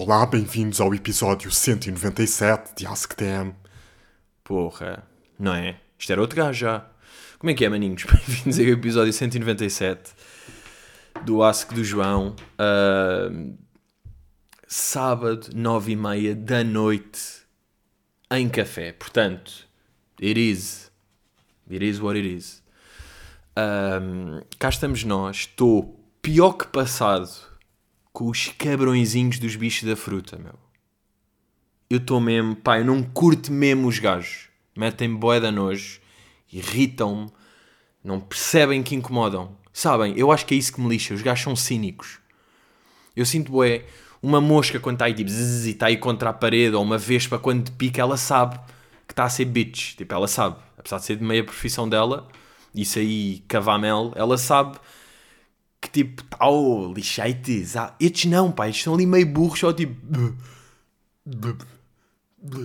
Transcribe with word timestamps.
Olá, 0.00 0.24
bem-vindos 0.24 0.80
ao 0.80 0.94
episódio 0.94 1.50
197 1.50 2.72
de 2.76 2.86
Ask 2.86 3.14
Them. 3.16 3.52
Porra, 4.44 5.02
não 5.36 5.52
é? 5.52 5.80
Isto 5.98 6.12
era 6.12 6.20
outro 6.20 6.36
gajo 6.36 6.56
já. 6.56 6.88
Como 7.36 7.50
é 7.50 7.54
que 7.54 7.64
é, 7.64 7.68
maninhos? 7.68 8.04
Bem-vindos 8.06 8.60
ao 8.60 8.64
episódio 8.66 9.12
197 9.12 10.12
do 11.24 11.42
Ask 11.42 11.72
do 11.72 11.82
João. 11.82 12.36
Uh, 12.54 13.58
sábado, 14.68 15.48
9 15.52 15.90
e 15.90 15.96
meia 15.96 16.36
da 16.36 16.62
noite, 16.62 17.20
em 18.30 18.48
café. 18.48 18.92
Portanto, 18.92 19.66
it 20.22 20.38
is. 20.38 20.92
It 21.68 21.84
is 21.84 22.00
what 22.00 22.16
it 22.16 22.36
is. 22.36 22.62
Um, 23.56 24.42
cá 24.60 24.68
estamos 24.68 25.02
nós. 25.02 25.38
Estou 25.38 26.00
pior 26.22 26.52
que 26.52 26.68
passado 26.68 27.48
com 28.18 28.26
os 28.26 28.48
cabrõezinhos 28.58 29.38
dos 29.38 29.54
bichos 29.54 29.88
da 29.88 29.94
fruta, 29.94 30.36
meu. 30.36 30.54
Eu 31.88 31.98
estou 31.98 32.20
mesmo, 32.20 32.56
pá, 32.56 32.80
eu 32.80 32.84
não 32.84 33.00
curto 33.00 33.52
mesmo 33.52 33.86
os 33.86 34.00
gajos. 34.00 34.48
Metem-me 34.74 35.16
boé 35.16 35.38
da 35.38 35.52
nojo, 35.52 36.00
irritam-me, 36.52 37.30
não 38.02 38.18
percebem 38.18 38.82
que 38.82 38.96
incomodam. 38.96 39.56
Sabem, 39.72 40.18
eu 40.18 40.32
acho 40.32 40.44
que 40.46 40.54
é 40.56 40.58
isso 40.58 40.72
que 40.72 40.80
me 40.80 40.88
lixa, 40.88 41.14
os 41.14 41.22
gajos 41.22 41.44
são 41.44 41.54
cínicos. 41.54 42.18
Eu 43.14 43.24
sinto 43.24 43.52
boé, 43.52 43.84
uma 44.20 44.40
mosca 44.40 44.80
quando 44.80 44.96
está 44.96 45.04
aí 45.04 45.14
tipo 45.14 45.30
zzz, 45.30 45.66
e 45.66 45.70
está 45.70 45.86
aí 45.86 45.96
contra 45.96 46.30
a 46.30 46.32
parede, 46.32 46.74
ou 46.74 46.82
uma 46.82 46.98
vespa 46.98 47.38
quando 47.38 47.66
te 47.66 47.70
pica, 47.70 48.00
ela 48.00 48.16
sabe 48.16 48.58
que 49.06 49.12
está 49.12 49.26
a 49.26 49.30
ser 49.30 49.44
bitch. 49.44 49.94
Tipo, 49.94 50.12
ela 50.12 50.26
sabe. 50.26 50.56
Apesar 50.76 50.98
de 50.98 51.04
ser 51.04 51.14
de 51.14 51.22
meia 51.22 51.44
profissão 51.44 51.88
dela, 51.88 52.26
isso 52.74 52.98
aí, 52.98 53.44
cavamel, 53.46 54.12
ela 54.16 54.36
sabe 54.36 54.76
que 55.80 55.90
tipo, 55.90 56.22
oh, 56.40 56.92
lixei-te. 56.94 57.64
Estes 58.00 58.24
não, 58.30 58.50
pá, 58.50 58.68
estes 58.68 58.80
estão 58.80 58.94
ali 58.94 59.06
meio 59.06 59.26
burros, 59.26 59.60
só 59.60 59.72
tipo. 59.72 59.96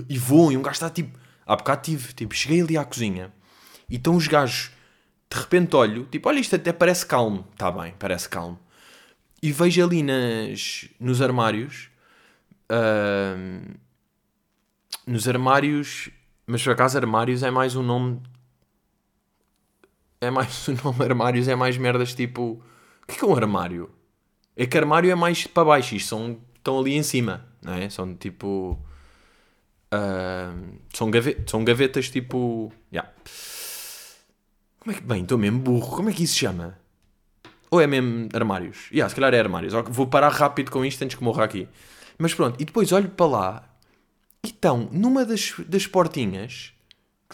E 0.10 0.18
voam, 0.18 0.52
e 0.52 0.58
um 0.58 0.62
gajo 0.62 0.74
está 0.74 0.90
tipo. 0.90 1.18
Há 1.46 1.56
bocado 1.56 1.82
tive, 1.82 2.14
tipo, 2.14 2.34
cheguei 2.34 2.62
ali 2.62 2.78
à 2.78 2.86
cozinha 2.86 3.32
e 3.90 3.98
estão 3.98 4.16
os 4.16 4.28
gajos, 4.28 4.72
de 5.30 5.38
repente 5.38 5.76
olho, 5.76 6.06
tipo, 6.06 6.30
olha, 6.30 6.40
isto 6.40 6.56
até 6.56 6.72
parece 6.72 7.06
calmo. 7.06 7.46
Está 7.52 7.70
bem, 7.70 7.94
parece 8.00 8.30
calmo. 8.30 8.60
E 9.42 9.52
vejo 9.52 9.84
ali 9.84 10.02
nas, 10.02 10.88
nos 11.00 11.22
armários, 11.22 11.90
uh, 12.72 13.78
nos 15.06 15.28
armários, 15.28 16.10
mas 16.48 16.64
por 16.64 16.72
acaso 16.72 16.98
armários 16.98 17.44
é 17.44 17.52
mais 17.52 17.76
um 17.76 17.84
nome. 17.84 18.22
É 20.22 20.32
mais 20.32 20.66
um 20.70 20.78
nome 20.82 21.04
armários, 21.04 21.48
é 21.50 21.56
mais 21.56 21.78
merdas 21.78 22.16
tipo 22.16 22.64
o 23.04 23.08
que 23.08 23.16
é, 23.16 23.20
que 23.20 23.26
é 23.26 23.28
um 23.28 23.36
armário? 23.36 23.90
É 24.56 24.66
que 24.66 24.78
armário 24.78 25.12
é 25.12 25.16
mais 25.16 25.46
para 25.46 25.66
baixo, 25.66 25.96
isto 25.96 26.10
são, 26.10 26.40
estão 26.56 26.80
ali 26.80 26.94
em 26.94 27.04
cima, 27.04 27.46
não 27.62 27.74
é? 27.74 27.90
São 27.90 28.16
tipo. 28.16 28.80
Uh, 29.94 30.80
são, 30.94 31.12
gavetas, 31.12 31.44
são 31.50 31.64
gavetas 31.64 32.10
tipo. 32.10 32.72
Yeah. 32.92 33.12
Como 34.80 34.96
é 34.96 35.00
que. 35.00 35.06
Bem, 35.06 35.24
estou 35.24 35.38
mesmo 35.38 35.60
burro. 35.60 35.96
Como 35.96 36.10
é 36.10 36.14
que 36.14 36.24
isso 36.24 36.34
se 36.34 36.40
chama? 36.40 36.78
Ou 37.70 37.82
é 37.82 37.88
mesmo 37.88 38.30
armários? 38.34 38.90
Yeah, 38.92 39.10
se 39.10 39.16
calhar 39.16 39.34
é 39.34 39.40
armários. 39.40 39.74
Vou 39.90 40.08
parar 40.08 40.30
rápido 40.30 40.72
com 40.72 40.86
isto 40.86 41.04
antes 41.04 41.18
que 41.18 41.24
morra 41.24 41.44
aqui. 41.44 41.68
Mas 42.18 42.34
pronto, 42.34 42.62
e 42.62 42.66
depois 42.66 42.92
olho 42.92 43.10
para 43.10 43.26
lá 43.26 43.70
e 44.44 44.50
estão 44.50 44.88
numa 44.92 45.26
das, 45.26 45.54
das 45.68 45.88
portinhas 45.88 46.73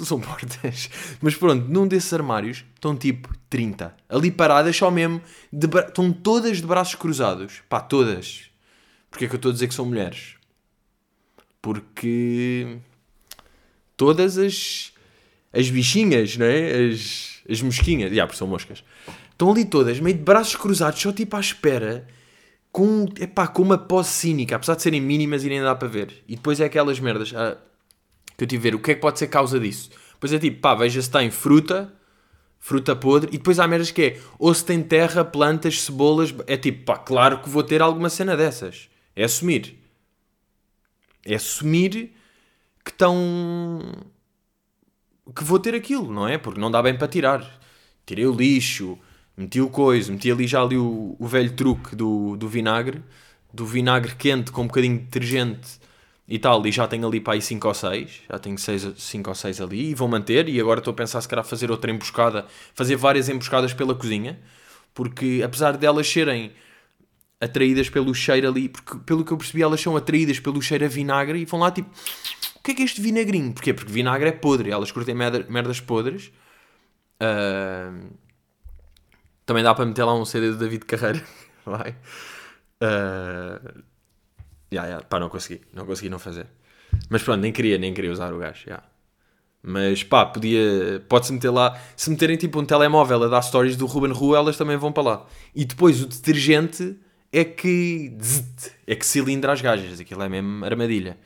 que 0.04 0.10
são 0.10 0.20
portas. 0.22 0.90
Mas 1.22 1.36
pronto, 1.36 1.68
num 1.68 1.88
desses 1.88 2.12
armários 2.14 2.64
estão 2.76 2.96
tipo 2.96 3.34
30. 3.50 3.96
Ali 4.08 4.32
paradas 4.32 4.76
só 4.76 4.90
mesmo. 4.90 5.22
Bra... 5.52 5.88
Estão 5.88 6.12
todas 6.12 6.58
de 6.58 6.68
braços 6.68 6.96
cruzados. 6.96 7.62
Pá, 7.70 7.80
todas. 7.80 8.50
Porquê 9.10 9.26
é 9.26 9.28
que 9.28 9.36
eu 9.36 9.38
estou 9.38 9.50
a 9.50 9.54
dizer 9.54 9.68
que 9.68 9.74
são 9.74 9.86
mulheres? 9.86 10.36
Porque 11.62 12.78
todas 13.98 14.38
as 14.38 14.94
as 15.54 15.70
bichinhas, 15.70 16.38
não 16.38 16.46
é? 16.46 16.90
As, 16.90 17.42
as 17.50 17.62
mosquinhas, 17.62 18.14
já, 18.14 18.26
porque 18.26 18.38
são 18.38 18.48
moscas, 18.48 18.84
estão 19.32 19.52
ali 19.52 19.66
todas, 19.66 20.00
meio 20.00 20.16
de 20.16 20.24
braços 20.24 20.56
cruzados, 20.56 21.02
só 21.02 21.12
tipo 21.12 21.36
à 21.36 21.40
espera, 21.40 22.08
com, 22.72 23.08
epá, 23.20 23.48
com 23.48 23.64
uma 23.64 23.78
pose 23.78 24.10
cínica, 24.10 24.56
apesar 24.56 24.76
de 24.76 24.84
serem 24.84 25.02
mínimas 25.02 25.44
e 25.44 25.50
nem 25.50 25.62
dá 25.62 25.76
para 25.76 25.88
ver. 25.88 26.24
E 26.28 26.36
depois 26.36 26.60
é 26.60 26.66
aquelas 26.66 27.00
merdas. 27.00 27.34
Ah, 27.36 27.58
que 28.40 28.46
eu 28.46 28.48
tive 28.48 28.70
a 28.70 28.72
ver 28.72 28.76
o 28.76 28.80
que 28.80 28.92
é 28.92 28.96
que 28.96 29.02
pode 29.02 29.20
ser 29.20 29.28
causa 29.28 29.60
disso. 29.60 29.90
Depois 30.14 30.32
é 30.32 30.40
tipo, 30.40 30.62
pá, 30.62 30.74
veja 30.74 31.02
se 31.02 31.12
tem 31.12 31.30
fruta, 31.30 31.94
fruta 32.58 32.96
podre, 32.96 33.30
e 33.34 33.38
depois 33.38 33.60
há 33.60 33.68
merdas 33.68 33.92
que 33.92 34.02
é, 34.02 34.20
ou 34.40 34.54
se 34.54 34.64
tem 34.64 34.82
terra, 34.82 35.26
plantas, 35.26 35.82
cebolas, 35.82 36.34
é 36.48 36.56
tipo, 36.56 36.86
pá, 36.86 36.98
claro 36.98 37.42
que 37.42 37.50
vou 37.50 37.64
ter 37.64 37.82
alguma 37.82 38.10
cena 38.10 38.38
dessas. 38.38 38.90
É 39.14 39.26
assumir. 39.26 39.78
É 41.26 41.36
assumir 41.36 42.14
que 42.84 42.92
estão. 42.92 43.92
que 45.36 45.44
vou 45.44 45.60
ter 45.60 45.76
aquilo, 45.76 46.12
não 46.12 46.26
é? 46.26 46.38
Porque 46.38 46.62
não 46.62 46.72
dá 46.72 46.82
bem 46.82 46.98
para 46.98 47.10
tirar. 47.10 47.60
Tirei 48.06 48.26
o 48.26 48.34
lixo, 48.34 48.98
meti 49.36 49.60
o 49.60 49.70
coisa, 49.70 50.14
meti 50.14 50.32
ali 50.32 50.48
já 50.48 50.62
ali 50.62 50.78
o, 50.78 51.18
o 51.20 51.28
velho 51.28 51.52
truque 51.52 51.94
do, 51.94 52.38
do 52.38 52.48
vinagre, 52.48 53.04
do 53.54 53.66
vinagre 53.66 54.16
quente 54.16 54.50
com 54.50 54.62
um 54.62 54.68
bocadinho 54.68 54.98
de 54.98 55.04
detergente 55.04 55.80
e 56.30 56.38
tal, 56.38 56.66
e 56.68 56.72
já 56.72 56.88
tenho 56.88 57.08
ali 57.08 57.20
para 57.20 57.34
aí 57.34 57.42
5 57.42 57.68
ou 57.68 57.74
6, 57.74 58.22
já 58.30 58.38
tenho 58.38 58.56
5 58.58 59.30
ou 59.30 59.36
6 59.36 59.62
ali, 59.62 59.90
e 59.90 59.96
vou 59.96 60.08
manter, 60.08 60.48
e 60.48 60.62
agora 60.62 60.80
estou 60.80 60.92
a 60.92 60.96
pensar 60.96 61.20
se 61.22 61.28
calhar 61.28 61.44
fazer 61.44 61.72
outra 61.72 61.90
emboscada, 61.90 62.46
fazer 62.76 62.96
várias 62.96 63.28
emboscadas 63.30 63.74
pela 63.74 63.96
cozinha, 63.96 64.40
porque 64.94 65.42
apesar 65.44 65.76
delas 65.76 66.08
serem 66.08 66.52
atraídas 67.42 67.90
pelo 67.90 68.14
cheiro 68.14 68.48
ali, 68.48 68.70
porque 68.70 69.00
pelo 69.00 69.26
que 69.26 69.32
eu 69.32 69.38
percebi 69.38 69.64
elas 69.64 69.82
são 69.82 69.98
atraídas 69.98 70.40
pelo 70.40 70.62
cheiro 70.62 70.86
a 70.86 70.88
vinagre, 70.88 71.40
e 71.40 71.46
vão 71.46 71.60
lá 71.60 71.72
tipo, 71.72 71.90
o 72.58 72.64
que 72.64 72.72
é 72.72 72.76
que 72.76 72.82
é 72.84 72.86
este 72.86 73.02
vinagrinho? 73.02 73.52
Porquê? 73.52 73.74
Porque 73.74 73.92
vinagre 73.92 74.30
é 74.30 74.32
podre, 74.32 74.70
elas 74.70 74.92
curtem 74.92 75.16
merdas 75.16 75.80
podres. 75.80 76.32
Uh... 77.22 78.14
Também 79.46 79.64
dá 79.64 79.74
para 79.74 79.86
meter 79.86 80.04
lá 80.04 80.14
um 80.14 80.26
CD 80.26 80.52
do 80.52 80.58
David 80.58 80.86
Carreira, 80.86 81.24
vai. 81.66 81.96
Uh... 82.84 83.89
Ya, 84.72 84.86
yeah, 84.86 85.04
pá, 85.04 85.20
não 85.20 85.30
consegui. 85.30 85.62
Não 85.74 85.86
consegui 85.86 86.10
não 86.10 86.20
fazer. 86.20 86.48
Mas 87.10 87.24
pronto, 87.24 87.42
nem 87.42 87.52
queria, 87.52 87.78
nem 87.78 87.94
queria 87.94 88.12
usar 88.12 88.34
o 88.34 88.40
gajo, 88.40 88.64
yeah. 88.68 88.84
Mas 89.62 90.04
pá, 90.04 90.26
podia. 90.26 91.04
Pode-se 91.10 91.34
meter 91.34 91.50
lá. 91.50 91.80
Se 91.96 92.10
meterem 92.10 92.38
tipo 92.38 92.60
um 92.60 92.66
telemóvel 92.66 93.24
a 93.24 93.28
dar 93.28 93.42
stories 93.42 93.76
do 93.76 93.86
Ruben 93.86 94.12
Rua, 94.12 94.38
elas 94.38 94.58
também 94.58 94.78
vão 94.78 94.92
para 94.92 95.04
lá. 95.04 95.26
E 95.54 95.66
depois 95.66 96.02
o 96.02 96.08
detergente 96.08 96.98
é 97.32 97.44
que. 97.44 98.18
É 98.88 98.96
que 98.96 99.06
cilindra 99.06 99.52
as 99.52 99.62
gajas. 99.62 100.00
Aquilo 100.00 100.24
é 100.24 100.30
mesmo 100.30 100.64
armadilha. 100.64 101.18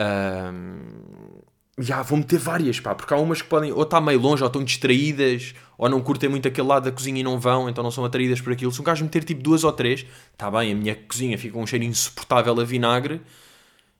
Um, 0.00 1.40
já, 1.82 2.02
vou 2.02 2.18
meter 2.18 2.38
várias, 2.38 2.80
pá, 2.80 2.94
porque 2.94 3.12
há 3.12 3.16
umas 3.16 3.42
que 3.42 3.48
podem 3.48 3.72
ou 3.72 3.82
estar 3.82 3.98
tá 3.98 4.00
meio 4.00 4.20
longe, 4.20 4.42
ou 4.42 4.46
estão 4.46 4.62
distraídas, 4.64 5.54
ou 5.78 5.88
não 5.88 6.00
curtem 6.00 6.28
muito 6.28 6.48
aquele 6.48 6.66
lado 6.66 6.84
da 6.84 6.92
cozinha 6.92 7.20
e 7.20 7.22
não 7.22 7.38
vão, 7.38 7.68
então 7.68 7.82
não 7.82 7.90
são 7.90 8.04
atraídas 8.04 8.40
por 8.40 8.52
aquilo. 8.52 8.72
Se 8.72 8.80
um 8.80 8.84
gajo 8.84 9.04
meter 9.04 9.24
tipo 9.24 9.42
duas 9.42 9.64
ou 9.64 9.72
três, 9.72 10.04
está 10.32 10.50
bem, 10.50 10.72
a 10.72 10.74
minha 10.74 10.94
cozinha 10.94 11.38
fica 11.38 11.58
um 11.58 11.66
cheiro 11.66 11.84
insuportável 11.84 12.58
a 12.60 12.64
vinagre, 12.64 13.20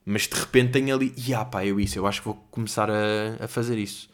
mas 0.04 0.22
de 0.22 0.34
repente 0.34 0.72
tem 0.72 0.90
ali, 0.90 1.14
e 1.16 1.34
ah 1.34 1.44
pá, 1.44 1.64
eu 1.64 1.78
isso, 1.78 1.98
eu 1.98 2.06
acho 2.06 2.20
que 2.20 2.26
vou 2.26 2.46
começar 2.50 2.90
a, 2.90 3.44
a 3.44 3.48
fazer 3.48 3.78
isso. 3.78 4.08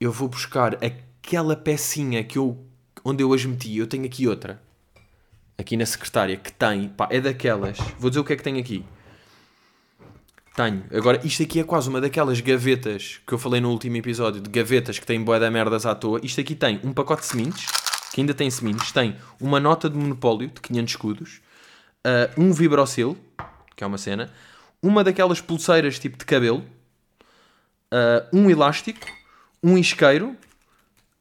Eu 0.00 0.12
vou 0.12 0.28
buscar 0.28 0.78
aquela 0.82 1.56
pecinha 1.56 2.22
que 2.22 2.38
eu, 2.38 2.64
onde 3.04 3.22
eu 3.22 3.32
as 3.32 3.44
meti, 3.44 3.76
eu 3.76 3.86
tenho 3.86 4.04
aqui 4.04 4.28
outra, 4.28 4.62
aqui 5.56 5.76
na 5.76 5.86
secretária, 5.86 6.36
que 6.36 6.52
tem, 6.52 6.88
pá, 6.88 7.08
é 7.10 7.20
daquelas, 7.20 7.78
vou 7.98 8.10
dizer 8.10 8.20
o 8.20 8.24
que 8.24 8.32
é 8.32 8.36
que 8.36 8.42
tem 8.42 8.58
aqui 8.58 8.84
tenho. 10.54 10.84
Agora, 10.92 11.20
isto 11.24 11.42
aqui 11.42 11.60
é 11.60 11.64
quase 11.64 11.88
uma 11.88 12.00
daquelas 12.00 12.40
gavetas 12.40 13.20
que 13.26 13.32
eu 13.32 13.38
falei 13.38 13.60
no 13.60 13.70
último 13.70 13.96
episódio, 13.96 14.40
de 14.40 14.50
gavetas 14.50 14.98
que 14.98 15.06
têm 15.06 15.22
boé 15.22 15.38
da 15.38 15.50
merdas 15.50 15.86
à 15.86 15.94
toa. 15.94 16.20
Isto 16.22 16.40
aqui 16.40 16.54
tem 16.54 16.80
um 16.82 16.92
pacote 16.92 17.22
de 17.22 17.28
sementes, 17.28 17.66
que 18.12 18.20
ainda 18.20 18.34
tem 18.34 18.50
sementes, 18.50 18.90
tem 18.90 19.16
uma 19.40 19.60
nota 19.60 19.88
de 19.88 19.96
monopólio 19.96 20.48
de 20.48 20.60
500 20.60 20.92
escudos, 20.92 21.40
uh, 22.06 22.40
um 22.40 22.52
vibrocil, 22.52 23.16
que 23.76 23.84
é 23.84 23.86
uma 23.86 23.98
cena, 23.98 24.32
uma 24.82 25.04
daquelas 25.04 25.40
pulseiras 25.40 25.98
tipo 25.98 26.18
de 26.18 26.24
cabelo, 26.24 26.64
uh, 27.92 28.36
um 28.36 28.50
elástico, 28.50 29.06
um 29.62 29.78
isqueiro 29.78 30.36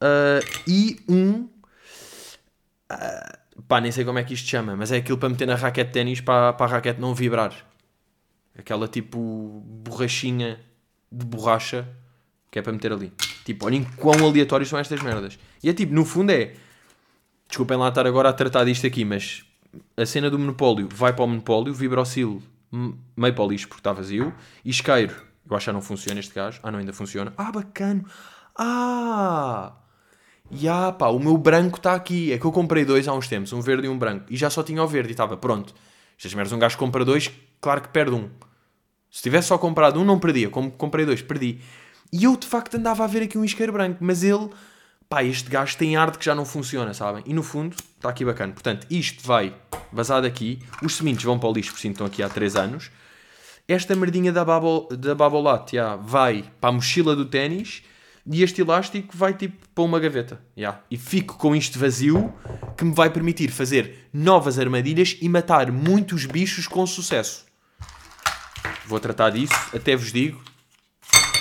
uh, 0.02 0.62
e 0.68 1.00
um... 1.08 1.48
pá, 3.68 3.82
nem 3.82 3.92
sei 3.92 4.06
como 4.06 4.20
é 4.20 4.24
que 4.24 4.34
isto 4.34 4.50
chama, 4.50 4.76
mas 4.76 4.92
é 4.92 4.98
aquilo 4.98 5.18
para 5.18 5.30
meter 5.30 5.46
na 5.46 5.56
raquete 5.56 5.88
de 5.88 5.94
ténis 5.94 6.22
para, 6.22 6.54
para 6.54 6.66
a 6.66 6.70
raquete 6.70 7.00
não 7.00 7.14
vibrar. 7.14 7.54
Aquela 8.57 8.88
tipo 8.88 9.63
borrachinha 9.65 10.59
de 11.12 11.25
borracha 11.25 11.88
que 12.50 12.59
é 12.59 12.62
para 12.62 12.74
meter 12.74 12.92
ali. 12.92 13.13
Tipo, 13.45 13.65
olhem 13.65 13.83
quão 13.98 14.25
aleatórios 14.25 14.69
são 14.69 14.80
estas 14.80 15.01
merdas. 15.01 15.38
E 15.63 15.69
é 15.69 15.74
tipo, 15.74 15.94
no 15.94 16.06
fundo 16.06 16.31
é. 16.31 16.54
Desculpem 17.48 17.77
lá 17.77 17.89
estar 17.89 18.06
agora 18.06 18.30
a 18.30 18.33
tratar 18.33 18.65
disto 18.65 18.86
aqui, 18.86 19.06
mas 19.06 19.45
a 19.95 20.06
cena 20.06 20.30
do 20.30 20.38
monopólio 20.38 20.89
vai 20.92 21.13
para 21.13 21.24
o 21.24 21.27
monopólio, 21.27 21.74
vibrocil 21.74 22.42
meio 23.15 23.33
para 23.33 23.44
o 23.44 23.50
lixo 23.50 23.68
porque 23.68 23.80
está 23.80 23.94
vazio, 23.94 24.33
e 24.65 24.69
isqueiro, 24.69 25.15
eu 25.50 25.56
acho 25.56 25.63
que 25.63 25.65
já 25.68 25.74
não 25.74 25.81
funciona 25.81 26.19
este 26.19 26.33
gajo. 26.33 26.59
Ah, 26.62 26.71
não, 26.71 26.80
ainda 26.80 26.92
funciona. 26.92 27.33
Ah, 27.38 27.51
bacana. 27.51 28.04
Ah! 28.56 29.74
E 30.50 30.68
ah, 30.68 30.92
pá, 30.92 31.07
o 31.07 31.19
meu 31.19 31.38
branco 31.38 31.77
está 31.77 31.94
aqui. 31.94 32.33
É 32.33 32.38
que 32.38 32.45
eu 32.45 32.51
comprei 32.51 32.83
dois 32.83 33.07
há 33.07 33.13
uns 33.13 33.27
tempos, 33.27 33.54
um 33.54 33.62
verde 33.62 33.88
e 33.88 33.89
um 33.89 33.98
branco, 33.98 34.25
e 34.30 34.36
já 34.36 34.50
só 34.50 34.63
tinha 34.63 34.83
o 34.83 34.88
verde 34.88 35.09
e 35.09 35.12
estava 35.12 35.38
pronto 35.38 35.74
Estas 36.18 36.33
merdas, 36.33 36.51
um 36.54 36.59
gajo 36.59 36.77
compra 36.77 37.06
dois, 37.06 37.31
claro 37.62 37.81
que 37.81 37.89
perde 37.89 38.15
um. 38.15 38.30
Se 39.18 39.24
tivesse 39.24 39.48
só 39.48 39.58
comprado 39.58 40.00
um, 40.00 40.06
não 40.06 40.19
perdia. 40.19 40.48
Como 40.48 40.69
comprei 40.69 41.04
dois, 41.04 41.24
perdi. 41.24 41.58
E 42.14 42.25
eu, 42.25 42.38
de 42.38 42.46
facto, 42.46 42.75
andava 42.78 43.04
a 43.04 43.08
ver 43.08 43.24
aqui 43.24 43.36
um 43.36 43.44
isqueiro 43.44 43.74
branco, 43.74 43.98
mas 44.00 44.22
ele, 44.22 44.48
pá, 45.10 45.24
este 45.24 45.50
gajo 45.50 45.75
tem 45.75 45.96
ar 45.96 46.12
de 46.12 46.19
que 46.19 46.25
já 46.25 46.36
não 46.36 46.46
funciona, 46.46 46.94
sabem? 46.94 47.24
E 47.25 47.34
no 47.34 47.42
fundo, 47.42 47.75
está 47.96 48.10
aqui 48.10 48.24
bacana. 48.24 48.54
Portanto, 48.54 48.86
isto 48.92 49.25
vai 49.25 49.56
vazado 49.92 50.28
aqui, 50.28 50.60
os 50.84 50.96
sementes 50.96 51.24
vão 51.24 51.40
para 51.40 51.50
o 51.50 51.52
lixo, 51.52 51.72
por 51.72 51.80
si 51.80 51.88
estão 51.88 52.06
aqui 52.06 52.22
há 52.22 52.30
3 52.30 52.56
anos. 52.58 52.92
Esta 53.68 53.96
merdinha 53.96 54.31
da, 54.31 54.46
Babo, 54.46 54.88
da 54.92 55.16
Babolat 55.16 55.74
yeah, 55.74 55.96
vai 55.96 56.46
para 56.62 56.69
a 56.69 56.74
mochila 56.74 57.16
do 57.16 57.25
ténis 57.25 57.81
e 58.24 58.44
este 58.44 58.62
elástico 58.62 59.18
vai 59.18 59.34
tipo 59.34 59.68
para 59.74 59.84
uma 59.84 60.00
gaveta. 60.00 60.40
Yeah. 60.56 60.80
E 60.92 60.96
fico 60.96 61.40
com 61.40 61.56
isto 61.56 61.80
vazio 61.80 62.31
que 62.78 62.86
me 62.86 62.94
vai 62.94 63.10
permitir 63.10 63.50
fazer 63.50 64.08
novas 64.14 64.60
armadilhas 64.60 65.18
e 65.19 65.28
matar 65.28 65.72
muitos 65.72 66.28
bichos 66.28 66.68
com 66.68 66.86
sucesso. 66.86 67.47
Vou 68.86 69.00
tratar 69.00 69.30
disso, 69.31 69.54
até 69.74 69.96
vos 69.96 70.12
digo. 70.12 70.42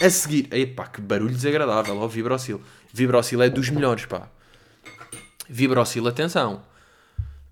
A 0.02 0.10
seguir, 0.10 0.52
epá, 0.52 0.86
que 0.86 1.00
barulho 1.00 1.34
desagradável, 1.34 1.96
ó, 1.98 2.06
Vibrocil. 2.06 2.60
Vibrocil 2.92 3.42
é 3.42 3.48
dos 3.48 3.70
melhores, 3.70 4.04
pá. 4.04 4.28
Vibrocil, 5.48 6.06
atenção. 6.06 6.62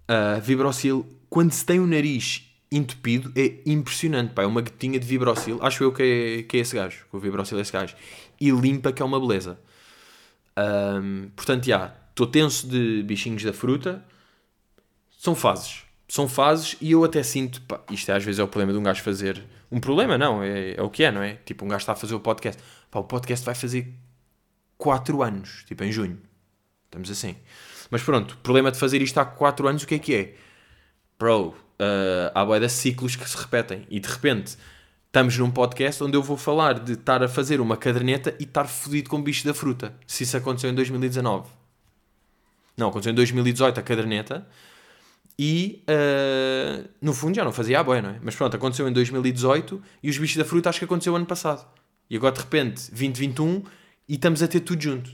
Uh, 0.09 0.41
Vibrocil, 0.43 1.07
quando 1.31 1.53
se 1.53 1.65
tem 1.65 1.81
o 1.81 1.87
nariz 1.87 2.45
entupido, 2.71 3.33
é 3.37 3.61
impressionante, 3.65 4.35
pá. 4.35 4.43
É 4.43 4.47
uma 4.47 4.61
gotinha 4.61 4.99
de 4.99 5.07
Vibrocil. 5.07 5.59
Acho 5.63 5.85
eu 5.85 5.93
que 5.93 6.03
é, 6.03 6.43
que 6.43 6.57
é 6.57 6.61
esse 6.61 6.75
gajo, 6.75 7.07
que 7.09 7.17
o 7.17 7.21
Vibrocil 7.21 7.59
é 7.59 7.63
esse 7.63 7.73
gajo. 7.73 7.95
E 8.41 8.51
limpa, 8.51 8.93
que 8.93 9.01
é 9.01 9.05
uma 9.05 9.19
beleza. 9.19 9.59
Um, 10.57 11.31
portanto, 11.35 11.65
já, 11.65 11.95
estou 12.11 12.27
tenso 12.27 12.67
de 12.67 13.03
bichinhos 13.05 13.43
da 13.43 13.53
fruta. 13.53 14.05
São 15.19 15.35
fases. 15.35 15.84
São 16.07 16.29
fases 16.29 16.77
e 16.81 16.93
eu 16.93 17.03
até 17.05 17.23
sinto, 17.23 17.61
pá, 17.63 17.81
isto 17.91 18.11
é, 18.11 18.15
às 18.15 18.25
vezes 18.25 18.39
é 18.39 18.43
o 18.43 18.49
problema 18.49 18.73
de 18.73 18.79
um 18.79 18.83
gajo 18.83 19.03
fazer. 19.03 19.43
Um 19.71 19.81
problema, 19.81 20.19
não, 20.19 20.43
é, 20.43 20.75
é 20.75 20.83
o 20.83 20.91
que 20.91 21.03
é, 21.03 21.11
não 21.11 21.23
é? 21.23 21.35
Tipo, 21.45 21.65
um 21.65 21.69
gajo 21.69 21.81
está 21.81 21.93
a 21.93 21.97
fazer 21.97 22.15
o 22.15 22.21
podcast. 22.21 22.63
Pá, 22.91 23.01
o 23.01 23.05
podcast 23.05 23.45
vai 23.45 23.55
fazer 23.55 23.93
4 24.77 25.23
anos, 25.23 25.65
tipo, 25.67 25.83
em 25.83 25.91
junho. 25.91 26.21
Estamos 26.85 27.11
assim. 27.11 27.37
Mas 27.91 28.03
pronto, 28.03 28.37
problema 28.39 28.71
de 28.71 28.79
fazer 28.79 29.03
isto 29.03 29.19
há 29.19 29.25
4 29.25 29.67
anos, 29.67 29.83
o 29.83 29.87
que 29.87 29.95
é 29.95 29.99
que 29.99 30.15
é? 30.15 30.35
Bro, 31.19 31.49
uh, 31.49 32.31
há 32.35 32.45
boia 32.45 32.61
de 32.61 32.69
ciclos 32.69 33.17
que 33.17 33.29
se 33.29 33.37
repetem. 33.37 33.87
E 33.91 33.99
de 34.01 34.09
repente, 34.09 34.57
estamos 35.07 35.37
num 35.39 35.51
podcast 35.51 36.03
onde 36.03 36.17
eu 36.17 36.23
vou 36.23 36.37
falar 36.37 36.79
de 36.79 36.93
estar 36.93 37.23
a 37.23 37.29
fazer 37.29 37.61
uma 37.61 37.77
caderneta 37.77 38.35
e 38.39 38.45
estar 38.45 38.67
fodido 38.67 39.09
com 39.09 39.17
o 39.17 39.23
bicho 39.23 39.45
da 39.47 39.55
fruta. 39.55 39.95
Se 40.07 40.25
isso 40.25 40.37
aconteceu 40.37 40.71
em 40.71 40.75
2019. 40.75 41.49
Não, 42.77 42.89
aconteceu 42.89 43.13
em 43.13 43.15
2018 43.15 43.79
a 43.79 43.83
caderneta. 43.83 44.47
E 45.39 45.83
uh, 45.89 46.89
no 47.01 47.13
fundo 47.13 47.35
já 47.35 47.45
não 47.45 47.53
fazia 47.53 47.81
a 47.81 47.85
boia, 47.85 48.01
não 48.01 48.11
é? 48.11 48.21
Mas 48.23 48.37
pronto, 48.37 48.57
aconteceu 48.57 48.89
em 48.89 48.93
2018 48.93 49.83
e 50.03 50.11
os 50.11 50.17
bichos 50.17 50.37
da 50.37 50.45
fruta 50.45 50.69
acho 50.69 50.79
que 50.79 50.85
aconteceu 50.85 51.15
ano 51.17 51.27
passado. 51.27 51.67
E 52.09 52.17
agora 52.17 52.35
de 52.35 52.41
repente, 52.41 52.89
2021 52.91 53.65
e 54.09 54.15
estamos 54.15 54.43
a 54.43 54.49
ter 54.49 54.61
tudo 54.61 54.83
junto. 54.83 55.11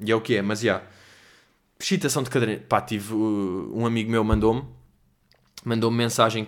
E 0.00 0.10
é 0.10 0.16
o 0.16 0.20
que 0.20 0.36
é, 0.36 0.42
mas 0.42 0.60
já. 0.60 0.64
Yeah. 0.64 0.86
Excitação 1.80 2.22
de 2.22 2.30
caderneta. 2.30 2.64
Pá, 2.68 2.80
tive. 2.80 3.12
Uh, 3.12 3.70
um 3.74 3.86
amigo 3.86 4.10
meu 4.10 4.24
mandou-me. 4.24 4.64
Mandou-me 5.64 5.96
mensagem. 5.96 6.46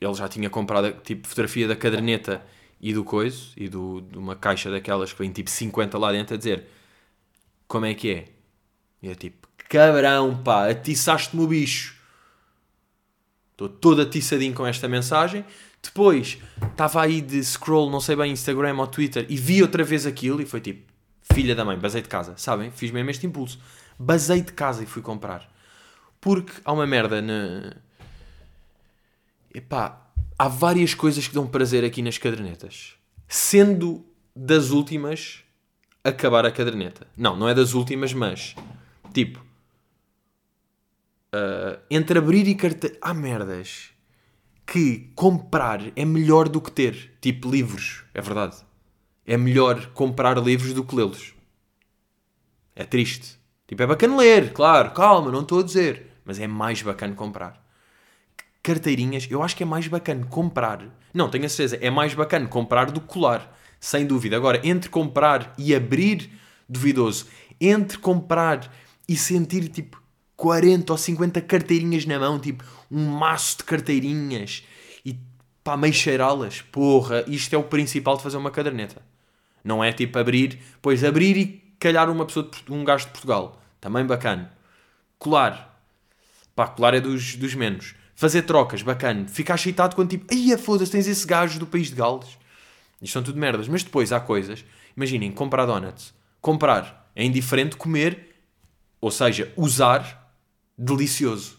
Ele 0.00 0.14
já 0.14 0.28
tinha 0.28 0.48
comprado 0.48 0.92
tipo 1.02 1.28
fotografia 1.28 1.68
da 1.68 1.76
caderneta 1.76 2.42
e 2.80 2.92
do 2.92 3.04
coiso. 3.04 3.52
E 3.56 3.68
do, 3.68 4.00
de 4.00 4.18
uma 4.18 4.34
caixa 4.34 4.70
daquelas 4.70 5.12
que 5.12 5.18
vem 5.18 5.30
tipo 5.30 5.50
50 5.50 5.98
lá 5.98 6.10
dentro 6.10 6.34
a 6.34 6.38
dizer 6.38 6.66
como 7.68 7.86
é 7.86 7.94
que 7.94 8.10
é. 8.10 8.24
E 9.02 9.08
é 9.08 9.14
tipo, 9.14 9.48
cabrão, 9.68 10.42
pá, 10.42 10.68
atiçaste-me 10.68 11.42
o 11.42 11.46
bicho. 11.46 11.99
Estou 13.64 13.68
todo 13.68 14.02
atiçadinho 14.02 14.54
com 14.54 14.66
esta 14.66 14.88
mensagem. 14.88 15.44
Depois 15.82 16.38
estava 16.70 17.02
aí 17.02 17.20
de 17.20 17.42
scroll, 17.42 17.90
não 17.90 18.00
sei 18.00 18.16
bem, 18.16 18.32
Instagram 18.32 18.76
ou 18.76 18.86
Twitter 18.86 19.26
e 19.28 19.36
vi 19.36 19.62
outra 19.62 19.82
vez 19.82 20.06
aquilo 20.06 20.42
e 20.42 20.46
foi 20.46 20.60
tipo, 20.60 20.90
filha 21.32 21.54
da 21.54 21.64
mãe, 21.64 21.78
basei 21.78 22.02
de 22.02 22.08
casa, 22.08 22.34
sabem? 22.36 22.70
Fiz 22.70 22.90
mesmo 22.90 23.10
este 23.10 23.26
impulso 23.26 23.58
basei 24.00 24.40
de 24.40 24.52
casa 24.52 24.82
e 24.82 24.86
fui 24.86 25.02
comprar. 25.02 25.52
Porque 26.20 26.52
há 26.64 26.72
uma 26.72 26.86
merda 26.86 27.20
na. 27.20 27.76
Epá, 29.54 30.10
há 30.38 30.48
várias 30.48 30.94
coisas 30.94 31.28
que 31.28 31.34
dão 31.34 31.46
prazer 31.46 31.84
aqui 31.84 32.00
nas 32.00 32.16
cadernetas. 32.16 32.94
Sendo 33.28 34.04
das 34.34 34.70
últimas 34.70 35.44
acabar 36.02 36.46
a 36.46 36.50
caderneta. 36.50 37.06
Não, 37.16 37.36
não 37.36 37.48
é 37.48 37.54
das 37.54 37.74
últimas, 37.74 38.14
mas 38.14 38.54
tipo. 39.12 39.49
Uh, 41.32 41.80
entre 41.90 42.18
abrir 42.18 42.46
e 42.48 42.54
carteira. 42.54 42.96
Há 43.00 43.14
merdas 43.14 43.90
que 44.66 45.10
comprar 45.14 45.80
é 45.96 46.04
melhor 46.04 46.48
do 46.48 46.60
que 46.60 46.70
ter. 46.70 47.16
Tipo 47.20 47.50
livros, 47.50 48.04
é 48.14 48.20
verdade. 48.20 48.56
É 49.26 49.36
melhor 49.36 49.86
comprar 49.92 50.38
livros 50.38 50.72
do 50.72 50.84
que 50.84 50.94
lê-los. 50.94 51.34
É 52.74 52.84
triste. 52.84 53.38
Tipo, 53.66 53.82
é 53.82 53.86
bacana 53.86 54.16
ler, 54.16 54.52
claro, 54.52 54.90
calma, 54.90 55.30
não 55.30 55.42
estou 55.42 55.60
a 55.60 55.62
dizer. 55.62 56.06
Mas 56.24 56.40
é 56.40 56.46
mais 56.46 56.82
bacana 56.82 57.14
comprar. 57.14 57.64
Carteirinhas, 58.62 59.28
eu 59.30 59.42
acho 59.42 59.56
que 59.56 59.62
é 59.62 59.66
mais 59.66 59.86
bacana 59.86 60.26
comprar. 60.26 60.84
Não, 61.14 61.28
tenho 61.28 61.46
a 61.46 61.48
certeza, 61.48 61.78
é 61.80 61.90
mais 61.90 62.14
bacana 62.14 62.46
comprar 62.46 62.90
do 62.90 63.00
que 63.00 63.06
colar. 63.06 63.56
Sem 63.78 64.06
dúvida. 64.06 64.36
Agora, 64.36 64.60
entre 64.64 64.90
comprar 64.90 65.54
e 65.56 65.74
abrir, 65.74 66.30
duvidoso. 66.68 67.26
Entre 67.60 67.98
comprar 67.98 68.72
e 69.08 69.16
sentir, 69.16 69.68
tipo, 69.68 69.99
40 70.40 70.90
ou 70.90 70.96
50 70.96 71.38
carteirinhas 71.42 72.06
na 72.06 72.18
mão, 72.18 72.40
tipo, 72.40 72.64
um 72.90 73.10
maço 73.10 73.58
de 73.58 73.64
carteirinhas 73.64 74.64
e 75.04 75.14
pá, 75.62 75.76
meio 75.76 75.92
cheirá-las. 75.92 76.62
Porra, 76.62 77.22
isto 77.26 77.54
é 77.54 77.58
o 77.58 77.62
principal 77.62 78.16
de 78.16 78.22
fazer 78.22 78.38
uma 78.38 78.50
caderneta. 78.50 79.02
Não 79.62 79.84
é 79.84 79.92
tipo 79.92 80.18
abrir, 80.18 80.58
pois 80.80 81.04
abrir 81.04 81.36
e 81.36 81.46
calhar 81.78 82.08
uma 82.08 82.24
pessoa, 82.24 82.48
de, 82.48 82.72
um 82.72 82.82
gajo 82.82 83.04
de 83.04 83.10
Portugal. 83.10 83.60
Também 83.82 84.06
bacana. 84.06 84.50
Colar. 85.18 85.78
Pá, 86.56 86.68
colar 86.68 86.94
é 86.94 87.00
dos, 87.00 87.36
dos 87.36 87.54
menos. 87.54 87.94
Fazer 88.14 88.40
trocas, 88.40 88.80
bacana. 88.80 89.28
Ficar 89.28 89.56
excitado 89.56 89.94
quando 89.94 90.08
tipo, 90.08 90.24
ai 90.32 90.56
foda-se, 90.56 90.90
tens 90.90 91.06
esse 91.06 91.26
gajo 91.26 91.58
do 91.58 91.66
país 91.66 91.88
de 91.88 91.96
Gales. 91.96 92.38
Isto 93.02 93.12
são 93.12 93.22
tudo 93.22 93.38
merdas. 93.38 93.68
Mas 93.68 93.82
depois 93.82 94.10
há 94.10 94.18
coisas. 94.18 94.64
Imaginem, 94.96 95.32
comprar 95.32 95.66
donuts. 95.66 96.14
Comprar 96.40 97.12
é 97.14 97.22
indiferente, 97.22 97.76
comer, 97.76 98.36
ou 99.02 99.10
seja, 99.10 99.52
usar, 99.54 100.19
delicioso. 100.80 101.58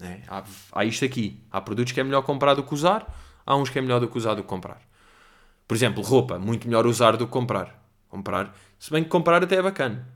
É, 0.00 0.20
há, 0.28 0.44
há 0.72 0.84
isto 0.84 1.04
aqui. 1.04 1.42
Há 1.50 1.60
produtos 1.60 1.92
que 1.92 2.00
é 2.00 2.04
melhor 2.04 2.22
comprar 2.22 2.54
do 2.54 2.62
que 2.62 2.74
usar, 2.74 3.06
há 3.44 3.56
uns 3.56 3.70
que 3.70 3.78
é 3.78 3.82
melhor 3.82 3.98
do 3.98 4.08
que 4.08 4.18
usar 4.18 4.34
do 4.34 4.42
que 4.42 4.48
comprar. 4.48 4.82
Por 5.66 5.74
exemplo, 5.74 6.02
roupa, 6.02 6.38
muito 6.38 6.68
melhor 6.68 6.86
usar 6.86 7.16
do 7.16 7.26
que 7.26 7.32
comprar. 7.32 7.82
Comprar, 8.08 8.54
se 8.78 8.90
bem 8.90 9.02
que 9.02 9.08
comprar 9.08 9.42
até 9.42 9.56
é 9.56 9.62
bacana. 9.62 10.06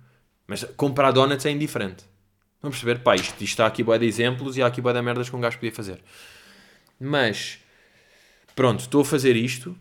Mas 0.46 0.64
comprar 0.76 1.10
donuts 1.10 1.46
é 1.46 1.50
indiferente. 1.50 2.04
Vamos 2.60 2.76
perceber? 2.76 3.02
Pá, 3.02 3.14
isto, 3.14 3.32
isto 3.32 3.42
está 3.42 3.66
aqui 3.66 3.82
boa 3.82 3.99
de 3.99 4.06
exemplos 4.06 4.56
e 4.56 4.62
há 4.62 4.66
aqui 4.66 4.80
boa 4.80 4.92
de 4.92 5.00
merdas 5.00 5.30
que 5.30 5.37
um 5.37 5.40
gajo 5.40 5.56
podia 5.56 5.72
fazer. 5.72 6.02
Mas, 6.99 7.58
pronto, 8.54 8.80
estou 8.80 9.00
a 9.00 9.04
fazer 9.04 9.34
isto. 9.34 9.76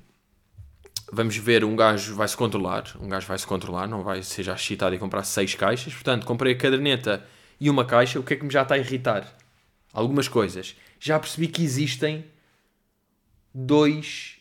Vamos 1.11 1.35
ver, 1.35 1.65
um 1.65 1.75
gajo 1.75 2.15
vai 2.15 2.27
se 2.27 2.37
controlar. 2.37 2.85
Um 3.01 3.09
gajo 3.09 3.27
vai 3.27 3.37
se 3.37 3.45
controlar, 3.45 3.87
não 3.87 4.03
vai 4.03 4.23
ser 4.23 4.43
já 4.43 4.53
excitado 4.53 4.95
e 4.95 4.99
comprar 4.99 5.23
seis 5.23 5.53
caixas. 5.55 5.93
Portanto, 5.93 6.25
comprei 6.25 6.53
a 6.53 6.57
caderneta 6.57 7.27
e 7.59 7.69
uma 7.69 7.85
caixa. 7.85 8.19
O 8.19 8.23
que 8.23 8.33
é 8.33 8.37
que 8.37 8.45
me 8.45 8.51
já 8.51 8.63
está 8.63 8.75
a 8.75 8.77
irritar? 8.77 9.27
Algumas 9.93 10.27
coisas. 10.27 10.75
Já 10.99 11.19
percebi 11.19 11.47
que 11.47 11.63
existem 11.63 12.25
dois 13.53 14.37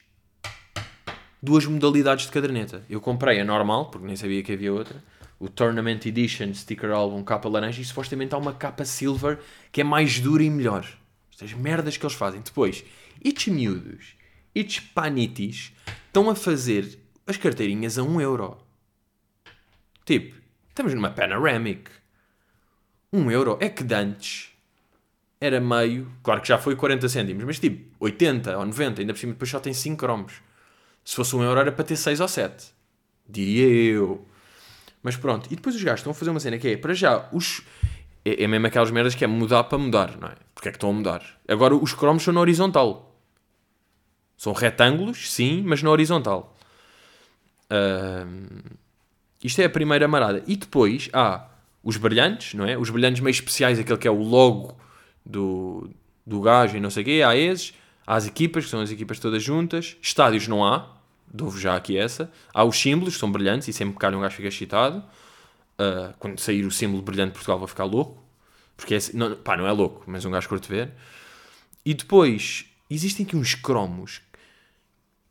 duas 1.41 1.65
modalidades 1.67 2.27
de 2.27 2.33
caderneta. 2.33 2.85
Eu 2.91 3.01
comprei 3.01 3.41
a 3.41 3.45
normal, 3.45 3.91
porque 3.91 4.07
nem 4.07 4.17
sabia 4.17 4.43
que 4.43 4.53
havia 4.53 4.73
outra 4.73 5.03
o 5.39 5.49
Tournament 5.49 6.05
Edition 6.05 6.53
Sticker 6.53 6.91
Album 6.91 7.23
capa 7.23 7.49
laranja 7.49 7.81
e 7.81 7.85
supostamente 7.85 8.35
há 8.35 8.39
uma 8.39 8.53
capa 8.53 8.85
silver 8.85 9.39
que 9.71 9.81
é 9.81 9.85
mais 9.85 10.19
dura 10.21 10.43
e 10.43 10.51
melhor. 10.51 10.87
Estas 11.33 11.53
merdas 11.53 11.97
que 11.97 12.05
eles 12.05 12.17
fazem. 12.17 12.41
Depois, 12.41 12.85
itch 13.25 13.47
miúdos, 13.49 14.17
itch 14.55 14.81
panitis 14.93 15.73
estão 16.07 16.29
a 16.29 16.35
fazer 16.35 16.99
as 17.27 17.37
carteirinhas 17.37 17.99
a 17.99 18.03
1 18.03 18.21
euro. 18.21 18.59
Tipo, 20.05 20.37
estamos 20.69 20.95
numa 20.95 21.11
Panoramic. 21.11 21.91
1 23.13 23.31
euro. 23.31 23.59
É 23.61 23.69
que 23.69 23.83
dantes 23.83 24.53
era 25.41 25.61
meio, 25.61 26.11
claro 26.23 26.41
que 26.41 26.49
já 26.49 26.59
foi 26.59 26.75
40 26.75 27.09
cêntimos, 27.09 27.45
mas 27.45 27.59
tipo 27.59 27.95
80 28.01 28.59
ou 28.59 28.67
90, 28.67 29.01
ainda 29.01 29.13
por 29.13 29.19
cima 29.19 29.33
depois 29.33 29.51
só 29.51 29.61
tem 29.61 29.73
5 29.73 29.97
cromos. 29.97 30.35
Se 31.05 31.15
fosse 31.17 31.35
1 31.35 31.43
euro 31.43 31.61
era 31.61 31.73
para 31.73 31.85
ter 31.85 31.97
6 31.97 32.21
ou 32.21 32.29
7. 32.29 32.73
Diria 33.29 33.93
eu. 33.95 34.27
Mas 35.03 35.17
pronto, 35.17 35.47
e 35.51 35.57
depois 35.57 35.77
os 35.77 35.83
gajos 35.83 36.01
estão 36.01 36.11
a 36.11 36.15
fazer 36.15 36.31
uma 36.31 36.41
cena 36.41 36.59
que 36.59 36.69
é, 36.69 36.77
para 36.77 36.93
já, 36.93 37.29
os. 37.33 37.63
É, 38.25 38.45
é 38.45 38.47
mesmo 38.47 38.67
aquelas 38.67 38.91
merdas 38.91 39.15
que 39.15 39.25
é 39.25 39.27
mudar 39.27 39.65
para 39.65 39.79
mudar, 39.79 40.17
não 40.19 40.29
é? 40.29 40.35
Porque 40.55 40.69
é 40.69 40.73
que 40.73 40.77
estão 40.77 40.91
a 40.91 40.93
mudar? 40.93 41.23
Agora 41.47 41.75
os 41.75 41.95
cromos 41.95 42.23
são 42.23 42.35
na 42.35 42.41
horizontal. 42.41 43.17
São 44.37 44.53
retângulos, 44.53 45.33
sim, 45.33 45.63
mas 45.65 45.83
na 45.83 45.91
horizontal. 45.91 46.57
Uh, 47.71 48.79
isto 49.43 49.61
é 49.61 49.65
a 49.65 49.71
primeira 49.71 50.09
marada. 50.09 50.43
E 50.47 50.57
depois 50.57 51.09
há 51.13 51.49
os 51.89 51.97
brilhantes, 51.97 52.53
não 52.53 52.67
é? 52.67 52.77
Os 52.77 52.91
brilhantes 52.91 53.23
meio 53.23 53.33
especiais, 53.33 53.79
aquele 53.79 53.97
que 53.97 54.07
é 54.07 54.11
o 54.11 54.23
logo 54.23 54.77
do, 55.25 55.89
do 56.27 56.39
gajo 56.39 56.77
e 56.77 56.81
não 56.81 56.91
sei 56.91 57.03
o 57.03 57.07
quê, 57.07 57.23
há 57.27 57.35
esses, 57.35 57.73
há 58.07 58.15
as 58.15 58.27
equipas, 58.27 58.67
que 58.67 58.71
são 58.71 58.83
as 58.83 58.91
equipas 58.91 59.19
todas 59.19 59.43
juntas, 59.43 59.97
estádios 60.03 60.47
não 60.47 60.63
há, 60.63 60.87
dou-vos 61.27 61.59
já 61.59 61.75
aqui 61.75 61.97
essa, 61.97 62.31
há 62.53 62.63
os 62.63 62.79
símbolos, 62.79 63.15
que 63.15 63.21
são 63.21 63.33
brilhantes, 63.33 63.69
e 63.69 63.73
sempre 63.73 63.95
que 63.95 64.01
calha 64.01 64.19
um 64.19 64.21
gajo 64.21 64.37
fica 64.37 64.49
excitado, 64.49 65.03
Uh, 65.81 66.13
quando 66.19 66.41
sair 66.41 66.67
o 66.67 66.73
símbolo 66.73 67.03
brilhante 67.03 67.29
de 67.29 67.35
Portugal 67.35 67.57
vou 67.57 67.69
ficar 67.69 67.85
louco, 67.85 68.21
porque 68.77 68.97
é, 68.97 68.99
não, 69.15 69.37
pá, 69.37 69.57
não 69.57 69.65
é 69.65 69.71
louco, 69.71 70.03
mas 70.09 70.25
um 70.25 70.31
gajo 70.33 70.49
curto 70.49 70.69
ver. 70.69 70.91
E 71.87 71.95
depois, 71.95 72.65
existem 72.91 73.25
aqui 73.25 73.37
uns 73.37 73.55
cromos 73.55 74.21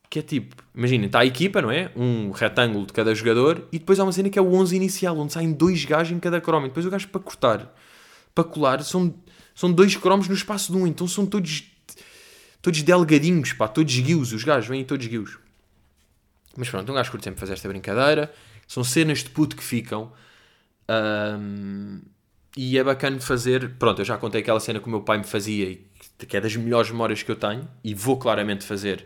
que 0.09 0.19
é 0.19 0.21
tipo, 0.21 0.55
imaginem, 0.73 1.07
está 1.07 1.19
a 1.19 1.25
equipa, 1.25 1.61
não 1.61 1.71
é? 1.71 1.91
Um 1.95 2.31
retângulo 2.31 2.85
de 2.85 2.93
cada 2.93 3.13
jogador 3.13 3.67
e 3.71 3.79
depois 3.79 3.99
há 3.99 4.03
uma 4.03 4.11
cena 4.11 4.29
que 4.29 4.39
é 4.39 4.41
o 4.41 4.53
11 4.53 4.75
inicial, 4.75 5.17
onde 5.17 5.33
saem 5.33 5.51
dois 5.51 5.83
gajos 5.85 6.15
em 6.15 6.19
cada 6.19 6.39
cromo. 6.39 6.65
E 6.65 6.69
depois 6.69 6.85
o 6.85 6.89
gajo 6.89 7.07
para 7.09 7.21
cortar, 7.21 7.75
para 8.33 8.43
colar, 8.43 8.83
são, 8.83 9.13
são 9.53 9.71
dois 9.71 9.95
cromos 9.95 10.27
no 10.27 10.33
espaço 10.33 10.71
de 10.71 10.77
um, 10.77 10.87
então 10.87 11.07
são 11.07 11.25
todos 11.25 11.63
todos 12.61 12.81
delgadinhos, 12.81 13.53
pá, 13.53 13.67
todos 13.67 13.97
guios, 13.99 14.33
os 14.33 14.43
gajos 14.43 14.67
vêm 14.67 14.83
todos 14.83 15.07
guios. 15.07 15.37
Mas 16.57 16.69
pronto, 16.69 16.91
um 16.91 16.95
gajo 16.95 17.11
curte 17.11 17.23
sempre 17.23 17.39
fazer 17.39 17.53
esta 17.53 17.67
brincadeira. 17.67 18.33
São 18.67 18.83
cenas 18.83 19.19
de 19.19 19.29
puto 19.29 19.55
que 19.55 19.63
ficam. 19.63 20.11
Um, 20.89 22.01
e 22.57 22.77
é 22.77 22.83
bacana 22.83 23.19
fazer. 23.19 23.75
Pronto, 23.77 24.01
eu 24.01 24.05
já 24.05 24.17
contei 24.17 24.41
aquela 24.41 24.59
cena 24.59 24.79
que 24.79 24.87
o 24.87 24.89
meu 24.89 25.01
pai 25.01 25.19
me 25.19 25.23
fazia 25.23 25.69
e 25.69 25.87
que 26.25 26.35
é 26.35 26.41
das 26.41 26.55
melhores 26.55 26.89
memórias 26.89 27.21
que 27.21 27.31
eu 27.31 27.35
tenho. 27.35 27.67
E 27.83 27.93
vou 27.93 28.17
claramente 28.17 28.65
fazer 28.65 29.05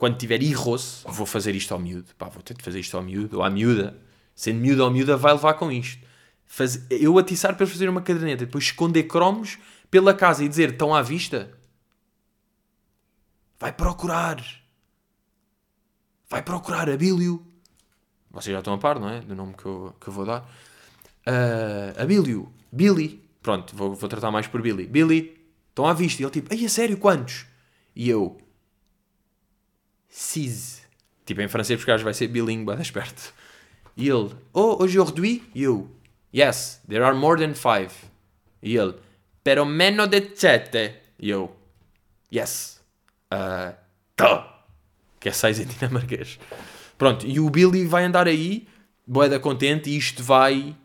quando 0.00 0.16
tiver 0.16 0.42
irroço. 0.42 1.06
Vou 1.06 1.26
fazer 1.26 1.54
isto 1.54 1.74
ao 1.74 1.78
miúdo. 1.78 2.14
Pá, 2.16 2.26
vou 2.30 2.42
ter 2.42 2.54
de 2.54 2.62
fazer 2.62 2.80
isto 2.80 2.96
ao 2.96 3.02
miúdo 3.02 3.36
ou 3.36 3.42
à 3.42 3.50
miúda. 3.50 4.00
Sendo 4.34 4.58
miúdo 4.58 4.82
ou 4.82 4.90
miúda, 4.90 5.14
vai 5.14 5.34
levar 5.34 5.52
com 5.54 5.70
isto. 5.70 6.02
Faz... 6.46 6.86
Eu 6.90 7.18
atiçar 7.18 7.54
para 7.54 7.66
fazer 7.66 7.86
uma 7.86 8.00
caderneta, 8.00 8.46
depois 8.46 8.64
esconder 8.64 9.02
cromos 9.02 9.58
pela 9.90 10.14
casa 10.14 10.42
e 10.42 10.48
dizer 10.48 10.70
estão 10.70 10.94
à 10.94 11.02
vista. 11.02 11.52
Vai 13.58 13.74
procurar. 13.74 14.42
Vai 16.30 16.42
procurar 16.42 16.88
Abílio. 16.88 17.46
Vocês 18.30 18.54
já 18.54 18.60
estão 18.60 18.72
a 18.72 18.78
par, 18.78 18.98
não 18.98 19.10
é? 19.10 19.20
Do 19.20 19.34
nome 19.34 19.52
que 19.52 19.66
eu, 19.66 19.94
que 20.00 20.08
eu 20.08 20.14
vou 20.14 20.24
dar. 20.24 20.50
Uh, 21.26 22.02
Abílio. 22.02 22.50
Billy. 22.72 23.22
Pronto, 23.42 23.76
vou, 23.76 23.94
vou 23.94 24.08
tratar 24.08 24.30
mais 24.30 24.46
por 24.46 24.62
Billy. 24.62 24.86
Billy. 24.86 25.38
Estão 25.68 25.84
à 25.84 25.92
vista. 25.92 26.22
E 26.22 26.24
ele 26.24 26.32
tipo, 26.32 26.48
ai, 26.54 26.64
a 26.64 26.68
sério, 26.70 26.96
quantos? 26.96 27.44
E 27.94 28.08
eu... 28.08 28.40
Cis. 30.10 30.82
Tipo, 31.24 31.40
em 31.40 31.48
francês, 31.48 31.78
porque 31.78 31.92
acho 31.92 32.02
vai 32.02 32.12
ser 32.12 32.26
bilingue, 32.26 32.66
bem 32.66 32.82
esperto. 32.82 33.32
E 33.96 34.08
ele, 34.08 34.34
oh, 34.52 34.82
aujourd'hui? 34.82 35.48
Eu, 35.54 35.88
yes, 36.34 36.82
there 36.88 37.04
are 37.04 37.16
more 37.16 37.40
than 37.40 37.54
five. 37.54 37.94
E 38.60 38.76
ele, 38.76 38.96
pero 39.44 39.64
meno 39.64 40.06
de 40.06 40.36
sete. 40.36 40.94
E 41.18 41.30
eu, 41.30 41.54
yes, 42.32 42.80
uh, 43.32 43.76
tá. 44.16 44.64
Que 45.20 45.28
é 45.28 45.32
seis 45.32 45.60
em 45.60 45.66
dinamarquês. 45.66 46.38
Pronto, 46.98 47.26
e 47.26 47.38
o 47.38 47.48
Billy 47.48 47.86
vai 47.86 48.04
andar 48.04 48.26
aí, 48.26 48.66
boeda 49.06 49.38
contente, 49.38 49.88
e 49.88 49.96
isto 49.96 50.22
vai... 50.22 50.76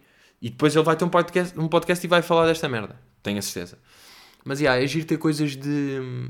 E 0.42 0.50
depois 0.50 0.76
ele 0.76 0.86
vai 0.86 0.96
ter 0.96 1.06
um 1.06 1.10
podcast, 1.10 1.60
um 1.60 1.68
podcast 1.68 2.06
e 2.06 2.10
vai 2.10 2.22
falar 2.22 2.46
desta 2.46 2.70
merda. 2.70 3.00
Tenho 3.24 3.40
a 3.40 3.42
certeza. 3.42 3.80
Mas, 4.44 4.60
yeah, 4.60 4.82
é 4.82 4.86
giro 4.86 5.08
ter 5.08 5.18
coisas 5.18 5.56
de... 5.56 6.30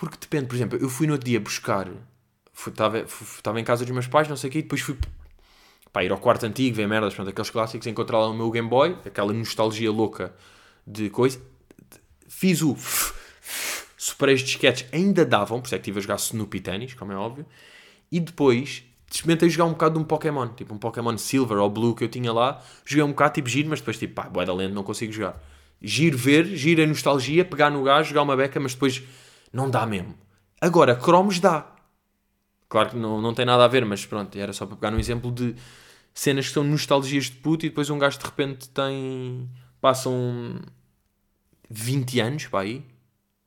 Porque 0.00 0.16
depende, 0.18 0.46
por 0.46 0.54
exemplo, 0.54 0.78
eu 0.80 0.88
fui 0.88 1.06
no 1.06 1.12
outro 1.12 1.28
dia 1.28 1.38
buscar... 1.38 1.86
Estava 2.56 3.60
em 3.60 3.64
casa 3.64 3.84
dos 3.84 3.92
meus 3.92 4.06
pais, 4.06 4.26
não 4.28 4.36
sei 4.36 4.48
o 4.48 4.52
quê, 4.52 4.60
e 4.60 4.62
depois 4.62 4.80
fui 4.80 4.96
para 5.92 6.04
ir 6.04 6.10
ao 6.10 6.16
quarto 6.16 6.46
antigo, 6.46 6.74
ver 6.74 6.88
merdas, 6.88 7.12
pronto, 7.12 7.28
aqueles 7.28 7.50
clássicos, 7.50 7.86
encontrar 7.86 8.18
lá 8.18 8.28
o 8.28 8.32
meu 8.32 8.50
Game 8.50 8.66
Boy, 8.66 8.96
aquela 9.04 9.30
nostalgia 9.30 9.92
louca 9.92 10.34
de 10.86 11.10
coisa. 11.10 11.38
Fiz 12.26 12.62
o 12.62 12.74
superei 13.98 14.36
de 14.36 14.44
disquetes, 14.44 14.86
ainda 14.90 15.22
davam, 15.22 15.60
por 15.60 15.66
isso 15.66 15.74
é 15.74 15.78
que 15.78 15.82
estive 15.82 15.98
a 15.98 16.00
jogar 16.02 16.16
Snoopy 16.16 16.60
Tennis, 16.60 16.94
como 16.94 17.12
é 17.12 17.16
óbvio, 17.16 17.44
e 18.10 18.20
depois 18.20 18.82
experimentei 19.10 19.50
jogar 19.50 19.66
um 19.66 19.72
bocado 19.72 19.96
de 19.96 20.00
um 20.00 20.04
Pokémon, 20.04 20.48
tipo 20.48 20.72
um 20.72 20.78
Pokémon 20.78 21.18
Silver 21.18 21.58
ou 21.58 21.68
Blue 21.68 21.94
que 21.94 22.04
eu 22.04 22.08
tinha 22.08 22.32
lá, 22.32 22.62
joguei 22.86 23.04
um 23.04 23.10
bocado 23.10 23.34
tipo 23.34 23.50
giro, 23.50 23.68
mas 23.68 23.80
depois 23.80 23.98
tipo, 23.98 24.14
pá, 24.14 24.30
boé 24.30 24.46
da 24.46 24.54
não 24.70 24.82
consigo 24.82 25.12
jogar. 25.12 25.38
Giro 25.82 26.16
ver, 26.16 26.46
giro 26.56 26.82
a 26.82 26.86
nostalgia, 26.86 27.44
pegar 27.44 27.68
no 27.68 27.82
gajo, 27.82 28.08
jogar 28.08 28.22
uma 28.22 28.34
beca, 28.34 28.58
mas 28.58 28.72
depois 28.72 29.02
não 29.52 29.70
dá 29.70 29.86
mesmo. 29.86 30.14
Agora, 30.60 30.94
cromos 30.94 31.40
dá. 31.40 31.66
Claro 32.68 32.90
que 32.90 32.96
não, 32.96 33.20
não 33.20 33.34
tem 33.34 33.44
nada 33.44 33.64
a 33.64 33.68
ver, 33.68 33.84
mas 33.84 34.06
pronto, 34.06 34.38
era 34.38 34.52
só 34.52 34.64
para 34.64 34.76
pegar 34.76 34.94
um 34.94 34.98
exemplo 34.98 35.32
de 35.32 35.56
cenas 36.14 36.48
que 36.48 36.54
são 36.54 36.62
nostalgias 36.62 37.24
de 37.24 37.32
puto 37.32 37.66
e 37.66 37.68
depois 37.68 37.90
um 37.90 37.98
gajo 37.98 38.18
de 38.18 38.24
repente 38.24 38.68
tem. 38.68 39.48
passam 39.80 40.60
20 41.68 42.20
anos 42.20 42.46
para 42.46 42.60
aí, 42.60 42.84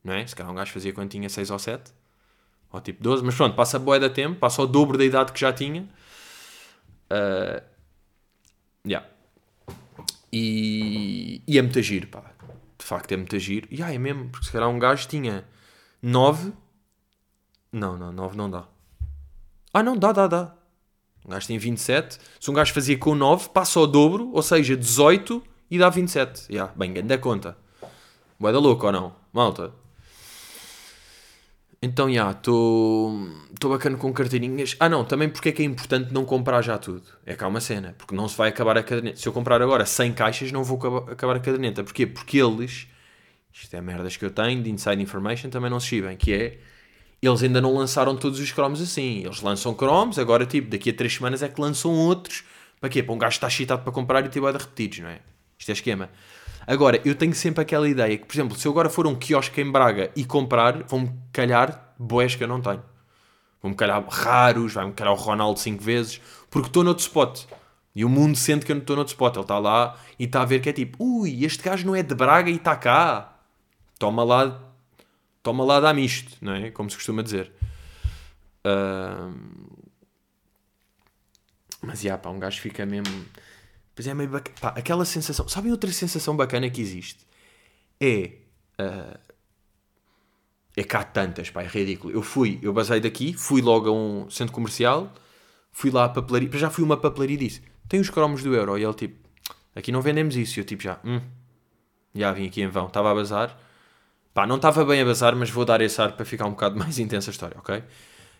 não 0.03 0.13
é? 0.13 0.25
Se 0.25 0.35
calhar 0.35 0.51
um 0.51 0.55
gajo 0.55 0.71
fazia 0.71 0.91
quando 0.93 1.09
tinha 1.09 1.29
6 1.29 1.51
ou 1.51 1.59
7, 1.59 1.93
ou 2.71 2.81
tipo 2.81 3.01
12, 3.03 3.23
mas 3.23 3.35
pronto, 3.35 3.55
passa 3.55 3.79
boé 3.79 3.99
da 3.99 4.09
tempo, 4.09 4.39
passa 4.39 4.61
o 4.61 4.67
dobro 4.67 4.97
da 4.97 5.05
idade 5.05 5.31
que 5.31 5.39
já 5.39 5.53
tinha. 5.53 5.87
Uh, 7.11 7.63
yeah. 8.85 9.07
E, 10.31 11.41
e 11.47 11.59
é 11.59 11.61
muito 11.61 11.81
giro, 11.81 12.07
pá. 12.07 12.23
De 12.77 12.83
facto 12.85 13.11
é 13.11 13.17
muito 13.17 13.37
giro. 13.39 13.67
E 13.69 13.83
ah, 13.83 13.93
é 13.93 13.97
mesmo, 13.97 14.29
porque 14.29 14.47
se 14.47 14.51
calhar 14.51 14.67
um 14.67 14.79
gajo 14.79 15.07
tinha 15.07 15.45
9. 16.03 16.51
Não, 17.71 17.97
não, 17.97 18.11
9 18.11 18.35
não 18.35 18.49
dá. 18.49 18.65
Ah, 19.73 19.81
não, 19.81 19.97
dá, 19.97 20.11
dá, 20.11 20.27
dá. 20.27 20.53
Um 21.25 21.29
gajo 21.29 21.47
tem 21.47 21.57
27. 21.57 22.19
Se 22.39 22.51
um 22.51 22.53
gajo 22.53 22.73
fazia 22.73 22.97
com 22.97 23.15
9, 23.15 23.49
passa 23.49 23.79
ao 23.79 23.87
dobro, 23.87 24.29
ou 24.33 24.43
seja, 24.43 24.75
18 24.75 25.41
e 25.71 25.79
dá 25.79 25.89
27. 25.89 26.51
Yeah, 26.51 26.73
bem, 26.75 26.93
da 26.93 27.17
conta. 27.17 27.57
Boa 28.37 28.51
da 28.51 28.59
louca 28.59 28.87
ou 28.87 28.91
não? 28.91 29.15
Malta. 29.31 29.71
Então, 31.81 32.07
já, 32.07 32.11
yeah, 32.11 32.31
estou 32.37 33.69
bacana 33.69 33.97
com 33.97 34.11
carteirinhas. 34.11 34.75
Ah, 34.81 34.89
não, 34.89 35.05
também 35.05 35.29
porque 35.29 35.49
é 35.49 35.51
que 35.53 35.61
é 35.61 35.65
importante 35.65 36.13
não 36.13 36.25
comprar 36.25 36.61
já 36.61 36.77
tudo. 36.77 37.03
É 37.25 37.33
cá 37.33 37.47
uma 37.47 37.61
cena, 37.61 37.95
porque 37.97 38.13
não 38.13 38.27
se 38.27 38.37
vai 38.37 38.49
acabar 38.49 38.77
a 38.77 38.83
caderneta. 38.83 39.17
Se 39.17 39.27
eu 39.27 39.31
comprar 39.31 39.61
agora 39.61 39.85
100 39.85 40.13
caixas, 40.13 40.51
não 40.51 40.65
vou 40.65 40.77
acabar 41.09 41.37
a 41.37 41.39
caderneta. 41.39 41.81
Porquê? 41.81 42.05
Porque 42.05 42.37
eles, 42.37 42.87
isto 43.53 43.73
é 43.75 43.81
merdas 43.81 44.17
que 44.17 44.25
eu 44.25 44.31
tenho 44.31 44.61
de 44.61 44.69
inside 44.69 45.01
information, 45.01 45.49
também 45.49 45.69
não 45.69 45.79
se 45.79 45.87
chibem, 45.87 46.17
que 46.17 46.33
é 46.33 46.59
eles 47.21 47.41
ainda 47.41 47.61
não 47.61 47.73
lançaram 47.73 48.17
todos 48.17 48.39
os 48.39 48.51
cromos 48.51 48.81
assim. 48.81 49.23
Eles 49.23 49.41
lançam 49.41 49.73
cromos, 49.73 50.19
agora 50.19 50.45
tipo, 50.45 50.69
daqui 50.69 50.89
a 50.89 50.93
3 50.93 51.13
semanas 51.13 51.41
é 51.41 51.47
que 51.47 51.61
lançam 51.61 51.91
outros. 51.91 52.43
Para 52.81 52.89
quê? 52.89 53.01
Para 53.01 53.13
um 53.13 53.17
gajo 53.17 53.35
estar 53.35 53.47
excitado 53.47 53.81
para 53.81 53.93
comprar 53.93 54.25
e 54.25 54.29
ter 54.29 54.41
de 54.41 54.57
repetidos, 54.57 54.99
não 54.99 55.07
é? 55.07 55.21
Isto 55.57 55.69
é 55.69 55.71
esquema. 55.71 56.09
Agora, 56.67 56.99
eu 57.05 57.15
tenho 57.15 57.33
sempre 57.33 57.61
aquela 57.61 57.87
ideia 57.87 58.17
que, 58.17 58.25
por 58.25 58.33
exemplo, 58.33 58.57
se 58.57 58.67
eu 58.67 58.71
agora 58.73 58.89
for 58.89 59.05
a 59.05 59.09
um 59.09 59.15
quiosque 59.15 59.61
em 59.61 59.71
Braga 59.71 60.11
e 60.15 60.25
comprar, 60.25 60.83
vão-me 60.83 61.13
calhar 61.31 61.93
boés 61.97 62.35
que 62.35 62.43
eu 62.43 62.47
não 62.47 62.59
tenho. 62.59 62.83
Vão-me 63.61 63.77
calhar 63.77 64.03
raros, 64.09 64.73
vai-me 64.73 64.91
calhar 64.91 65.13
o 65.13 65.17
Ronaldo 65.17 65.59
5 65.59 65.81
vezes, 65.81 66.19
porque 66.49 66.67
estou 66.67 66.83
noutro 66.83 67.03
spot. 67.03 67.45
E 67.95 68.03
o 68.03 68.09
mundo 68.09 68.35
sente 68.35 68.65
que 68.65 68.71
eu 68.71 68.75
não 68.75 68.81
estou 68.81 68.97
noutro 68.97 69.13
spot. 69.13 69.35
Ele 69.35 69.43
está 69.43 69.59
lá 69.59 69.97
e 70.19 70.25
está 70.25 70.41
a 70.41 70.45
ver 70.45 70.59
que 70.59 70.67
é 70.67 70.73
tipo, 70.73 71.01
ui, 71.01 71.45
este 71.45 71.63
gajo 71.63 71.85
não 71.85 71.95
é 71.95 72.03
de 72.03 72.13
Braga 72.13 72.49
e 72.49 72.55
está 72.55 72.75
cá. 72.75 73.32
Toma 73.97 74.23
lá 74.23 74.73
toma 75.43 75.65
lá, 75.65 75.79
dá-me 75.81 76.03
isto, 76.05 76.37
não 76.41 76.53
é? 76.53 76.71
Como 76.71 76.89
se 76.89 76.95
costuma 76.95 77.21
dizer. 77.21 77.51
Uh... 78.65 79.83
Mas, 81.81 81.99
já, 81.99 82.17
pá, 82.17 82.29
um 82.29 82.39
gajo 82.39 82.61
fica 82.61 82.85
mesmo... 82.85 83.25
Pois 83.93 84.07
é 84.07 84.13
meio 84.13 84.29
bacana. 84.29 84.57
Pá, 84.59 84.69
aquela 84.69 85.03
sensação... 85.03 85.47
Sabem 85.49 85.69
outra 85.69 85.91
sensação 85.91 86.35
bacana 86.35 86.69
que 86.69 86.81
existe? 86.81 87.27
É... 87.99 88.37
Uh... 88.79 89.33
É 90.75 90.83
cá 90.83 91.03
tantas, 91.03 91.51
pá, 91.51 91.61
é 91.61 91.67
ridículo. 91.67 92.11
Eu 92.11 92.23
fui, 92.23 92.57
eu 92.63 92.73
basei 92.73 92.99
daqui, 92.99 93.33
fui 93.33 93.61
logo 93.61 93.89
a 93.89 93.91
um 93.91 94.27
centro 94.27 94.51
comercial, 94.51 95.13
fui 95.71 95.91
lá 95.91 96.05
à 96.05 96.09
papelaria, 96.09 96.49
já 96.57 96.67
fui 96.67 96.83
uma 96.83 96.97
papelaria 96.97 97.35
e 97.35 97.37
disse, 97.37 97.61
tem 97.87 97.99
os 97.99 98.09
cromos 98.09 98.41
do 98.41 98.55
euro. 98.55 98.75
E 98.75 98.83
ele 98.83 98.93
tipo, 98.95 99.29
aqui 99.75 99.91
não 99.91 100.01
vendemos 100.01 100.35
isso. 100.35 100.57
E 100.57 100.61
eu 100.61 100.65
tipo, 100.65 100.81
já, 100.81 100.99
hum, 101.05 101.21
já 102.15 102.31
vim 102.31 102.47
aqui 102.47 102.61
em 102.63 102.67
vão, 102.69 102.87
estava 102.87 103.11
a 103.11 103.13
bazar 103.13 103.55
Pá, 104.33 104.47
não 104.47 104.55
estava 104.55 104.83
bem 104.83 104.99
a 104.99 105.05
bazar, 105.05 105.35
mas 105.35 105.51
vou 105.51 105.63
dar 105.63 105.79
esse 105.79 106.01
ar 106.01 106.13
para 106.13 106.25
ficar 106.25 106.47
um 106.47 106.51
bocado 106.51 106.75
mais 106.75 106.97
intensa 106.97 107.29
a 107.29 107.33
história, 107.33 107.55
ok? 107.59 107.83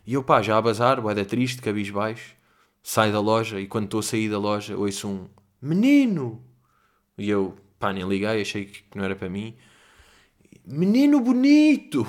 E 0.05 0.15
eu, 0.15 0.23
pá, 0.23 0.41
já 0.41 0.57
a 0.57 0.61
bazar, 0.61 0.99
boeda 0.99 1.23
triste, 1.23 1.61
cabisbaixo, 1.61 2.35
saio 2.81 3.13
da 3.13 3.19
loja 3.19 3.59
e 3.59 3.67
quando 3.67 3.85
estou 3.85 3.99
a 3.99 4.03
sair 4.03 4.29
da 4.29 4.39
loja 4.39 4.75
ouço 4.75 5.07
um 5.07 5.27
menino! 5.61 6.43
E 7.15 7.29
eu, 7.29 7.55
pá, 7.77 7.93
nem 7.93 8.07
liguei, 8.07 8.41
achei 8.41 8.65
que 8.65 8.83
não 8.95 9.05
era 9.05 9.15
para 9.15 9.29
mim. 9.29 9.55
Menino 10.65 11.21
bonito! 11.21 12.07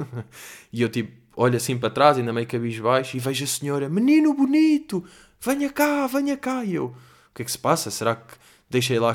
e 0.72 0.80
eu, 0.80 0.88
tipo, 0.88 1.12
olho 1.36 1.56
assim 1.58 1.76
para 1.76 1.90
trás, 1.90 2.16
ainda 2.16 2.32
meio 2.32 2.46
cabisbaixo, 2.46 3.18
e 3.18 3.20
vejo 3.20 3.44
a 3.44 3.46
senhora, 3.46 3.88
menino 3.88 4.32
bonito! 4.32 5.04
Venha 5.38 5.70
cá, 5.70 6.06
venha 6.06 6.38
cá! 6.38 6.64
E 6.64 6.74
eu, 6.74 6.86
o 6.86 7.34
que 7.34 7.42
é 7.42 7.44
que 7.44 7.52
se 7.52 7.58
passa? 7.58 7.90
Será 7.90 8.16
que 8.16 8.34
deixei 8.70 8.98
lá, 8.98 9.14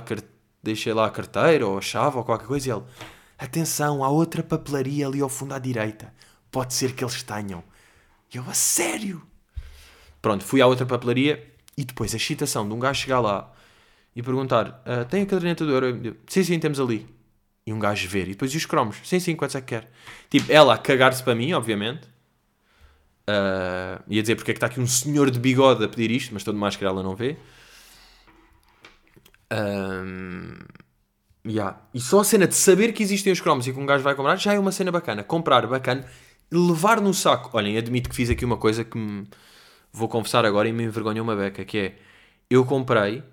deixei 0.61 0.93
lá 0.93 1.07
a 1.07 1.09
carteira 1.09 1.65
ou 1.65 1.75
a 1.75 1.81
chave 1.81 2.17
ou 2.17 2.23
qualquer 2.23 2.45
coisa? 2.45 2.69
E 2.69 2.71
ele 2.71 2.83
Atenção, 3.41 4.03
há 4.03 4.09
outra 4.09 4.43
papelaria 4.43 5.07
ali 5.07 5.19
ao 5.19 5.27
fundo 5.27 5.55
à 5.55 5.57
direita. 5.57 6.13
Pode 6.51 6.75
ser 6.75 6.93
que 6.93 7.03
eles 7.03 7.23
tenham. 7.23 7.63
E 8.31 8.37
eu, 8.37 8.43
a 8.47 8.53
sério? 8.53 9.19
Pronto, 10.21 10.43
fui 10.43 10.61
à 10.61 10.67
outra 10.67 10.85
papelaria 10.85 11.51
e 11.75 11.83
depois 11.83 12.13
a 12.13 12.17
excitação 12.17 12.67
de 12.67 12.75
um 12.75 12.77
gajo 12.77 13.01
chegar 13.01 13.19
lá 13.19 13.51
e 14.15 14.21
perguntar: 14.21 14.79
ah, 14.85 15.05
tem 15.05 15.23
a 15.23 15.25
caderneta 15.25 15.65
do 15.65 15.71
euro? 15.71 16.17
Sim, 16.27 16.43
sim, 16.43 16.59
temos 16.59 16.79
ali. 16.79 17.09
E 17.65 17.73
um 17.73 17.79
gajo 17.79 18.07
ver. 18.07 18.27
E 18.27 18.33
depois 18.33 18.53
e 18.53 18.57
os 18.57 18.65
cromos. 18.67 18.97
Sim, 19.03 19.19
sim, 19.19 19.35
quantos 19.35 19.55
é 19.55 19.61
que 19.61 19.67
quer? 19.67 19.89
Tipo, 20.29 20.51
ela 20.51 20.75
a 20.75 20.77
cagar-se 20.77 21.23
para 21.23 21.33
mim, 21.33 21.51
obviamente. 21.53 22.07
Uh, 23.27 24.03
ia 24.07 24.21
dizer 24.21 24.35
porque 24.35 24.51
é 24.51 24.53
que 24.53 24.57
está 24.59 24.67
aqui 24.67 24.79
um 24.79 24.85
senhor 24.85 25.31
de 25.31 25.39
bigode 25.39 25.83
a 25.83 25.89
pedir 25.89 26.11
isto, 26.11 26.31
mas 26.31 26.43
todo 26.43 26.53
de 26.53 26.61
máscara 26.61 26.91
ela 26.91 27.01
não 27.01 27.15
vê. 27.15 27.37
Um, 29.51 30.53
yeah. 31.45 31.79
E 31.93 31.99
só 31.99 32.21
a 32.21 32.23
cena 32.23 32.47
de 32.47 32.55
saber 32.55 32.93
que 32.93 33.03
existem 33.03 33.31
os 33.31 33.41
cromos 33.41 33.67
e 33.67 33.73
que 33.73 33.79
um 33.79 33.85
gajo 33.85 34.03
vai 34.03 34.15
comprar 34.15 34.35
já 34.37 34.53
é 34.53 34.59
uma 34.59 34.71
cena 34.71 34.91
bacana. 34.91 35.23
Comprar 35.23 35.65
bacana, 35.67 36.05
levar 36.51 36.99
no 37.01 37.13
saco. 37.13 37.55
Olhem, 37.57 37.77
admito 37.77 38.09
que 38.09 38.15
fiz 38.15 38.29
aqui 38.29 38.45
uma 38.45 38.57
coisa 38.57 38.83
que 38.83 38.97
me 38.97 39.27
vou 39.91 40.07
confessar 40.07 40.45
agora 40.45 40.67
e 40.69 40.71
me 40.71 40.83
envergonha 40.83 41.21
uma 41.21 41.35
beca, 41.35 41.65
que 41.65 41.77
é 41.77 41.95
eu 42.49 42.65
comprei 42.65 43.23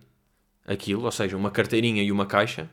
aquilo, 0.67 1.05
ou 1.05 1.11
seja, 1.11 1.37
uma 1.37 1.51
carteirinha 1.51 2.03
e 2.03 2.13
uma 2.13 2.27
caixa, 2.27 2.71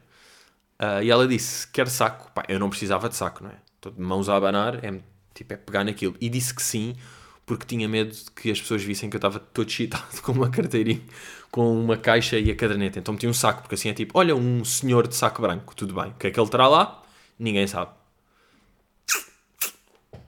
uh, 0.79 1.01
e 1.01 1.09
ela 1.09 1.27
disse, 1.27 1.67
quer 1.67 1.87
saco? 1.87 2.31
Pá, 2.33 2.43
eu 2.47 2.59
não 2.59 2.69
precisava 2.69 3.09
de 3.09 3.15
saco, 3.15 3.43
não 3.43 3.51
é? 3.51 3.55
Estou 3.75 3.91
de 3.91 4.01
mãos 4.01 4.29
a 4.29 4.35
abanar, 4.35 4.83
é, 4.83 5.01
tipo, 5.33 5.53
é 5.53 5.57
pegar 5.57 5.83
naquilo. 5.83 6.15
E 6.19 6.29
disse 6.29 6.53
que 6.53 6.61
sim, 6.61 6.95
porque 7.45 7.65
tinha 7.65 7.87
medo 7.87 8.11
de 8.11 8.31
que 8.31 8.51
as 8.51 8.59
pessoas 8.61 8.83
vissem 8.83 9.09
que 9.09 9.15
eu 9.15 9.19
estava 9.19 9.39
todo 9.39 9.69
cheatado 9.71 10.03
com 10.21 10.33
uma 10.33 10.49
carteirinha, 10.49 11.01
com 11.55 11.73
uma 11.73 11.95
caixa 11.95 12.37
e 12.37 12.51
a 12.51 12.55
caderneta. 12.55 12.99
Então 12.99 13.13
meti 13.13 13.25
um 13.25 13.33
saco, 13.33 13.61
porque 13.61 13.75
assim 13.75 13.87
é 13.87 13.93
tipo, 13.93 14.19
olha, 14.19 14.35
um 14.35 14.65
senhor 14.65 15.07
de 15.07 15.15
saco 15.15 15.41
branco, 15.41 15.73
tudo 15.73 15.93
bem. 15.93 16.11
O 16.11 16.15
que 16.15 16.27
é 16.27 16.31
que 16.31 16.37
ele 16.37 16.49
terá 16.49 16.67
lá? 16.67 17.01
Ninguém 17.39 17.65
sabe. 17.65 17.91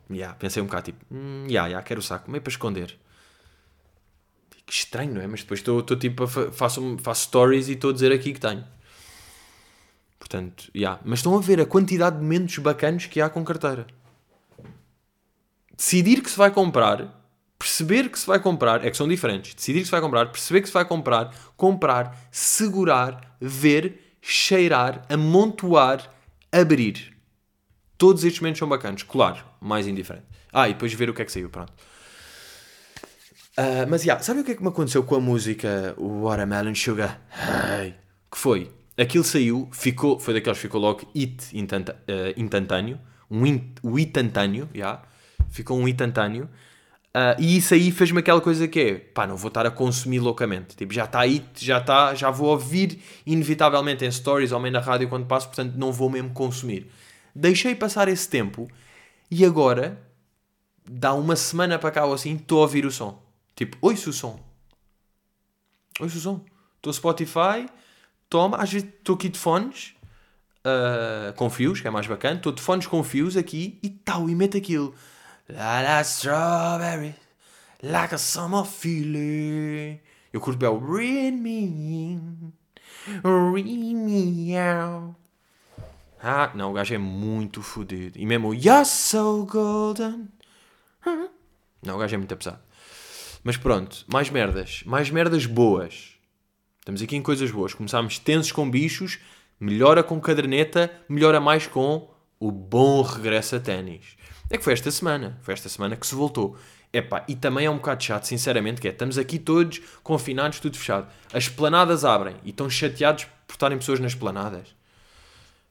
Yeah, 0.10 0.34
pensei 0.36 0.64
um 0.64 0.68
bocado 0.68 0.86
tipo, 0.86 1.06
hum, 1.12 1.44
yeah, 1.50 1.68
yeah, 1.68 1.82
quero 1.86 2.00
o 2.00 2.02
saco, 2.02 2.32
meio 2.32 2.42
para 2.42 2.50
esconder. 2.50 2.98
Que 4.66 4.72
estranho, 4.72 5.16
não 5.16 5.22
é? 5.22 5.28
Mas 5.28 5.42
depois 5.42 5.60
estou 5.60 5.84
tipo, 5.84 6.26
faço, 6.28 6.98
faço 7.02 7.24
stories 7.26 7.68
e 7.68 7.74
estou 7.74 7.90
a 7.90 7.94
dizer 7.94 8.14
aqui 8.14 8.32
que 8.32 8.40
tenho. 8.40 8.64
Portanto, 10.18 10.72
yeah. 10.74 11.02
Mas 11.04 11.20
estão 11.20 11.36
a 11.36 11.42
ver 11.42 11.60
a 11.60 11.66
quantidade 11.66 12.16
de 12.16 12.22
momentos 12.22 12.58
bacanos 12.60 13.06
que 13.06 13.20
há 13.20 13.30
com 13.30 13.44
carteira. 13.44 13.86
Decidir 15.76 16.22
que 16.22 16.32
se 16.32 16.38
vai 16.38 16.52
comprar, 16.52 17.27
perceber 17.58 18.10
que 18.10 18.20
se 18.20 18.26
vai 18.26 18.40
comprar, 18.40 18.86
é 18.86 18.90
que 18.90 18.98
são 18.98 19.08
diferentes. 19.08 19.54
Decidir 19.54 19.80
que 19.80 19.86
se 19.86 19.92
vai 19.92 20.02
comprar, 20.02 20.28
perceber 20.28 20.62
que 20.62 20.68
se 20.68 20.74
vai 20.74 20.86
comprar, 20.86 21.34
comprar, 21.56 22.18
segurar, 22.32 23.38
ver, 23.40 24.18
cheirar, 24.22 25.04
amontoar, 25.10 26.10
abrir. 26.52 27.16
Todos 27.98 28.24
estes 28.24 28.42
momentos 28.42 28.60
são 28.60 28.70
bacanos. 28.70 29.04
Claro, 29.04 29.44
mais 29.60 29.88
indiferente. 29.88 30.26
Ah, 30.54 30.70
e 30.70 30.74
depois 30.74 30.94
ver 30.94 31.10
o 31.10 31.14
que 31.14 31.22
é 31.22 31.26
que 31.26 31.32
saiu, 31.32 31.50
pronto. 31.50 31.74
Uh, 33.58 33.90
mas, 33.90 34.04
yeah, 34.04 34.22
sabe 34.22 34.42
o 34.42 34.44
que 34.44 34.52
é 34.52 34.56
que 34.56 34.62
me 34.62 34.70
aconteceu 34.70 35.04
com 35.04 35.16
a 35.16 35.20
música 35.20 35.96
Watermelon 35.98 36.76
Sugar? 36.76 37.20
Hey, 37.32 37.96
que 38.32 38.38
foi? 38.38 38.72
Aquilo 38.96 39.24
saiu, 39.24 39.68
ficou, 39.72 40.20
foi 40.20 40.36
daqueles 40.36 40.60
que 40.60 40.62
ficou 40.64 40.80
logo 40.80 41.08
it 41.16 41.58
instantâneo, 41.58 42.02
uh, 42.08 42.40
instantâneo 42.40 43.00
um 43.30 43.46
in, 43.46 43.74
o 43.84 44.00
instantâneo, 44.00 44.70
yeah, 44.74 45.04
ficou 45.50 45.78
um 45.78 45.88
instantâneo, 45.88 46.50
uh, 47.16 47.40
e 47.40 47.58
isso 47.58 47.74
aí 47.74 47.92
fez-me 47.92 48.20
aquela 48.20 48.42
coisa 48.42 48.68
que 48.68 48.80
é, 48.80 48.96
pá, 48.96 49.28
não 49.28 49.38
vou 49.38 49.50
estar 49.50 49.66
a 49.66 49.72
consumir 49.72 50.20
loucamente, 50.20 50.76
tipo, 50.76 50.94
já 50.94 51.06
está 51.06 51.22
it, 51.22 51.64
já 51.64 51.78
está, 51.80 52.14
já 52.16 52.30
vou 52.30 52.50
ouvir 52.50 53.00
inevitavelmente 53.26 54.06
em 54.06 54.12
stories 54.12 54.52
ou 54.52 54.60
meio 54.60 54.74
na 54.74 54.80
rádio 54.80 55.10
quando 55.10 55.26
passo, 55.26 55.48
portanto 55.48 55.76
não 55.76 55.92
vou 55.92 56.10
mesmo 56.10 56.32
consumir. 56.32 56.92
Deixei 57.34 57.76
passar 57.76 58.08
esse 58.08 58.28
tempo, 58.28 58.68
e 59.30 59.44
agora, 59.44 60.02
dá 60.90 61.14
uma 61.14 61.36
semana 61.36 61.78
para 61.78 61.92
cá 61.92 62.06
ou 62.06 62.14
assim, 62.14 62.36
estou 62.36 62.60
a 62.60 62.62
ouvir 62.62 62.86
o 62.86 62.92
som. 62.92 63.22
Tipo, 63.56 63.78
ouço 63.82 64.10
o 64.10 64.14
som. 64.14 64.40
Ouço 66.00 66.18
o 66.18 66.22
som. 66.22 66.46
Estou 66.78 66.94
Spotify, 66.94 67.68
toma, 68.30 68.58
às 68.58 68.72
vezes 68.72 68.88
estou 68.88 69.16
aqui 69.16 69.28
de 69.28 69.38
fones, 69.38 69.96
uh, 70.60 71.34
com 71.34 71.50
fios, 71.50 71.82
que 71.82 71.88
é 71.88 71.92
mais 71.92 72.08
bacana. 72.08 72.38
Estou 72.38 72.54
de 72.54 72.62
fones 72.62 72.88
com 72.88 73.04
fios 73.04 73.36
aqui 73.36 73.78
e 73.84 73.90
tal, 73.90 74.30
e 74.30 74.36
meto 74.36 74.56
aquilo. 74.56 74.96
La 75.50 75.82
la 75.82 76.04
strawberry, 76.04 77.16
like 77.82 78.14
a 78.14 78.18
summer 78.18 78.66
feeling. 78.66 79.98
Eu 80.34 80.42
curto 80.42 80.58
bem 80.58 80.68
o 80.68 80.78
Read 80.78 81.38
me 81.38 81.64
in, 81.64 82.52
read 83.24 83.94
me 83.96 84.58
out. 84.58 85.16
Ah, 86.22 86.52
não, 86.54 86.72
o 86.72 86.74
gajo 86.74 86.94
é 86.94 86.98
muito 86.98 87.62
fodido. 87.62 88.20
E 88.20 88.26
mesmo 88.26 88.54
You're 88.54 88.84
so 88.84 89.46
golden. 89.46 90.28
Não, 91.82 91.96
o 91.96 92.00
gajo 92.00 92.16
é 92.16 92.18
muito 92.18 92.36
pesado. 92.36 92.60
Mas 93.42 93.56
pronto, 93.56 94.04
mais 94.06 94.30
merdas. 94.30 94.84
Mais 94.86 95.10
merdas 95.10 95.46
boas. 95.46 96.16
Estamos 96.80 97.02
aqui 97.02 97.16
em 97.16 97.22
coisas 97.22 97.50
boas. 97.52 97.74
Começámos 97.74 98.20
tensos 98.20 98.52
com 98.52 98.70
bichos, 98.70 99.18
melhora 99.58 100.04
com 100.04 100.20
caderneta, 100.20 100.92
melhora 101.08 101.40
mais 101.40 101.68
com 101.68 102.10
o 102.38 102.52
bom 102.52 103.02
regresso 103.02 103.56
a 103.56 103.62
ténis. 103.62 104.18
É 104.50 104.58
que 104.58 104.64
foi 104.64 104.74
esta 104.74 104.92
semana. 104.92 105.38
Foi 105.42 105.54
esta 105.54 105.70
semana 105.70 105.96
que 105.96 106.06
se 106.08 106.16
voltou. 106.16 106.58
Epá, 106.92 107.26
e 107.28 107.36
também 107.36 107.66
é 107.66 107.70
um 107.70 107.76
bocado 107.76 108.04
chato, 108.04 108.26
sinceramente, 108.26 108.80
que 108.80 108.88
é, 108.88 108.92
estamos 108.92 109.18
aqui 109.18 109.38
todos 109.38 109.82
confinados, 110.02 110.60
tudo 110.60 110.78
fechado. 110.78 111.08
As 111.34 111.50
planadas 111.50 112.06
abrem 112.06 112.38
e 112.44 112.52
estão 112.52 112.70
chateados 112.70 113.26
por 113.46 113.54
estarem 113.54 113.78
pessoas 113.78 114.00
nas 114.00 114.16
planadas. 114.16 114.76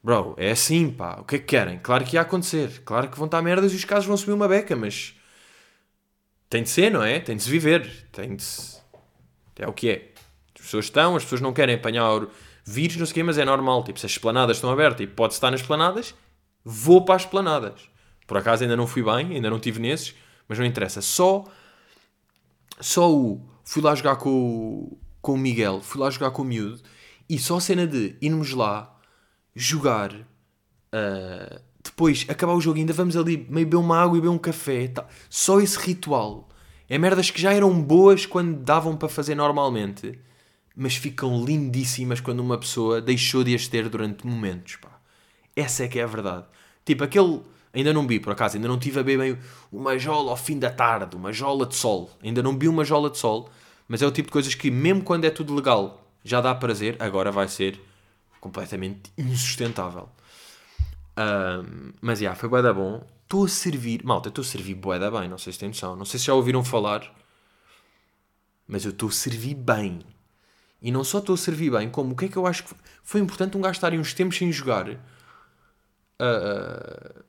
Bro, 0.03 0.35
é 0.37 0.51
assim, 0.51 0.91
pá. 0.91 1.17
O 1.21 1.25
que 1.25 1.37
é 1.37 1.39
que 1.39 1.47
querem? 1.47 1.79
Claro 1.79 2.05
que 2.05 2.17
ia 2.17 2.21
acontecer. 2.21 2.83
Claro 2.85 3.09
que 3.09 3.17
vão 3.17 3.27
estar 3.27 3.43
merdas 3.43 3.73
e 3.73 3.77
os 3.77 3.85
casos 3.85 4.07
vão 4.07 4.17
subir 4.17 4.33
uma 4.33 4.47
beca, 4.47 4.77
mas 4.77 5.15
tem 6.49 6.62
de 6.62 6.69
ser, 6.69 6.91
não 6.91 7.03
é? 7.03 7.19
Tem 7.19 7.37
de 7.37 7.43
se 7.43 7.51
viver. 7.51 8.09
Tem 8.12 8.37
de 8.37 8.43
se... 8.43 8.77
É 9.59 9.67
o 9.67 9.73
que 9.73 9.91
é. 9.91 10.12
As 10.55 10.62
pessoas 10.62 10.85
estão, 10.85 11.17
as 11.17 11.25
pessoas 11.25 11.41
não 11.41 11.53
querem 11.53 11.75
apanhar 11.75 12.27
vírus, 12.65 12.97
não 12.99 13.07
sei 13.07 13.12
o 13.12 13.15
quê, 13.15 13.23
mas 13.23 13.39
é 13.39 13.45
normal. 13.45 13.83
Tipo, 13.83 13.99
se 13.99 14.07
as 14.07 14.12
esplanadas 14.12 14.59
estão 14.59 14.71
abertas 14.71 15.01
e 15.01 15.07
pode 15.07 15.33
estar 15.33 15.51
nas 15.51 15.61
esplanadas, 15.61 16.15
vou 16.62 17.05
para 17.05 17.17
as 17.17 17.23
esplanadas. 17.23 17.96
Por 18.27 18.37
acaso 18.37 18.62
ainda 18.62 18.77
não 18.77 18.87
fui 18.87 19.03
bem, 19.03 19.35
ainda 19.35 19.49
não 19.49 19.61
tive 19.61 19.81
nesses, 19.81 20.15
mas 20.49 20.59
não 20.59 20.67
interessa. 20.67 21.01
Só, 21.01 21.45
só 22.81 23.12
o. 23.12 23.49
Fui 23.65 23.83
lá 23.83 23.95
jogar 23.95 24.17
com, 24.17 24.31
o, 24.31 24.99
com 25.21 25.35
o 25.35 25.39
Miguel, 25.39 25.81
fui 25.81 26.01
lá 26.01 26.09
jogar 26.11 26.31
com 26.31 26.43
o 26.43 26.45
miúdo, 26.45 26.81
e 27.29 27.39
só 27.39 27.57
a 27.57 27.61
cena 27.61 27.87
de 27.87 28.17
irmos 28.21 28.53
lá 28.53 28.97
jogar. 29.55 30.12
Uh, 30.12 31.61
depois 31.83 32.27
acabar 32.29 32.53
o 32.53 32.61
jogo 32.61 32.79
ainda 32.79 32.93
vamos 32.93 33.17
ali 33.17 33.37
meio 33.49 33.67
beber 33.67 33.77
uma 33.77 34.01
água 34.01 34.19
e 34.19 34.21
beber 34.21 34.33
um 34.33 34.39
café. 34.39 34.89
Tá. 34.89 35.07
Só 35.31 35.61
esse 35.61 35.79
ritual. 35.79 36.49
É 36.89 36.99
merdas 36.99 37.31
que 37.31 37.41
já 37.41 37.53
eram 37.53 37.83
boas 37.83 38.27
quando 38.27 38.59
davam 38.61 38.97
para 38.97 39.09
fazer 39.09 39.35
normalmente, 39.35 40.19
mas 40.77 40.95
ficam 40.95 41.45
lindíssimas 41.45 42.21
quando 42.21 42.41
uma 42.41 42.59
pessoa 42.59 43.01
deixou 43.01 43.43
de 43.43 43.55
as 43.55 43.67
ter 43.67 43.89
durante 43.89 44.27
momentos. 44.27 44.77
Pá. 44.77 45.01
Essa 45.55 45.85
é 45.85 45.89
que 45.89 45.99
é 45.99 46.03
a 46.03 46.07
verdade. 46.07 46.47
Tipo, 46.85 47.05
aquele. 47.05 47.41
Ainda 47.77 47.93
não 47.93 48.07
vi, 48.07 48.19
por 48.19 48.33
acaso, 48.33 48.57
ainda 48.57 48.69
não 48.69 48.79
tive 48.79 49.01
a 49.01 49.03
beber 49.03 49.19
meio 49.19 49.39
uma 49.71 49.99
jola 49.99 50.31
ao 50.31 50.37
fim 50.37 50.59
da 50.59 50.71
tarde, 50.71 51.15
uma 51.15 51.31
jola 51.31 51.67
de 51.67 51.75
sol. 51.75 52.11
Ainda 52.23 52.43
não 52.43 52.59
vi 52.59 52.69
uma 52.69 52.87
jola 52.87 53.11
de 53.11 53.19
sol, 53.19 53.51
mas 53.87 54.01
é 54.01 54.07
o 54.07 54.11
tipo 54.11 54.29
de 54.29 54.33
coisas 54.33 54.55
que, 54.55 54.71
mesmo 54.71 55.03
quando 55.03 55.27
é 55.27 55.31
tudo 55.31 55.55
legal, 55.55 56.03
já 56.25 56.41
dá 56.41 56.55
prazer, 56.55 56.97
agora 56.99 57.31
vai 57.31 57.49
ser 57.49 57.79
completamente 58.41 59.12
insustentável. 59.19 60.09
Mas, 62.01 62.19
já, 62.19 62.23
yeah, 62.23 62.41
foi 62.41 62.49
bué 62.49 62.62
da 62.62 62.73
bom. 62.73 63.07
Estou 63.25 63.45
a 63.45 63.49
servir... 63.49 64.03
Malta, 64.03 64.31
estou 64.31 64.41
a 64.41 64.47
servir 64.47 64.75
bué 64.75 64.99
da 64.99 65.11
bem, 65.11 65.29
não 65.29 65.37
sei 65.37 65.53
se 65.53 65.59
tem 65.59 65.69
noção. 65.69 65.95
Não 65.97 66.07
sei 66.07 66.19
se 66.19 66.25
já 66.27 66.33
ouviram 66.33 66.65
falar, 66.65 67.15
mas 68.67 68.87
eu 68.87 68.91
estou 68.91 69.11
a 69.11 69.12
servir 69.12 69.55
bem. 69.55 70.01
E 70.81 70.91
não 70.91 71.05
só 71.05 71.19
estou 71.19 71.35
a 71.35 71.39
servir 71.39 71.71
bem, 71.71 71.91
como 71.91 72.15
o 72.15 72.17
que 72.17 72.25
é 72.25 72.29
que 72.29 72.39
eu 72.39 72.47
acho 72.47 72.65
que 72.65 72.75
foi 73.03 73.21
importante 73.21 73.55
um 73.55 73.61
gajo 73.61 73.77
estar 73.77 73.93
uns 73.93 74.15
tempos 74.15 74.39
sem 74.39 74.51
jogar. 74.51 74.89
Uh, 74.89 77.26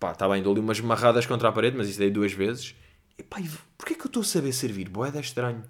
pá, 0.00 0.12
está 0.12 0.26
bem, 0.28 0.42
dou-lhe 0.42 0.60
umas 0.60 0.80
marradas 0.80 1.26
contra 1.26 1.50
a 1.50 1.52
parede, 1.52 1.76
mas 1.76 1.88
isso 1.88 1.98
dei 1.98 2.10
duas 2.10 2.32
vezes. 2.32 2.74
E 3.18 3.22
pá, 3.22 3.36
porquê 3.76 3.94
que 3.94 4.00
eu 4.00 4.06
estou 4.06 4.22
a 4.22 4.24
saber 4.24 4.52
servir? 4.52 4.88
Boeda 4.88 5.18
é 5.18 5.20
estranho. 5.20 5.62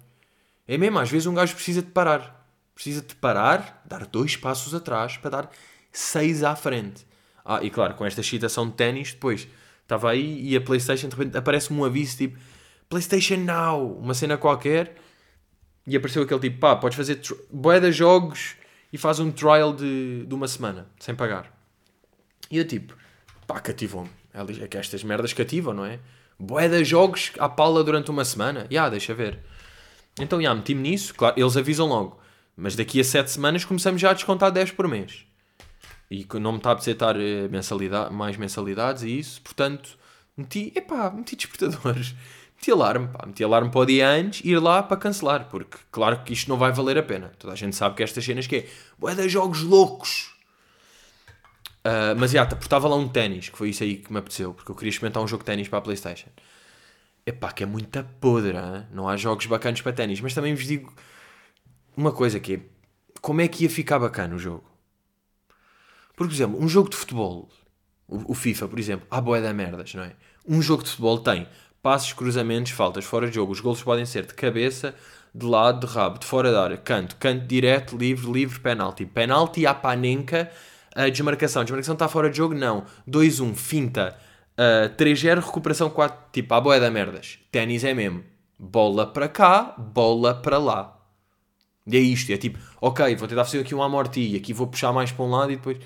É 0.65 0.77
mesmo, 0.77 0.97
às 0.97 1.11
vezes 1.11 1.27
um 1.27 1.33
gajo 1.33 1.53
precisa 1.53 1.81
de 1.81 1.89
parar. 1.89 2.47
Precisa 2.73 3.01
de 3.01 3.13
parar, 3.13 3.83
dar 3.85 4.05
dois 4.07 4.37
passos 4.37 4.73
atrás 4.73 5.17
para 5.17 5.29
dar 5.29 5.51
6 5.91 6.43
à 6.43 6.55
frente. 6.55 7.05
Ah, 7.43 7.61
e 7.61 7.69
claro, 7.69 7.93
com 7.95 8.05
esta 8.05 8.21
excitação 8.21 8.67
de 8.69 8.73
ténis, 8.73 9.11
depois 9.11 9.47
estava 9.83 10.09
aí 10.09 10.41
e 10.47 10.55
a 10.55 10.61
PlayStation 10.61 11.09
de 11.09 11.15
repente 11.15 11.37
aparece-me 11.37 11.77
um 11.79 11.83
aviso 11.83 12.17
tipo 12.17 12.39
PlayStation 12.87 13.37
Now, 13.37 13.97
uma 13.99 14.13
cena 14.13 14.37
qualquer, 14.37 14.95
e 15.85 15.95
apareceu 15.95 16.23
aquele 16.23 16.39
tipo, 16.39 16.59
pá, 16.59 16.75
podes 16.75 16.95
fazer 16.95 17.19
boeda 17.51 17.91
jogos 17.91 18.55
e 18.93 18.97
faz 18.97 19.19
um 19.19 19.31
trial 19.31 19.73
de, 19.73 20.25
de 20.25 20.33
uma 20.33 20.47
semana, 20.47 20.87
sem 20.99 21.15
pagar. 21.15 21.51
E 22.49 22.57
eu 22.57 22.65
tipo, 22.65 22.95
pá, 23.47 23.59
cativou-me. 23.59 24.20
É 24.33 24.67
que 24.67 24.77
estas 24.77 25.03
merdas 25.03 25.33
cativam, 25.33 25.73
não 25.73 25.85
é? 25.85 25.99
Boeda 26.39 26.83
jogos 26.83 27.31
à 27.37 27.47
pala 27.47 27.83
durante 27.83 28.09
uma 28.09 28.25
semana. 28.25 28.61
Ya, 28.61 28.67
yeah, 28.71 28.89
deixa 28.89 29.13
ver. 29.13 29.39
Então, 30.19 30.39
já, 30.39 30.43
yeah, 30.43 30.55
meti-me 30.57 30.81
nisso. 30.81 31.13
Claro, 31.13 31.35
eles 31.37 31.55
avisam 31.55 31.87
logo. 31.87 32.19
Mas 32.55 32.75
daqui 32.75 32.99
a 32.99 33.03
7 33.03 33.29
semanas 33.29 33.65
começamos 33.65 34.01
já 34.01 34.11
a 34.11 34.13
descontar 34.13 34.51
10 34.51 34.71
por 34.71 34.87
mês 34.87 35.25
e 36.11 36.27
não 36.39 36.51
me 36.51 36.57
está 36.57 36.71
a 36.71 36.75
aceitar 36.75 37.15
eh, 37.17 37.47
mensalidade, 37.47 38.13
mais 38.13 38.35
mensalidades 38.35 39.03
e 39.03 39.17
isso, 39.17 39.41
portanto, 39.41 39.97
meti, 40.35 40.73
epá, 40.75 41.09
meti 41.09 41.37
despertadores, 41.37 42.13
meti 42.53 42.69
alarme, 42.69 43.07
pá, 43.07 43.25
meti 43.25 43.41
alarme 43.41 43.71
para 43.71 43.79
o 43.79 43.85
dia 43.85 44.09
antes, 44.09 44.41
ir 44.43 44.59
lá 44.59 44.83
para 44.83 44.97
cancelar, 44.97 45.47
porque 45.49 45.77
claro 45.89 46.21
que 46.25 46.33
isto 46.33 46.49
não 46.49 46.57
vai 46.57 46.73
valer 46.73 46.97
a 46.97 47.03
pena. 47.03 47.31
Toda 47.39 47.53
a 47.53 47.55
gente 47.55 47.77
sabe 47.77 47.95
que 47.95 48.03
estas 48.03 48.25
cenas 48.25 48.45
que 48.45 48.57
é, 48.57 49.15
de 49.15 49.29
jogos 49.29 49.61
loucos. 49.61 50.35
Ah, 51.83 52.13
mas 52.17 52.31
já, 52.31 52.45
porque 52.45 52.63
estava 52.65 52.87
lá 52.87 52.95
um 52.95 53.07
ténis, 53.07 53.49
que 53.49 53.57
foi 53.57 53.69
isso 53.69 53.83
aí 53.83 53.97
que 53.97 54.11
me 54.11 54.19
apeteceu, 54.19 54.53
porque 54.53 54.71
eu 54.71 54.75
queria 54.75 54.89
experimentar 54.89 55.23
um 55.23 55.27
jogo 55.27 55.43
de 55.43 55.47
ténis 55.47 55.67
para 55.67 55.79
a 55.79 55.81
Playstation. 55.81 56.29
Epá, 57.25 57.51
que 57.51 57.63
é 57.63 57.65
muita 57.65 58.03
podre, 58.19 58.53
não 58.91 59.07
há 59.07 59.15
jogos 59.17 59.45
bacanos 59.45 59.81
para 59.81 59.93
ténis, 59.93 60.19
mas 60.21 60.33
também 60.33 60.55
vos 60.55 60.65
digo 60.65 60.93
uma 61.95 62.11
coisa 62.11 62.39
que 62.39 62.55
é, 62.55 62.59
como 63.21 63.41
é 63.41 63.47
que 63.47 63.63
ia 63.63 63.69
ficar 63.69 63.99
bacana 63.99 64.35
o 64.35 64.39
jogo? 64.39 64.63
Por 66.15 66.27
exemplo, 66.27 66.61
um 66.61 66.67
jogo 66.67 66.89
de 66.89 66.95
futebol, 66.95 67.49
o, 68.07 68.33
FIFA, 68.33 68.67
por 68.67 68.79
exemplo, 68.79 69.07
há 69.09 69.21
boé 69.21 69.41
da 69.41 69.53
merdas, 69.53 69.93
não 69.93 70.03
é? 70.03 70.13
Um 70.47 70.61
jogo 70.61 70.83
de 70.83 70.89
futebol 70.89 71.19
tem 71.19 71.47
passos, 71.81 72.13
cruzamentos, 72.13 72.71
faltas, 72.71 73.05
fora 73.05 73.27
de 73.27 73.35
jogo. 73.35 73.51
Os 73.51 73.59
golos 73.59 73.81
podem 73.81 74.05
ser 74.05 74.25
de 74.25 74.33
cabeça, 74.33 74.93
de 75.33 75.45
lado, 75.45 75.87
de 75.87 75.93
rabo, 75.93 76.19
de 76.19 76.25
fora 76.25 76.51
da 76.51 76.63
área, 76.63 76.77
canto, 76.77 77.15
canto 77.15 77.45
direto, 77.45 77.97
livre, 77.97 78.31
livre, 78.31 78.59
penalti. 78.59 79.05
Penalti 79.05 79.65
à 79.65 79.73
panenca, 79.73 80.51
a 80.95 81.09
desmarcação. 81.09 81.63
Desmarcação 81.63 81.93
está 81.93 82.07
fora 82.07 82.29
de 82.29 82.37
jogo? 82.37 82.53
Não. 82.53 82.85
2-1, 83.09 83.55
finta. 83.55 84.17
Uh, 84.53 84.93
3-0, 84.95 85.39
recuperação 85.39 85.89
4. 85.89 86.17
Tipo, 86.31 86.53
à 86.53 86.61
boé 86.61 86.79
da 86.79 86.91
merdas. 86.91 87.39
Ténis 87.51 87.83
é 87.83 87.93
mesmo. 87.93 88.23
Bola 88.59 89.07
para 89.07 89.27
cá, 89.27 89.75
bola 89.77 90.35
para 90.35 90.57
lá. 90.57 90.97
E 91.87 91.97
é 91.97 91.99
isto. 91.99 92.31
É 92.31 92.37
tipo, 92.37 92.59
ok, 92.79 93.15
vou 93.15 93.27
tentar 93.27 93.45
fazer 93.45 93.59
aqui 93.59 93.73
um 93.73 93.81
amorti. 93.81 94.35
Aqui 94.35 94.53
vou 94.53 94.67
puxar 94.67 94.91
mais 94.91 95.11
para 95.11 95.25
um 95.25 95.29
lado 95.29 95.51
e 95.51 95.55
depois... 95.55 95.77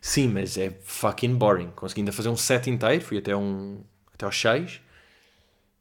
Sim, 0.00 0.28
mas 0.28 0.56
é 0.56 0.70
fucking 0.82 1.34
boring. 1.34 1.70
Consegui 1.74 2.00
ainda 2.00 2.12
fazer 2.12 2.28
um 2.28 2.36
set 2.36 2.70
inteiro. 2.70 3.04
Fui 3.04 3.18
até, 3.18 3.36
um, 3.36 3.80
até 4.14 4.24
aos 4.24 4.40
6. 4.40 4.80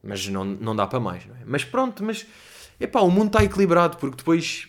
Mas 0.04 0.28
não, 0.28 0.44
não 0.44 0.76
dá 0.76 0.86
para 0.86 1.00
mais, 1.00 1.26
não 1.26 1.36
é? 1.36 1.40
Mas 1.46 1.64
pronto, 1.64 2.04
mas... 2.04 2.26
Epá, 2.80 3.02
o 3.02 3.10
mundo 3.10 3.28
está 3.28 3.44
equilibrado. 3.44 3.98
Porque 3.98 4.18
depois... 4.18 4.68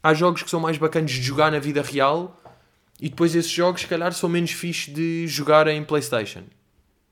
Há 0.00 0.14
jogos 0.14 0.42
que 0.42 0.50
são 0.50 0.60
mais 0.60 0.78
bacanas 0.78 1.10
de 1.10 1.20
jogar 1.20 1.50
na 1.50 1.58
vida 1.58 1.82
real 1.82 2.40
e 3.00 3.08
depois 3.08 3.34
esses 3.34 3.50
jogos, 3.50 3.82
se 3.82 3.86
calhar, 3.86 4.12
são 4.12 4.28
menos 4.28 4.50
fixe 4.50 4.90
de 4.90 5.26
jogar 5.26 5.68
em 5.68 5.84
Playstation. 5.84 6.42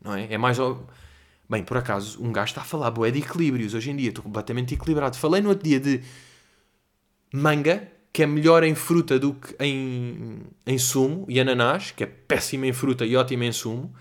Não 0.03 0.15
é? 0.15 0.33
É 0.33 0.39
mais... 0.39 0.59
Bem, 1.49 1.63
por 1.63 1.77
acaso, 1.77 2.21
um 2.21 2.33
gajo 2.33 2.51
está 2.51 2.63
a 2.63 2.65
falar 2.65 2.91
bué 2.91 3.11
de 3.13 3.21
equilíbrios 3.21 3.73
hoje 3.73 3.91
em 3.91 3.97
dia. 3.97 4.09
Estou 4.09 4.25
completamente 4.25 4.75
equilibrado. 4.75 5.17
Falei 5.17 5.41
no 5.41 5.51
outro 5.51 5.65
dia 5.65 5.79
de 5.79 6.03
manga, 7.33 7.87
que 8.13 8.25
é 8.25 8.27
melhor 8.27 8.65
em 8.65 8.75
fruta 8.75 9.17
do 9.17 9.35
que 9.35 9.55
em, 9.61 10.41
em 10.67 10.79
sumo, 10.79 11.25
e 11.29 11.39
ananás, 11.39 11.93
que 11.93 12.03
é 12.03 12.07
péssimo 12.07 12.65
em 12.65 12.73
fruta 12.73 13.07
e 13.07 13.15
ótimo 13.15 13.45
em 13.45 13.53
sumo. 13.53 13.95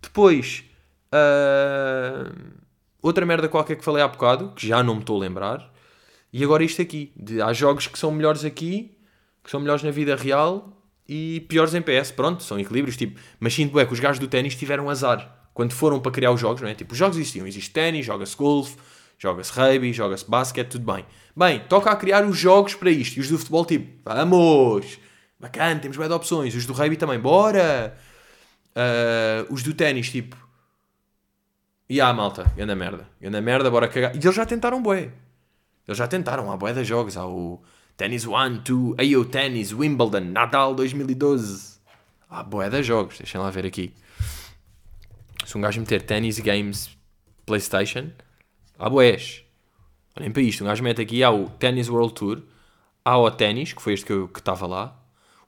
Depois, 0.00 0.64
ah, 1.12 2.32
outra 3.02 3.26
merda 3.26 3.50
qualquer 3.50 3.76
que 3.76 3.84
falei 3.84 4.02
há 4.02 4.08
bocado, 4.08 4.52
que 4.52 4.66
já 4.66 4.82
não 4.82 4.94
me 4.94 5.00
estou 5.00 5.16
a 5.16 5.20
lembrar. 5.20 5.70
E 6.32 6.42
agora 6.42 6.64
isto 6.64 6.80
aqui. 6.80 7.12
De, 7.14 7.42
há 7.42 7.52
jogos 7.52 7.86
que 7.86 7.98
são 7.98 8.10
melhores 8.10 8.46
aqui, 8.46 8.96
que 9.44 9.50
são 9.50 9.60
melhores 9.60 9.82
na 9.82 9.90
vida 9.90 10.16
real 10.16 10.77
e 11.08 11.40
piores 11.48 11.74
em 11.74 11.80
PS. 11.80 12.10
Pronto, 12.10 12.42
são 12.42 12.58
equilíbrios. 12.58 12.96
Tipo, 12.96 13.18
mas 13.40 13.54
sinto 13.54 13.72
bué 13.72 13.86
que 13.86 13.92
os 13.92 14.00
gajos 14.00 14.18
do 14.18 14.28
ténis 14.28 14.54
tiveram 14.54 14.90
azar. 14.90 15.48
Quando 15.54 15.72
foram 15.72 15.98
para 15.98 16.12
criar 16.12 16.30
os 16.30 16.40
jogos, 16.40 16.60
não 16.60 16.68
é? 16.68 16.74
Tipo, 16.74 16.92
os 16.92 16.98
jogos 16.98 17.16
existiam. 17.16 17.46
Existe 17.46 17.70
ténis, 17.70 18.04
joga-se 18.04 18.36
golfe, 18.36 18.76
joga-se 19.18 19.52
rugby, 19.52 19.92
joga-se 19.92 20.28
basquete, 20.28 20.68
tudo 20.68 20.92
bem. 20.92 21.04
Bem, 21.34 21.60
toca 21.68 21.90
a 21.90 21.96
criar 21.96 22.24
os 22.24 22.36
jogos 22.36 22.74
para 22.74 22.90
isto. 22.90 23.16
E 23.16 23.20
os 23.20 23.28
do 23.28 23.38
futebol, 23.38 23.64
tipo, 23.64 24.02
vamos! 24.04 24.98
Bacana, 25.40 25.80
temos 25.80 25.96
bué 25.96 26.06
de 26.06 26.14
opções. 26.14 26.54
Os 26.54 26.66
do 26.66 26.72
rugby 26.72 26.96
também, 26.96 27.18
bora! 27.18 27.96
Ah, 28.74 29.46
os 29.50 29.62
do 29.62 29.74
ténis, 29.74 30.10
tipo... 30.10 30.36
E 31.90 32.00
há, 32.00 32.12
malta, 32.12 32.52
anda 32.58 32.76
merda. 32.76 33.08
Anda 33.24 33.40
merda, 33.40 33.70
bora 33.70 33.88
cagar. 33.88 34.14
E 34.14 34.18
eles 34.18 34.34
já 34.34 34.44
tentaram 34.44 34.82
bué. 34.82 35.10
Eles 35.86 35.96
já 35.96 36.06
tentaram, 36.06 36.52
há 36.52 36.56
bué 36.56 36.72
de 36.72 36.84
jogos. 36.84 37.16
Há 37.16 37.26
o 37.26 37.62
Tennis 37.98 38.26
1, 38.26 38.62
2, 38.62 38.94
AO 38.96 39.24
Tennis, 39.24 39.72
Wimbledon, 39.72 40.30
Nadal 40.30 40.72
2012. 40.72 41.80
Há 42.30 42.44
bué 42.44 42.70
de 42.70 42.80
jogos, 42.80 43.18
deixem 43.18 43.40
lá 43.40 43.50
ver 43.50 43.66
aqui. 43.66 43.92
Se 45.44 45.58
um 45.58 45.60
gajo 45.60 45.80
meter 45.80 46.02
Tennis 46.02 46.38
Games 46.38 46.96
Playstation, 47.44 48.12
há 48.78 48.88
bués. 48.88 49.42
Olhem 50.16 50.30
para 50.30 50.42
isto, 50.42 50.62
um 50.62 50.68
gajo 50.68 50.80
mete 50.84 51.02
aqui, 51.02 51.24
há 51.24 51.32
o 51.32 51.48
Tennis 51.48 51.88
World 51.88 52.14
Tour, 52.14 52.42
há 53.04 53.18
o 53.18 53.28
Tennis, 53.32 53.72
que 53.72 53.82
foi 53.82 53.94
este 53.94 54.06
que 54.06 54.12
eu 54.12 54.26
estava 54.26 54.68
lá, 54.68 54.96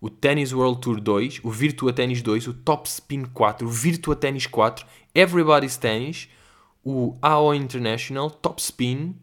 o 0.00 0.10
Tennis 0.10 0.52
World 0.52 0.80
Tour 0.80 1.00
2, 1.00 1.42
o 1.44 1.50
Virtua 1.52 1.92
Tennis 1.92 2.20
2, 2.20 2.48
o 2.48 2.52
Top 2.52 2.88
Spin 2.88 3.26
4, 3.26 3.64
o 3.64 3.70
Virtua 3.70 4.16
Tennis 4.16 4.48
4, 4.48 4.84
Everybody's 5.14 5.76
Tennis, 5.76 6.28
o 6.84 7.16
AO 7.22 7.54
International, 7.54 8.28
Top 8.28 8.60
Spin, 8.60 9.20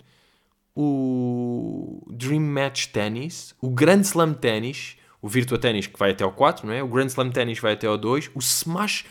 o 0.80 2.06
Dream 2.12 2.42
Match 2.42 2.86
Tennis, 2.88 3.56
o 3.60 3.70
Grand 3.72 4.02
Slam 4.02 4.34
Tennis, 4.34 4.96
o 5.20 5.28
Virtua 5.28 5.58
Tennis 5.58 5.88
que 5.88 5.98
vai 5.98 6.12
até 6.12 6.24
ao 6.24 6.32
4, 6.32 6.68
não 6.68 6.74
é? 6.74 6.84
O 6.84 6.88
Grand 6.88 7.08
Slam 7.08 7.32
Tennis 7.32 7.58
vai 7.60 7.74
até 7.74 7.88
ao 7.88 7.98
2, 7.98 8.30
o 8.36 8.40
Smash, 8.40 9.06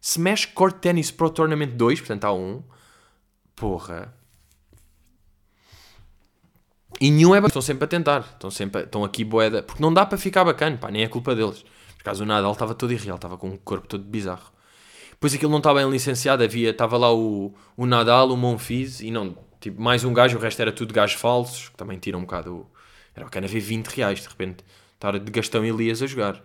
Smash 0.00 0.46
Court 0.46 0.76
Tennis 0.80 1.12
Pro 1.12 1.30
Tournament 1.30 1.68
2, 1.76 2.00
portanto 2.00 2.24
há 2.24 2.32
um. 2.34 2.62
Porra. 3.54 4.12
E 7.00 7.10
nenhum 7.10 7.34
é 7.34 7.38
bacana. 7.40 7.48
Estão 7.48 7.62
sempre 7.62 7.84
a 7.84 7.88
tentar. 7.88 8.20
Estão, 8.20 8.50
sempre 8.50 8.80
a- 8.82 8.84
estão 8.84 9.04
aqui 9.04 9.24
boeda. 9.24 9.62
Porque 9.62 9.82
não 9.82 9.92
dá 9.94 10.04
para 10.04 10.18
ficar 10.18 10.44
bacana, 10.44 10.76
pá, 10.76 10.90
nem 10.90 11.02
é 11.02 11.08
culpa 11.08 11.34
deles. 11.34 11.62
Por 11.62 12.00
acaso 12.00 12.24
o 12.24 12.26
Nadal 12.26 12.52
estava 12.52 12.74
todo 12.74 12.92
irreal, 12.92 13.16
estava 13.16 13.38
com 13.38 13.48
um 13.48 13.56
corpo 13.56 13.86
todo 13.86 14.02
bizarro. 14.04 14.50
Depois 15.12 15.32
aquilo 15.34 15.50
não 15.52 15.58
estava 15.58 15.80
bem 15.80 15.88
licenciado, 15.90 16.42
havia, 16.42 16.70
estava 16.70 16.96
lá 16.96 17.12
o, 17.14 17.54
o 17.76 17.86
Nadal, 17.86 18.30
o 18.30 18.36
Monfils 18.36 19.00
e 19.00 19.10
não, 19.12 19.36
tipo, 19.62 19.80
mais 19.80 20.04
um 20.04 20.12
gajo, 20.12 20.36
o 20.38 20.40
resto 20.40 20.60
era 20.62 20.72
tudo 20.72 20.92
gajos 20.94 21.20
falsos, 21.20 21.68
que 21.70 21.76
também 21.76 21.98
tiram 21.98 22.18
um 22.20 22.22
bocado. 22.22 22.54
o- 22.54 22.70
Era 23.14 23.24
bacana 23.26 23.46
ver 23.46 23.60
20 23.60 23.88
reais, 23.88 24.20
de 24.22 24.28
repente, 24.28 24.64
estar 24.94 25.18
de 25.18 25.30
Gastão 25.30 25.64
Elias 25.64 26.02
a 26.02 26.06
jogar. 26.06 26.42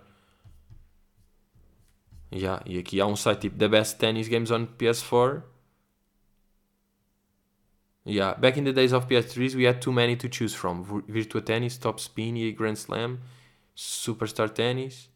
Yeah, 2.34 2.62
e 2.66 2.78
aqui 2.78 3.00
há 3.00 3.06
um 3.06 3.16
site 3.16 3.42
tipo 3.42 3.58
The 3.58 3.68
Best 3.70 3.98
Tennis 3.98 4.28
Games 4.28 4.52
on 4.52 4.66
PS4. 4.66 5.44
Yeah, 8.06 8.36
back 8.40 8.58
in 8.58 8.64
the 8.66 8.74
days 8.74 8.94
of 8.94 9.08
PS3s, 9.08 9.56
we 9.56 9.66
had 9.66 9.82
too 9.82 9.92
many 9.94 10.16
to 10.18 10.28
choose 10.30 10.54
from. 10.56 10.84
Vir- 10.84 11.04
Virtua 11.08 11.42
Tennis, 11.42 11.78
Top 11.78 12.00
Spin, 12.00 12.36
EA 12.38 12.52
Grand 12.54 12.76
Slam, 12.78 13.20
Superstar 13.76 14.50
Tennis. 14.50 15.10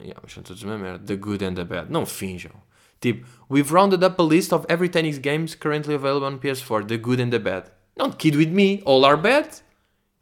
Yeah, 0.00 0.18
mas 0.22 0.32
são 0.32 0.42
todos 0.42 0.62
uma 0.62 0.76
merda. 0.78 1.04
The 1.04 1.16
good 1.16 1.44
and 1.44 1.54
the 1.54 1.64
bad. 1.64 1.90
Não 1.90 2.04
finjam. 2.06 2.52
Tipo, 3.00 3.26
we've 3.48 3.72
rounded 3.72 4.02
up 4.02 4.18
a 4.18 4.22
list 4.22 4.52
of 4.52 4.66
every 4.68 4.88
tennis 4.88 5.18
games 5.18 5.54
currently 5.54 5.94
available 5.94 6.26
on 6.26 6.38
PS4. 6.38 6.88
The 6.88 6.98
good 6.98 7.20
and 7.20 7.30
the 7.30 7.38
bad. 7.38 7.70
Don't 7.96 8.18
kid 8.18 8.36
with 8.36 8.50
me. 8.50 8.82
All 8.84 9.04
are 9.04 9.16
bad? 9.16 9.48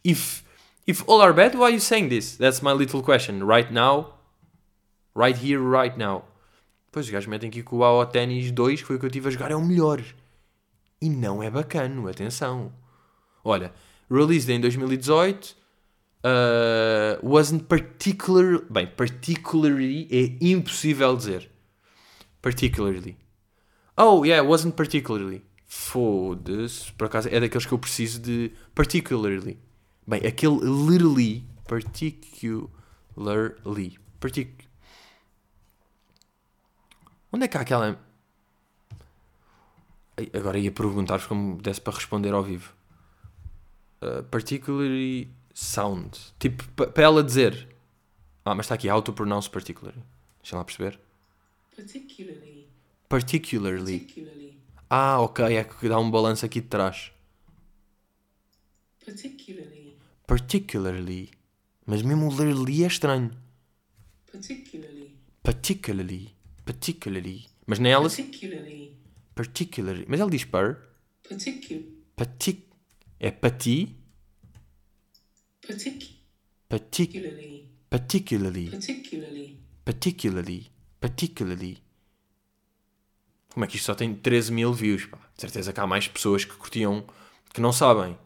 If 0.03 0.45
if 0.87 1.03
all 1.09 1.21
are 1.21 1.33
bad, 1.33 1.55
why 1.55 1.69
are 1.69 1.71
you 1.71 1.81
saying 1.81 2.11
this? 2.11 2.37
That's 2.37 2.63
my 2.63 2.73
little 2.73 3.03
question. 3.03 3.45
Right 3.45 3.71
now. 3.73 4.15
Right 5.15 5.37
here, 5.37 5.61
right 5.61 5.97
now. 5.97 6.25
Pois 6.93 7.07
os 7.07 7.11
gajos 7.11 7.27
metem 7.27 7.49
aqui 7.49 7.63
que 7.63 7.75
o 7.75 7.83
AO 7.83 8.05
Tennis 8.07 8.53
2, 8.53 8.81
que 8.81 8.87
foi 8.87 8.97
o 8.97 8.99
que 9.01 9.07
eu 9.07 9.11
tive 9.11 9.29
a 9.29 9.31
jogar, 9.31 9.51
é 9.51 9.57
o 9.57 9.65
melhor. 9.65 10.01
E 11.01 11.09
não 11.09 11.43
é 11.43 11.51
bacano, 11.51 12.07
atenção. 12.09 12.73
Olha, 13.43 13.73
released 14.11 14.49
em 14.49 14.61
2018, 14.61 15.57
uh, 16.25 17.29
wasn't 17.29 17.65
particular... 17.65 18.63
Bem, 18.71 18.87
particularly 18.87 20.09
é 20.11 20.45
impossível 20.47 21.17
dizer. 21.17 21.51
Particularly. 22.45 23.17
Oh, 23.97 24.23
yeah, 24.23 24.47
wasn't 24.47 24.77
particularly. 24.77 25.43
Foda-se. 25.65 26.93
Por 26.93 27.07
acaso 27.07 27.31
é 27.31 27.41
daqueles 27.41 27.65
que 27.65 27.73
eu 27.73 27.79
preciso 27.79 28.21
de 28.21 28.53
particularly. 28.75 29.59
Bem, 30.07 30.21
aquele 30.27 30.59
literally, 30.61 31.43
particularly. 31.67 33.99
Partic... 34.21 34.67
Onde 37.33 37.47
é 37.47 37.49
que 37.49 37.57
há 37.57 37.63
aquela... 37.63 37.99
Agora 40.35 40.59
ia 40.59 40.71
perguntar-vos 40.71 41.27
como 41.27 41.57
desse 41.63 41.81
para 41.81 41.95
responder 41.95 42.35
ao 42.35 42.43
vivo. 42.43 42.75
Uh, 44.03 44.23
particularly 44.25 45.31
sound. 45.55 46.11
Tipo, 46.39 46.63
pa- 46.77 46.89
para 46.89 47.05
ela 47.05 47.25
dizer. 47.25 47.75
Ah, 48.45 48.55
mas 48.55 48.67
está 48.67 48.75
aqui, 48.75 48.91
how 48.91 49.01
to 49.01 49.15
pronounce 49.15 49.49
particularly. 49.49 50.03
Deixa 50.43 50.59
lá 50.59 50.63
perceber. 50.63 51.01
Particularly, 51.75 52.69
Particularly. 53.09 53.99
particularly, 54.01 54.59
Ah, 54.91 55.21
ok, 55.21 55.57
é 55.57 55.65
que 55.65 55.89
dá 55.89 55.99
um 55.99 56.11
balanço 56.11 56.45
aqui 56.47 56.61
de 56.61 56.69
trás. 56.69 57.11
particularly, 59.05 59.99
Particularly. 60.27 61.31
Mas 61.87 62.03
mesmo 62.03 62.29
o 62.29 62.31
literally 62.31 62.85
é 62.85 62.87
estranho. 62.87 63.31
particularly, 64.27 65.19
Particularly. 65.43 66.35
Particularly. 66.65 67.47
Mas 67.67 67.79
nem 67.79 67.93
ela. 67.93 68.09
particularly, 68.09 68.97
Particularly. 69.35 70.05
Mas 70.09 70.21
ela 70.21 70.31
diz 70.31 70.45
par. 70.45 70.79
particu, 71.29 71.85
Partic. 72.17 72.63
É 73.21 73.31
pati. 73.31 73.97
partic, 75.61 76.15
Partic. 76.69 77.11
particularly, 77.11 77.69
Particularly. 77.91 78.71
particularly, 78.71 79.61
Particularly. 79.85 80.71
Particularly. 81.05 81.83
Como 83.51 83.63
é 83.63 83.69
que 83.69 83.77
isto 83.77 83.85
só 83.85 83.95
tem 83.95 84.15
13 84.15 84.51
mil 84.51 84.73
views? 84.73 85.05
Pá? 85.05 85.19
De 85.35 85.43
certeza 85.43 85.71
que 85.71 85.79
há 85.79 85.87
mais 85.87 86.09
pessoas 86.09 86.47
que 86.47 86.57
curtiam 86.57 87.05
que 87.53 87.61
não 87.61 87.75
sabem. 87.75 88.17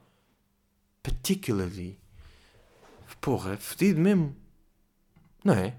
Particularly. 1.02 1.98
Porra, 3.20 3.54
é 3.54 3.56
fedido 3.56 4.00
mesmo. 4.00 4.36
Não 5.42 5.54
é? 5.54 5.74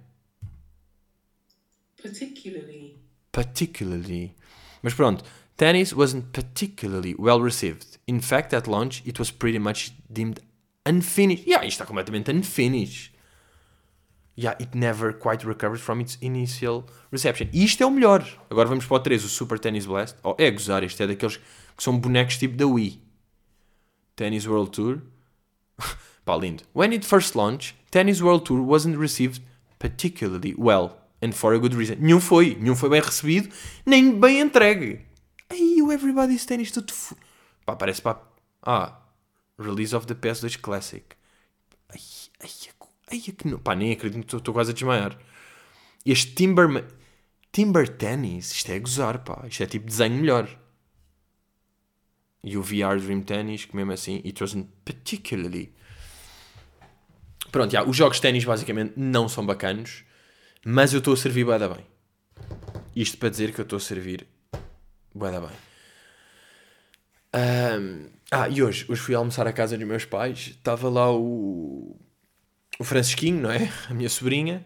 particularly, 2.01 2.97
particularly. 3.31 4.35
Mas 4.81 4.93
pronto, 4.93 5.23
tennis 5.55 5.93
wasn't 5.93 6.25
particularly 6.33 7.15
well 7.17 7.41
received. 7.41 7.97
In 8.07 8.19
fact, 8.19 8.53
at 8.53 8.67
launch, 8.67 9.01
it 9.07 9.17
was 9.19 9.31
pretty 9.31 9.59
much 9.59 9.93
deemed 10.09 10.41
unfinished. 10.85 11.47
Yeah, 11.47 11.65
isto 11.65 11.81
está 11.81 11.85
completamente 11.85 12.29
unfinished. 12.29 13.13
Yeah, 14.41 14.56
it 14.58 14.73
never 14.73 15.12
quite 15.12 15.45
recovered 15.45 15.82
from 15.82 15.99
its 15.99 16.17
initial 16.21 16.86
reception. 17.12 17.49
E 17.52 17.65
isto 17.65 17.84
é 17.84 17.86
o 17.86 17.91
melhor. 17.91 18.25
Agora 18.49 18.69
vamos 18.69 18.86
para 18.86 18.95
o 18.95 18.99
3, 19.02 19.25
o 19.25 19.28
Super 19.28 19.60
Tennis 19.60 19.86
Blast. 19.86 20.15
Oh, 20.23 20.34
é 20.38 20.49
gozar, 20.49 20.82
isto 20.82 21.04
é 21.04 21.08
daqueles 21.08 21.36
que 21.75 21.84
são 21.84 21.99
bonecos 21.99 22.38
tipo 22.38 22.56
da 22.56 22.65
Wii. 22.65 23.04
Tennis 24.15 24.47
World 24.47 24.71
Tour. 24.71 25.02
Pá, 26.23 26.38
lindo. 26.38 26.63
When 26.73 26.93
it 26.93 27.06
first 27.06 27.36
launched, 27.36 27.75
Tennis 27.91 28.21
World 28.21 28.45
Tour 28.45 28.62
wasn't 28.62 28.97
received 28.97 29.41
particularly 29.78 30.56
well. 30.58 30.91
And 31.21 31.34
for 31.34 31.54
a 31.54 31.60
good 31.60 31.75
reason. 31.75 31.97
Nenhum 31.99 32.21
foi. 32.21 32.56
Nenhum 32.56 32.78
foi 32.78 32.88
bem 32.88 33.02
recebido, 33.02 33.49
nem 33.86 34.17
bem 34.17 34.39
entregue. 34.39 35.02
Aí 35.49 35.82
o 35.82 35.91
Everybody's 35.91 36.45
Tennis 36.45 36.71
tudo... 36.71 36.93
Fu... 36.93 37.13
Pá, 37.65 37.75
parece 37.75 38.02
pá... 38.02 38.21
Ah, 38.62 39.02
Release 39.58 39.93
of 39.93 40.08
the 40.08 40.15
PS2 40.15 40.62
Classic. 40.62 41.04
Ai, 41.89 41.99
ai, 42.41 42.49
ai, 43.12 43.19
que 43.19 43.48
não... 43.48 43.60
Pá, 43.60 43.76
nem 43.76 43.91
acredito, 43.91 44.38
estou 44.38 44.54
quase 44.54 44.72
a 44.72 44.74
desmaiar. 44.74 45.17
Este 46.06 46.34
Timber... 46.34 46.86
Timber 47.52 47.89
Tennis, 47.89 48.52
isto 48.52 48.72
é 48.72 48.80
gozar, 48.80 49.24
pá. 49.24 49.45
Isto 49.48 49.63
é 49.63 49.65
tipo 49.65 49.86
desenho 49.86 50.15
melhor. 50.15 50.48
E 52.43 52.58
o 52.58 52.62
VR 52.62 53.00
Dream 53.00 53.22
Tennis, 53.22 53.65
que 53.65 53.76
mesmo 53.76 53.91
assim, 53.91 54.22
it 54.26 54.41
wasn't 54.41 54.69
particularly... 54.86 55.74
Pronto, 57.52 57.72
já, 57.72 57.84
os 57.84 57.95
jogos 57.95 58.17
de 58.17 58.22
ténis 58.22 58.45
basicamente 58.45 58.93
não 58.95 59.28
são 59.28 59.43
bacanos, 59.43 60.04
mas 60.63 60.93
eu 60.93 61.00
estou 61.00 61.15
a 61.15 61.17
servir 61.17 61.45
bué 61.45 61.58
da 61.58 61.67
bem. 61.67 61.86
Isto 62.95 63.17
para 63.17 63.30
dizer 63.30 63.54
que 63.54 63.60
eu 63.60 63.63
estou 63.63 63.78
a 63.78 63.80
servir 63.80 64.28
bué 65.13 65.32
da 65.32 65.41
bem. 65.41 65.58
Ahm, 67.34 68.10
ah, 68.32 68.48
e 68.48 68.62
hoje, 68.62 68.86
hoje 68.88 69.02
fui 69.02 69.15
almoçar 69.15 69.48
à 69.48 69.54
casa 69.54 69.78
dos 69.78 69.88
meus 69.88 70.06
pais, 70.06 70.50
estava 70.50 70.89
lá 70.89 71.12
o, 71.12 72.00
o 72.79 72.83
Francisquinho, 72.83 73.41
não 73.41 73.51
é? 73.51 73.69
A 73.89 73.93
minha 73.93 74.09
sobrinha. 74.09 74.65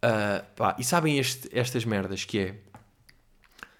Ah, 0.00 0.44
pá, 0.56 0.76
e 0.78 0.84
sabem 0.84 1.18
este- 1.18 1.48
estas 1.52 1.84
merdas 1.84 2.24
que 2.24 2.38
é? 2.38 2.54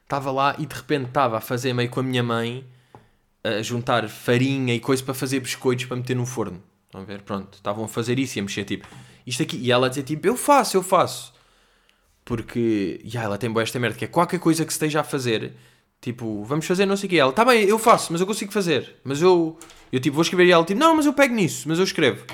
Estava 0.03 0.31
lá 0.31 0.55
e 0.59 0.67
de 0.67 0.75
repente 0.75 1.07
estava 1.09 1.39
a 1.39 1.41
fazer 1.41 1.73
meio 1.73 1.89
com 1.89 2.01
a 2.01 2.03
minha 2.03 2.23
mãe 2.23 2.67
a 3.43 3.63
juntar 3.63 4.09
farinha 4.09 4.75
e 4.75 4.81
coisa 4.81 5.03
para 5.03 5.15
fazer 5.15 5.41
biscoitos 5.41 5.85
para 5.87 5.97
meter 5.97 6.15
no 6.17 6.27
forno. 6.27 6.63
Estão 6.87 7.01
a 7.03 7.05
ver? 7.05 7.23
Pronto, 7.23 7.55
estavam 7.55 7.85
a 7.85 7.89
fazer 7.89 8.19
isso 8.19 8.39
e 8.39 8.41
a 8.41 8.43
mexer 8.43 8.65
tipo 8.65 8.87
isto 9.27 9.43
aqui. 9.43 9.57
E 9.57 9.71
ela 9.73 9.87
a 9.87 9.89
dizer 9.89 10.03
tipo, 10.03 10.27
eu 10.27 10.37
faço, 10.37 10.77
eu 10.77 10.83
faço. 10.83 11.33
Porque, 12.25 13.01
e 13.05 13.17
ela 13.17 13.37
tem 13.37 13.51
boa 13.51 13.63
esta 13.63 13.79
merda 13.79 13.99
que 13.99 14.05
é 14.05 14.09
qualquer 14.09 14.39
coisa 14.41 14.65
que 14.65 14.73
se 14.73 14.77
esteja 14.77 15.01
a 15.01 15.05
fazer, 15.05 15.53
tipo, 16.01 16.43
vamos 16.45 16.67
fazer 16.67 16.87
não 16.87 16.97
sei 16.97 17.07
o 17.07 17.11
que. 17.11 17.19
Ela, 17.19 17.33
tá 17.33 17.45
bem, 17.45 17.65
eu 17.65 17.79
faço, 17.79 18.13
mas 18.13 18.21
eu 18.21 18.27
consigo 18.27 18.51
fazer. 18.53 18.97
Mas 19.05 19.21
eu, 19.21 19.59
eu 19.93 20.01
tipo, 20.01 20.15
vou 20.15 20.23
escrever 20.23 20.47
e 20.47 20.51
ela 20.53 20.65
tipo, 20.65 20.81
não, 20.81 20.97
mas 20.97 21.05
eu 21.07 21.13
pego 21.13 21.35
nisso, 21.35 21.69
mas 21.69 21.79
eu 21.79 21.85
escrevo. 21.85 22.25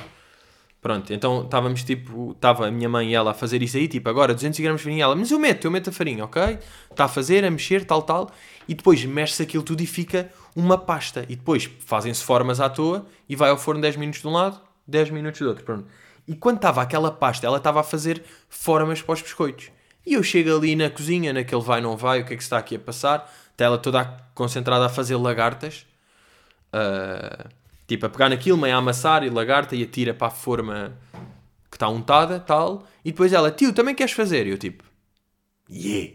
Pronto, 0.81 1.12
então 1.12 1.43
estávamos 1.45 1.85
tipo, 1.85 2.33
estava 2.33 2.66
a 2.66 2.71
minha 2.71 2.88
mãe 2.88 3.11
e 3.11 3.14
ela 3.14 3.33
a 3.33 3.35
fazer 3.35 3.62
isso 3.62 3.77
aí, 3.77 3.87
tipo, 3.87 4.09
agora 4.09 4.33
200 4.33 4.59
gramas 4.61 4.81
de 4.81 4.85
farinha, 4.85 5.05
ela, 5.05 5.14
mas 5.14 5.31
eu 5.31 5.38
meto, 5.38 5.66
eu 5.66 5.71
meto 5.71 5.90
a 5.90 5.93
farinha, 5.93 6.25
ok? 6.25 6.59
Está 6.90 7.05
a 7.05 7.09
fazer, 7.09 7.45
a 7.45 7.51
mexer, 7.51 7.85
tal, 7.85 8.01
tal, 8.01 8.31
e 8.66 8.75
depois 8.75 9.05
mexe-se 9.05 9.43
aquilo 9.43 9.62
tudo 9.62 9.83
e 9.83 9.87
fica 9.87 10.31
uma 10.57 10.79
pasta. 10.79 11.27
E 11.29 11.37
depois 11.37 11.69
fazem-se 11.81 12.25
formas 12.25 12.61
à 12.61 12.71
toa 12.71 13.05
e 13.29 13.37
vai 13.37 13.51
ao 13.51 13.59
forno 13.59 13.81
10 13.83 13.97
minutos 13.97 14.23
de 14.23 14.27
um 14.29 14.33
lado, 14.33 14.59
10 14.87 15.11
minutos 15.11 15.40
do 15.40 15.49
outro, 15.49 15.64
pronto. 15.64 15.87
E 16.27 16.35
quando 16.35 16.57
estava 16.57 16.81
aquela 16.81 17.11
pasta, 17.11 17.47
ela 17.47 17.59
estava 17.59 17.81
a 17.81 17.85
fazer 17.85 18.23
formas 18.49 19.03
para 19.03 19.12
os 19.12 19.21
biscoitos. 19.21 19.71
E 20.07 20.14
eu 20.14 20.23
chego 20.23 20.57
ali 20.57 20.75
na 20.75 20.88
cozinha, 20.88 21.31
naquele 21.31 21.61
vai, 21.61 21.83
não 21.83 21.95
vai, 21.95 22.23
o 22.23 22.25
que 22.25 22.33
é 22.33 22.37
que 22.37 22.43
se 22.43 22.47
está 22.47 22.57
aqui 22.57 22.77
a 22.77 22.79
passar, 22.79 23.31
está 23.53 23.66
ela 23.66 23.77
toda 23.77 24.05
concentrada 24.35 24.87
a 24.87 24.88
fazer 24.88 25.16
lagartas, 25.16 25.85
Uh, 26.73 27.51
tipo, 27.90 28.07
a 28.07 28.09
pegar 28.09 28.29
naquilo, 28.29 28.57
meio 28.57 28.74
a 28.74 28.79
amassar 28.79 29.24
e 29.24 29.31
lagarta 29.31 29.74
e 29.74 29.83
atira 29.83 30.14
para 30.14 30.29
a 30.29 30.31
forma 30.31 30.96
que 31.68 31.76
está 31.76 31.88
untada, 31.88 32.38
tal. 32.38 32.87
E 33.05 33.11
depois 33.11 33.33
ela, 33.33 33.50
tio, 33.50 33.72
também 33.72 33.94
queres 33.96 34.12
fazer? 34.12 34.46
E 34.46 34.50
eu 34.50 34.59
tipo, 34.59 34.85
yeah. 35.68 36.12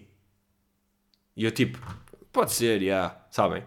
E 1.35 1.43
eu 1.43 1.51
tipo, 1.51 1.77
pode 2.31 2.53
ser, 2.53 2.81
yeah, 2.81 3.17
sabem? 3.29 3.61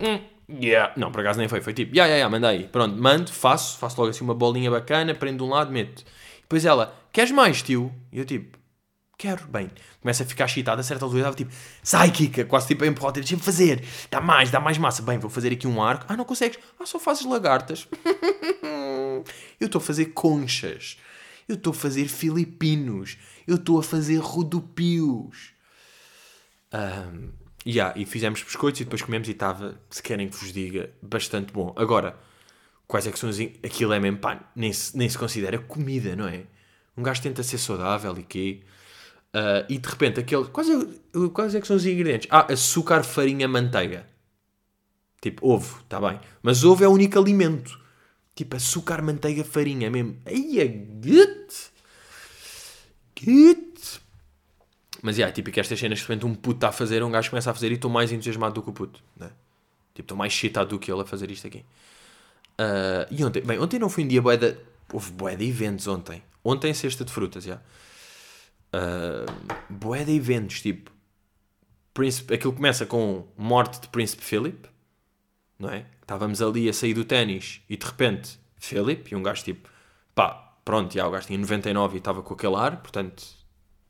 Hum, 0.00 0.20
yeah. 0.62 0.92
Não, 0.96 1.10
por 1.10 1.20
acaso 1.20 1.40
nem 1.40 1.48
foi, 1.48 1.60
foi 1.60 1.74
tipo, 1.74 1.96
yeah, 1.96 2.06
yeah, 2.06 2.16
yeah, 2.16 2.30
manda 2.30 2.48
aí. 2.48 2.68
Pronto, 2.68 2.96
mando, 2.96 3.32
faço, 3.32 3.76
faço 3.76 4.00
logo 4.00 4.10
assim 4.10 4.22
uma 4.22 4.34
bolinha 4.34 4.70
bacana, 4.70 5.12
prendo 5.14 5.38
de 5.38 5.42
um 5.42 5.48
lado, 5.52 5.72
meto. 5.72 6.04
Depois 6.42 6.64
ela, 6.64 6.94
queres 7.12 7.32
mais, 7.32 7.60
tio? 7.60 7.92
E 8.12 8.20
eu 8.20 8.24
tipo, 8.24 8.56
quero, 9.22 9.46
bem. 9.46 9.70
Começa 10.00 10.24
a 10.24 10.26
ficar 10.26 10.46
excitada, 10.46 10.80
a 10.80 10.84
certa 10.84 11.04
altura 11.04 11.20
estava 11.20 11.36
tipo, 11.36 11.52
sai, 11.80 12.10
Kika, 12.10 12.44
quase 12.44 12.66
tipo 12.66 12.82
a 12.82 12.88
empurrar, 12.88 13.12
tipo, 13.12 13.22
deixa-me 13.22 13.42
fazer, 13.42 13.84
dá 14.10 14.20
mais, 14.20 14.50
dá 14.50 14.58
mais 14.58 14.76
massa. 14.78 15.00
Bem, 15.00 15.16
vou 15.16 15.30
fazer 15.30 15.52
aqui 15.52 15.68
um 15.68 15.80
arco. 15.80 16.06
Ah, 16.08 16.16
não 16.16 16.24
consegues? 16.24 16.58
Ah, 16.80 16.84
só 16.84 16.98
fazes 16.98 17.24
lagartas. 17.24 17.86
eu 19.60 19.66
estou 19.66 19.78
a 19.78 19.82
fazer 19.82 20.06
conchas. 20.06 20.98
Eu 21.48 21.54
estou 21.54 21.70
a 21.70 21.74
fazer 21.74 22.08
filipinos. 22.08 23.16
Eu 23.46 23.54
estou 23.54 23.78
a 23.78 23.82
fazer 23.82 24.16
rodopios. 24.16 25.52
Um, 26.74 27.30
yeah, 27.64 27.96
e 27.96 28.04
fizemos 28.04 28.42
biscoitos 28.42 28.80
e 28.80 28.84
depois 28.84 29.02
comemos 29.02 29.28
e 29.28 29.32
estava, 29.32 29.80
se 29.88 30.02
querem 30.02 30.28
que 30.28 30.36
vos 30.36 30.52
diga, 30.52 30.90
bastante 31.00 31.52
bom. 31.52 31.72
Agora, 31.76 32.18
quais 32.88 33.06
é 33.06 33.12
que 33.12 33.18
são 33.20 33.30
os... 33.30 33.38
Aquilo 33.38 33.92
é 33.92 34.00
mesmo, 34.00 34.18
pá, 34.18 34.50
nem 34.56 34.72
se, 34.72 34.96
nem 34.98 35.08
se 35.08 35.16
considera 35.16 35.58
comida, 35.58 36.16
não 36.16 36.26
é? 36.26 36.42
Um 36.96 37.04
gajo 37.04 37.22
tenta 37.22 37.44
ser 37.44 37.58
saudável 37.58 38.18
e 38.18 38.24
quê? 38.24 38.62
Ah, 39.32 39.64
e 39.68 39.78
de 39.78 39.88
repente, 39.88 40.20
aquele... 40.20 40.44
Quais 40.44 40.68
é, 40.68 41.28
quais 41.32 41.54
é 41.54 41.60
que 41.60 41.66
são 41.66 41.76
os 41.76 41.86
ingredientes? 41.86 42.28
Ah, 42.30 42.52
açúcar, 42.52 43.02
farinha, 43.02 43.48
manteiga. 43.48 44.06
Tipo, 45.20 45.48
ovo, 45.48 45.80
está 45.82 46.00
bem. 46.00 46.20
Mas 46.42 46.64
ovo 46.64 46.84
é 46.84 46.88
o 46.88 46.92
único 46.92 47.18
alimento. 47.18 47.80
Tipo, 48.34 48.56
açúcar, 48.56 49.02
manteiga, 49.02 49.44
farinha 49.44 49.90
mesmo. 49.90 50.18
Aí 50.26 50.60
é 50.60 50.66
good. 50.66 51.48
Good. 53.22 54.00
Mas, 55.02 55.18
yeah, 55.18 55.32
tipo, 55.32 55.50
que 55.50 55.60
estas 55.60 55.78
cenas 55.78 55.98
de 55.98 56.04
repente 56.04 56.26
um 56.26 56.34
puto 56.34 56.58
está 56.58 56.68
a 56.68 56.72
fazer, 56.72 57.02
um 57.02 57.10
gajo 57.10 57.30
começa 57.30 57.50
a 57.50 57.54
fazer 57.54 57.70
e 57.70 57.74
estou 57.74 57.90
mais 57.90 58.12
entusiasmado 58.12 58.54
do 58.54 58.62
que 58.62 58.70
o 58.70 58.72
puto. 58.72 59.02
Né? 59.16 59.30
Tipo, 59.94 60.06
estou 60.06 60.16
mais 60.16 60.32
excitado 60.32 60.70
do 60.70 60.78
que 60.78 60.90
ele 60.90 61.02
a 61.02 61.04
fazer 61.04 61.30
isto 61.30 61.46
aqui. 61.46 61.64
Ah, 62.58 63.06
e 63.10 63.24
ontem, 63.24 63.42
bem, 63.42 63.58
ontem 63.58 63.78
não 63.78 63.88
foi 63.88 64.04
um 64.04 64.08
dia 64.08 64.20
de... 64.20 64.56
Houve 64.92 65.36
de 65.36 65.44
eventos 65.48 65.86
ontem. 65.86 66.22
Ontem, 66.44 66.74
sexta 66.74 67.04
de 67.04 67.12
frutas, 67.12 67.44
já. 67.44 67.60
Uh, 68.74 69.30
bué 69.68 70.04
de 70.04 70.12
eventos, 70.12 70.60
tipo... 70.60 70.90
Príncipe, 71.94 72.32
aquilo 72.32 72.54
começa 72.54 72.86
com 72.86 73.28
morte 73.36 73.82
de 73.82 73.88
Príncipe 73.88 74.24
Philip, 74.24 74.66
não 75.58 75.68
é? 75.68 75.84
Estávamos 76.00 76.40
ali 76.40 76.68
a 76.68 76.72
sair 76.72 76.94
do 76.94 77.04
ténis 77.04 77.60
e 77.68 77.76
de 77.76 77.84
repente, 77.84 78.38
Philip, 78.56 79.12
e 79.12 79.14
um 79.14 79.22
gajo 79.22 79.44
tipo, 79.44 79.68
pá, 80.14 80.54
pronto, 80.64 80.94
já, 80.94 81.06
o 81.06 81.10
gajo 81.10 81.26
tinha 81.26 81.38
99 81.38 81.94
e 81.94 81.98
estava 81.98 82.22
com 82.22 82.32
aquele 82.32 82.56
ar, 82.56 82.80
portanto, 82.80 83.22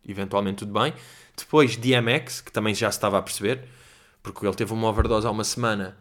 eventualmente 0.06 0.58
tudo 0.58 0.78
bem. 0.78 0.92
Depois 1.36 1.76
DMX, 1.76 2.40
que 2.40 2.52
também 2.52 2.74
já 2.74 2.90
se 2.90 2.98
estava 2.98 3.18
a 3.18 3.22
perceber, 3.22 3.68
porque 4.22 4.44
ele 4.44 4.54
teve 4.54 4.72
uma 4.72 4.88
overdose 4.88 5.26
há 5.26 5.30
uma 5.30 5.44
semana, 5.44 5.96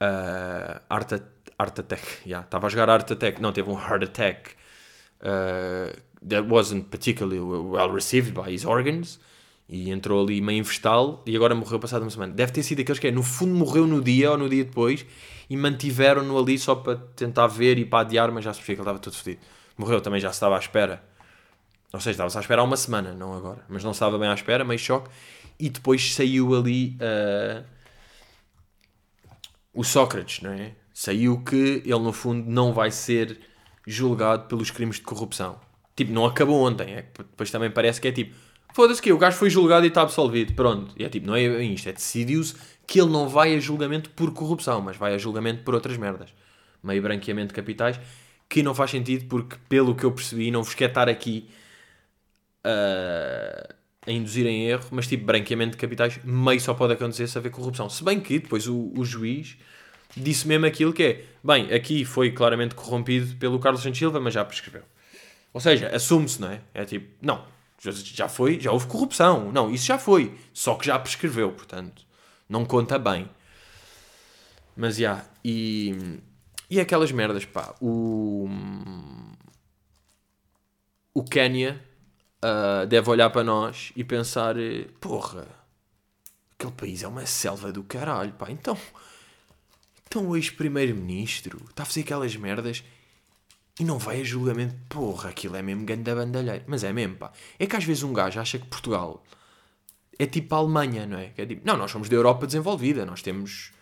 uh, 0.00 0.80
Art, 0.88 1.12
Art 1.58 1.78
Attack, 1.78 2.02
yeah, 2.24 2.44
estava 2.44 2.66
a 2.66 2.70
jogar 2.70 2.88
Art 2.88 3.10
Attack, 3.10 3.40
não, 3.40 3.52
teve 3.52 3.68
um 3.70 3.78
Heart 3.78 4.04
Attack, 4.04 4.50
uh, 5.20 6.02
that 6.28 6.46
wasn't 6.48 6.88
particularly 6.90 7.40
well 7.40 7.90
received 7.90 8.32
by 8.32 8.52
his 8.52 8.64
organs, 8.64 9.18
e 9.68 9.90
entrou 9.90 10.22
ali 10.22 10.40
meio 10.40 10.58
investal 10.58 11.22
e 11.26 11.34
agora 11.34 11.54
morreu 11.54 11.80
passado 11.80 12.02
uma 12.02 12.10
semana. 12.10 12.32
Deve 12.32 12.52
ter 12.52 12.62
sido 12.62 12.80
aqueles 12.80 12.98
que 12.98 13.08
é, 13.08 13.10
no 13.10 13.22
fundo 13.22 13.54
morreu 13.54 13.86
no 13.86 14.02
dia 14.02 14.30
ou 14.30 14.36
no 14.36 14.48
dia 14.48 14.64
depois 14.64 15.06
e 15.48 15.56
mantiveram-no 15.56 16.38
ali 16.38 16.58
só 16.58 16.74
para 16.74 16.96
tentar 16.96 17.46
ver 17.46 17.78
e 17.78 17.84
para 17.84 18.00
adiar, 18.00 18.30
mas 18.30 18.44
já 18.44 18.52
se 18.52 18.58
percebia 18.58 18.76
que 18.76 18.80
ele 18.82 18.88
estava 18.90 18.98
todo 18.98 19.16
fodido. 19.16 19.40
Morreu 19.78 20.00
também, 20.00 20.20
já 20.20 20.28
se 20.28 20.36
estava 20.36 20.56
à 20.56 20.58
espera. 20.58 21.02
Ou 21.92 22.00
seja, 22.00 22.10
estava-se 22.12 22.36
à 22.36 22.40
espera 22.40 22.60
há 22.60 22.64
uma 22.64 22.76
semana, 22.76 23.14
não 23.14 23.34
agora. 23.34 23.64
Mas 23.68 23.82
não 23.82 23.92
estava 23.92 24.18
bem 24.18 24.28
à 24.28 24.34
espera, 24.34 24.64
meio 24.64 24.78
choque. 24.78 25.10
E 25.58 25.70
depois 25.70 26.14
saiu 26.14 26.54
ali 26.54 26.96
uh, 27.00 27.64
o 29.72 29.84
Sócrates, 29.84 30.42
não 30.42 30.52
é? 30.52 30.74
Saiu 30.92 31.42
que 31.42 31.82
ele, 31.84 31.98
no 31.98 32.12
fundo, 32.12 32.50
não 32.50 32.72
vai 32.72 32.90
ser 32.90 33.40
julgado 33.86 34.48
pelos 34.48 34.70
crimes 34.70 34.96
de 34.96 35.02
corrupção. 35.02 35.58
Tipo, 35.94 36.12
não 36.12 36.24
acabou 36.24 36.60
ontem. 36.66 36.94
É 36.94 37.02
depois 37.02 37.50
também 37.50 37.70
parece 37.70 38.00
que 38.00 38.08
é 38.08 38.12
tipo, 38.12 38.34
foda-se 38.72 39.00
que 39.00 39.12
o 39.12 39.18
gajo 39.18 39.36
foi 39.36 39.50
julgado 39.50 39.84
e 39.84 39.88
está 39.88 40.02
absolvido. 40.02 40.54
Pronto. 40.54 40.94
E 40.98 41.04
é 41.04 41.08
tipo, 41.08 41.26
não 41.26 41.34
é 41.34 41.42
isto. 41.64 41.88
É 41.88 41.92
decidiu-se 41.92 42.54
que 42.86 43.00
ele 43.00 43.10
não 43.10 43.28
vai 43.28 43.54
a 43.54 43.60
julgamento 43.60 44.10
por 44.10 44.32
corrupção, 44.32 44.80
mas 44.80 44.96
vai 44.96 45.14
a 45.14 45.18
julgamento 45.18 45.62
por 45.62 45.74
outras 45.74 45.96
merdas. 45.96 46.30
Meio 46.82 47.00
branqueamento 47.00 47.48
de 47.48 47.54
capitais, 47.54 48.00
que 48.48 48.62
não 48.62 48.74
faz 48.74 48.90
sentido 48.90 49.26
porque, 49.28 49.56
pelo 49.68 49.94
que 49.94 50.04
eu 50.04 50.12
percebi, 50.12 50.50
não 50.50 50.62
vos 50.62 50.74
quero 50.74 50.90
estar 50.90 51.08
aqui 51.08 51.48
uh, 52.66 53.74
a 54.06 54.10
induzir 54.10 54.46
em 54.46 54.66
erro, 54.66 54.84
mas 54.90 55.06
tipo, 55.06 55.24
branqueamento 55.24 55.72
de 55.72 55.76
capitais, 55.78 56.18
meio 56.24 56.60
só 56.60 56.74
pode 56.74 56.92
acontecer 56.92 57.28
se 57.28 57.38
haver 57.38 57.50
corrupção. 57.50 57.88
Se 57.88 58.02
bem 58.02 58.20
que 58.20 58.40
depois 58.40 58.66
o, 58.66 58.92
o 58.96 59.04
juiz 59.04 59.56
disse 60.16 60.46
mesmo 60.46 60.66
aquilo 60.66 60.92
que 60.92 61.02
é, 61.02 61.24
bem, 61.42 61.72
aqui 61.72 62.04
foi 62.04 62.32
claramente 62.32 62.74
corrompido 62.74 63.36
pelo 63.36 63.58
Carlos 63.58 63.82
Santos 63.82 63.98
Silva, 63.98 64.20
mas 64.20 64.34
já 64.34 64.44
prescreveu. 64.44 64.82
Ou 65.52 65.60
seja, 65.60 65.88
assume-se, 65.94 66.40
não 66.40 66.48
é? 66.48 66.60
É 66.72 66.84
tipo, 66.84 67.14
não, 67.20 67.44
já, 67.78 68.28
foi, 68.28 68.60
já 68.60 68.72
houve 68.72 68.86
corrupção. 68.86 69.50
Não, 69.52 69.70
isso 69.70 69.86
já 69.86 69.98
foi. 69.98 70.38
Só 70.52 70.74
que 70.76 70.86
já 70.86 70.98
prescreveu, 70.98 71.52
portanto, 71.52 72.06
não 72.48 72.64
conta 72.64 72.98
bem. 72.98 73.28
Mas, 74.76 74.96
já, 74.96 75.24
e... 75.44 76.20
E 76.70 76.80
aquelas 76.80 77.12
merdas, 77.12 77.44
pá, 77.44 77.74
o... 77.80 78.48
O 81.12 81.22
Quénia 81.22 81.82
ah, 82.40 82.84
deve 82.86 83.08
olhar 83.08 83.30
para 83.30 83.44
nós 83.44 83.92
e 83.94 84.02
pensar, 84.02 84.56
porra, 85.00 85.46
aquele 86.54 86.72
país 86.72 87.02
é 87.02 87.08
uma 87.08 87.24
selva 87.24 87.70
do 87.72 87.84
caralho, 87.84 88.32
pá, 88.32 88.50
então... 88.50 88.76
Então 90.06 90.28
o 90.28 90.36
ex-primeiro-ministro 90.36 91.64
está 91.70 91.84
a 91.84 91.86
fazer 91.86 92.00
aquelas 92.00 92.36
merdas 92.36 92.84
e 93.78 93.84
não 93.84 93.98
vai 93.98 94.20
a 94.20 94.24
julgamento. 94.24 94.74
Porra, 94.88 95.30
aquilo 95.30 95.56
é 95.56 95.62
mesmo 95.62 95.84
grande 95.84 96.02
da 96.02 96.14
bandalheira. 96.14 96.64
Mas 96.66 96.84
é 96.84 96.92
mesmo, 96.92 97.16
pá. 97.16 97.32
É 97.58 97.66
que 97.66 97.76
às 97.76 97.84
vezes 97.84 98.02
um 98.02 98.12
gajo 98.12 98.40
acha 98.40 98.58
que 98.58 98.66
Portugal 98.66 99.22
é 100.18 100.26
tipo 100.26 100.54
a 100.54 100.58
Alemanha, 100.58 101.06
não 101.06 101.18
é? 101.18 101.28
Que 101.28 101.42
é 101.42 101.46
tipo, 101.46 101.66
não, 101.66 101.76
nós 101.76 101.90
somos 101.90 102.08
da 102.08 102.16
Europa 102.16 102.46
desenvolvida. 102.46 103.06
Nós 103.06 103.22
temos, 103.22 103.72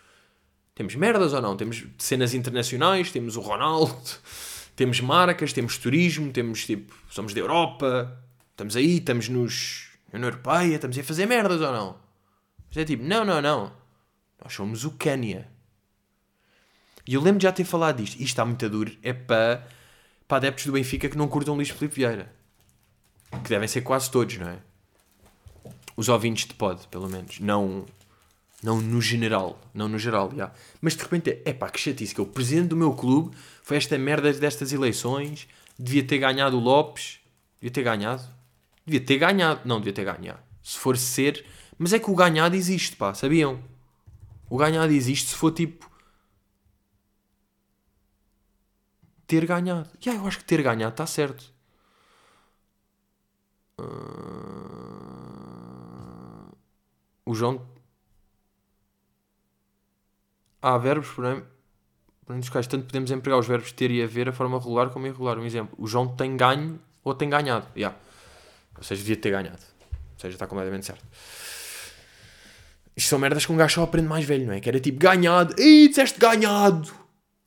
temos 0.75 0.95
merdas 0.95 1.33
ou 1.33 1.43
não? 1.43 1.57
Temos 1.57 1.85
cenas 1.99 2.35
internacionais, 2.35 3.11
temos 3.11 3.37
o 3.37 3.41
Ronaldo, 3.41 3.95
temos 4.77 5.01
marcas, 5.01 5.53
temos 5.53 5.77
turismo, 5.77 6.33
temos 6.33 6.65
tipo, 6.65 6.95
somos 7.11 7.35
da 7.35 7.41
Europa, 7.41 8.17
estamos 8.53 8.77
aí, 8.77 8.99
estamos 8.99 9.29
nos 9.29 9.91
União 10.13 10.29
Europeia, 10.29 10.77
estamos 10.77 10.97
aí 10.97 11.03
a 11.03 11.07
fazer 11.07 11.27
merdas 11.27 11.61
ou 11.61 11.73
não? 11.73 11.97
Mas 12.69 12.77
é 12.77 12.85
tipo, 12.85 13.03
não, 13.03 13.25
não, 13.25 13.43
não. 13.43 13.73
Nós 14.43 14.55
somos 14.55 14.85
o 14.85 14.93
Quénia. 14.93 15.49
E 17.07 17.15
eu 17.15 17.21
lembro 17.21 17.41
de 17.41 17.43
já 17.43 17.53
ter 17.53 17.65
falado 17.65 17.97
disto. 17.97 18.15
Isto 18.15 18.25
está 18.25 18.45
muito 18.45 18.69
duro. 18.69 18.97
É 19.03 19.13
para, 19.13 19.67
para 20.31 20.37
adeptos 20.37 20.65
do 20.65 20.71
Benfica 20.71 21.09
que 21.09 21.19
não 21.19 21.27
curtam 21.27 21.57
Luís 21.57 21.71
Filipe 21.71 21.97
Vieira. 21.97 22.33
Que 23.43 23.49
devem 23.49 23.67
ser 23.67 23.81
quase 23.81 24.09
todos, 24.09 24.39
não 24.39 24.49
é? 24.49 24.59
Os 25.97 26.09
ouvintes 26.09 26.47
de 26.47 26.55
pod, 26.55 26.87
pelo 26.87 27.09
menos. 27.09 27.41
Não, 27.41 27.85
não 28.63 28.81
no 28.81 29.03
geral. 29.03 29.61
Não 29.75 29.89
no 29.89 29.99
geral, 29.99 30.33
já. 30.35 30.53
Mas 30.81 30.95
de 30.95 31.03
repente, 31.03 31.43
é 31.45 31.53
pá, 31.53 31.69
que 31.69 31.81
chatice. 31.81 32.15
Que 32.15 32.21
é 32.21 32.23
o 32.23 32.27
presidente 32.29 32.69
do 32.69 32.77
meu 32.77 32.93
clube 32.93 33.37
foi 33.65 33.77
esta 33.77 33.99
merda 33.99 34.33
destas 34.33 34.73
eleições. 34.73 35.49
Devia 35.77 36.05
ter 36.05 36.19
ganhado 36.19 36.57
o 36.57 36.61
Lopes. 36.61 37.19
Devia 37.61 37.73
ter 37.73 37.83
ganhado. 37.83 38.23
Devia 38.87 39.01
ter 39.01 39.19
ganhado. 39.19 39.63
Não, 39.65 39.79
devia 39.79 39.93
ter 39.93 40.05
ganhado. 40.05 40.39
Se 40.63 40.79
for 40.79 40.97
ser... 40.97 41.45
Mas 41.77 41.93
é 41.93 41.99
que 41.99 42.09
o 42.09 42.15
ganhado 42.15 42.55
existe, 42.55 42.95
pá. 42.95 43.15
Sabiam? 43.15 43.59
O 44.49 44.57
ganhado 44.57 44.93
existe 44.93 45.31
se 45.31 45.35
for 45.35 45.51
tipo 45.51 45.90
ter 49.31 49.47
ganhado. 49.47 49.89
E 50.01 50.09
yeah, 50.09 50.21
eu 50.21 50.27
acho 50.27 50.39
que 50.39 50.45
ter 50.45 50.61
ganhado 50.61 50.91
está 50.93 51.07
certo. 51.07 51.55
Uh... 53.79 54.91
O 57.25 57.33
João. 57.33 57.65
Há 60.61 60.77
verbos, 60.79 61.09
porém, 61.11 61.45
dos 62.27 62.49
quais 62.49 62.67
tanto 62.67 62.87
podemos 62.87 63.13
empregar 63.13 63.39
os 63.39 63.47
verbos 63.47 63.71
ter 63.71 63.93
e 63.93 64.03
haver 64.03 64.29
a 64.29 64.33
forma 64.33 64.59
regular 64.59 64.91
como 64.91 65.07
irregular. 65.07 65.39
Um 65.39 65.45
exemplo: 65.45 65.79
o 65.79 65.87
João 65.87 66.09
tem 66.09 66.37
ganho 66.37 66.81
ou 67.05 67.15
tem 67.15 67.31
ganhado. 67.31 67.69
Yeah. 67.77 67.97
Ou 68.77 68.83
seja, 68.83 69.01
devia 69.01 69.17
ter 69.17 69.31
ganhado. 69.31 69.63
Ou 69.93 70.19
seja, 70.19 70.35
está 70.35 70.49
completamente 70.49 70.87
certo. 70.87 71.07
Isto 72.97 73.11
são 73.11 73.19
merdas 73.21 73.47
que 73.47 73.53
um 73.53 73.57
gajo 73.57 73.77
só 73.77 73.85
aprende 73.85 74.09
mais 74.09 74.25
velho, 74.25 74.47
não 74.47 74.55
é? 74.55 74.61
Que 74.61 74.69
era 74.69 74.81
tipo 74.81 74.99
ganhado. 74.99 75.55
Ei, 75.57 75.89
disseste 75.89 76.19
ganhado! 76.19 77.00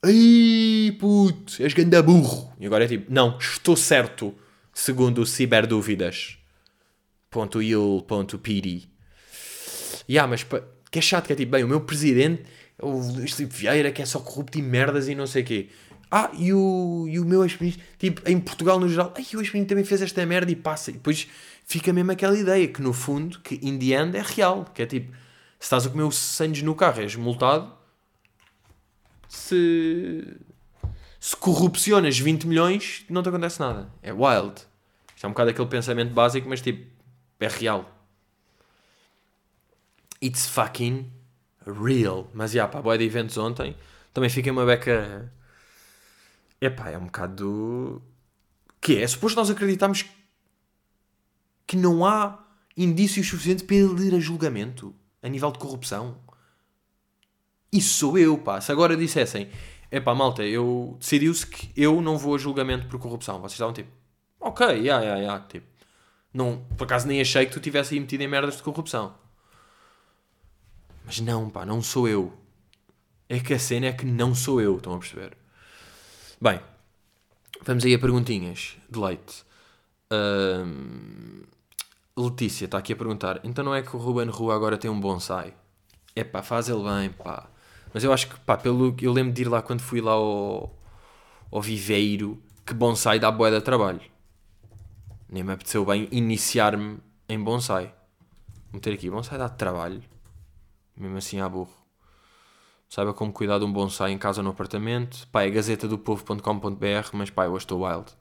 Ai, 0.06 0.92
puto, 1.00 1.64
és 1.64 1.74
ganda 1.74 2.04
burro. 2.04 2.54
E 2.60 2.66
agora 2.66 2.84
é 2.84 2.88
tipo, 2.90 3.10
não, 3.10 3.38
estou 3.38 3.78
certo, 3.78 4.36
segundo 4.74 5.22
o 5.22 5.26
Ciberdúvidas. 5.26 6.38
Ponto 7.30 7.62
il, 7.62 8.04
ponto 8.06 8.38
piri. 8.38 8.90
E 10.08 10.20
ah, 10.20 10.28
mas 10.28 10.44
que 10.44 11.00
é 11.00 11.02
chato, 11.02 11.28
que 11.28 11.34
é 11.34 11.36
tipo, 11.38 11.54
bem, 11.54 11.64
o 11.64 11.70
meu 11.70 11.80
presidente, 11.80 12.44
o 12.82 12.90
Luís 12.90 13.32
Filipe 13.32 13.56
Vieira, 13.56 13.92
que 13.94 14.02
é 14.02 14.06
só 14.06 14.20
corrupto 14.20 14.60
e 14.60 14.62
merdas 14.62 15.08
e 15.08 15.16
não 15.16 15.26
sei 15.26 15.42
o 15.42 15.46
quê. 15.46 15.70
Ah, 16.12 16.30
e 16.38 16.54
o, 16.54 17.06
e 17.08 17.18
o 17.18 17.24
meu 17.24 17.42
ex-ministro, 17.44 17.82
tipo, 17.98 18.30
em 18.30 18.40
Portugal 18.42 18.80
no 18.82 18.90
geral, 18.90 19.14
ai, 19.16 19.24
o 19.24 19.40
ex-ministro 19.40 19.66
também 19.66 19.86
fez 19.86 20.02
esta 20.02 20.26
merda 20.26 20.52
e 20.52 20.56
passa. 20.56 20.92
E 20.92 20.96
depois 20.96 21.30
fica 21.66 21.94
mesmo 21.94 22.12
aquela 22.12 22.38
ideia 22.38 22.68
que 22.68 22.82
no 22.82 22.92
fundo, 22.92 23.40
que 23.40 23.56
in 23.64 23.80
the 23.80 23.96
end 24.00 24.18
é 24.18 24.22
real. 24.22 24.66
Que 24.76 24.82
é 24.82 24.86
tipo, 24.86 25.14
se 25.14 25.66
estás 25.68 25.88
a 25.88 25.90
comer 25.90 26.04
o 26.04 26.12
sandes 26.12 26.62
no 26.62 26.76
carro 26.76 27.02
és 27.02 27.16
multado, 27.16 27.83
se, 29.36 30.38
se 31.20 31.36
corrupcionas 31.36 32.18
20 32.20 32.48
milhões, 32.48 33.06
não 33.10 33.24
te 33.24 33.30
acontece 33.30 33.60
nada. 33.60 33.90
É 34.02 34.14
wild. 34.14 34.62
Isto 35.16 35.26
é 35.26 35.28
um 35.28 35.32
bocado 35.32 35.50
aquele 35.50 35.68
pensamento 35.68 36.14
básico, 36.14 36.48
mas 36.48 36.62
tipo, 36.62 36.88
é 37.40 37.48
real. 37.48 37.90
It's 40.22 40.48
fucking 40.48 41.12
real. 41.66 42.30
Mas 42.34 42.52
já, 42.52 42.68
pá, 42.68 42.82
boa 42.82 42.98
de 42.98 43.04
eventos 43.04 43.38
ontem. 43.38 43.76
Também 44.14 44.30
fiquei 44.30 44.52
uma 44.52 44.66
beca. 44.66 45.32
Epá, 46.62 46.92
é 46.92 46.98
um 46.98 47.06
bocado. 47.06 48.02
Que 48.80 48.98
é? 48.98 49.02
É 49.02 49.08
suposto 49.08 49.38
nós 49.38 49.50
acreditarmos 49.50 50.06
que 51.66 51.76
não 51.76 52.06
há 52.06 52.46
indícios 52.78 53.28
suficientes 53.28 53.66
para 53.66 53.76
ele 53.76 54.08
ir 54.08 54.16
a 54.16 54.20
julgamento 54.20 54.96
a 55.22 55.28
nível 55.28 55.52
de 55.52 55.60
corrupção. 55.60 56.18
Isso 57.74 57.96
sou 57.96 58.18
eu, 58.20 58.38
pá. 58.38 58.62
Se 58.62 58.72
agora 58.72 58.96
dissessem, 58.96 59.50
é 59.90 60.00
pá, 60.00 60.14
malta, 60.14 60.44
eu 60.44 60.96
decidiu-se 61.00 61.48
que 61.48 61.72
eu 61.76 62.02
não 62.04 62.20
vou 62.20 62.36
a 62.36 62.38
julgamento 62.38 62.86
por 62.88 63.00
corrupção. 63.00 63.40
Vocês 63.40 63.54
estavam 63.54 63.74
tipo, 63.74 63.90
ok, 64.40 64.68
ya, 64.68 65.00
yeah, 65.00 65.16
yeah. 65.16 65.46
Tipo, 65.48 65.66
não, 66.32 66.64
por 66.78 66.84
acaso 66.86 67.08
nem 67.08 67.20
achei 67.20 67.48
que 67.48 67.52
tu 67.52 67.60
tivesse 67.60 67.96
aí 67.96 68.00
metido 68.00 68.22
em 68.22 68.28
merdas 68.28 68.58
de 68.58 68.64
corrupção. 68.64 69.16
Mas 71.04 71.20
não, 71.20 71.50
pá, 71.50 71.66
não 71.66 71.82
sou 71.82 72.08
eu. 72.08 72.32
É 73.28 73.40
que 73.40 73.54
a 73.56 73.60
cena 73.60 73.88
é 73.88 73.92
que 73.92 74.06
não 74.06 74.36
sou 74.36 74.62
eu, 74.62 74.78
estão 74.78 74.94
a 74.94 75.00
perceber? 75.00 75.36
Bem, 76.40 76.60
vamos 77.64 77.84
aí 77.84 77.96
a 77.96 78.00
perguntinhas 78.00 78.78
de 78.90 79.00
leite. 79.00 79.44
Letícia 82.16 82.66
está 82.66 82.78
aqui 82.78 82.94
a 82.94 82.96
perguntar: 82.96 83.40
então 83.44 83.66
não 83.66 83.74
é 83.74 83.82
que 83.82 83.96
o 83.96 84.00
Ruben 84.00 84.30
Rua 84.30 84.56
agora 84.56 84.78
tem 84.78 84.92
um 84.92 85.00
bonsai? 85.00 85.56
É 86.16 86.24
pá, 86.24 86.44
faz 86.44 86.70
ele 86.70 86.84
bem, 86.84 87.10
pá. 87.10 87.50
Mas 87.94 88.04
eu 88.04 88.12
acho 88.12 88.28
que, 88.28 88.40
pá, 88.40 88.58
pelo 88.58 88.96
eu 89.02 89.14
lembro 89.14 89.32
de 89.32 89.44
ir 89.44 89.48
lá 89.48 89.62
quando 89.62 89.82
fui 89.82 90.02
lá 90.02 90.14
ao, 90.14 90.76
ao 91.52 91.62
viveiro, 91.62 92.42
que 92.66 92.74
bonsai 92.74 93.20
dá 93.20 93.30
boa 93.30 93.52
de 93.52 93.62
trabalho. 93.62 94.02
Nem 95.30 95.44
me 95.44 95.54
apeteceu 95.54 95.86
bem 95.86 96.08
iniciar-me 96.12 97.00
em 97.30 97.40
bonsai. 97.42 97.94
Vou 98.72 98.76
meter 98.76 98.94
aqui, 98.94 99.10
bonsai 99.10 99.38
dá 99.38 99.48
trabalho. 99.48 100.02
Mesmo 100.98 101.18
assim 101.18 101.40
há 101.40 101.48
burro. 101.48 101.74
Saiba 102.90 103.14
como 103.14 103.34
cuidar 103.34 103.58
de 103.60 103.66
um 103.66 103.74
bonsai 103.74 104.12
em 104.12 104.18
casa 104.18 104.42
ou 104.42 104.44
no 104.44 104.52
apartamento. 104.52 105.28
Pá, 105.32 105.44
é 105.44 105.50
gazetadopovo.com.br, 105.50 107.10
mas 107.14 107.30
pá, 107.30 107.46
eu 107.46 107.58
estou 107.58 107.84
wild. 107.84 108.12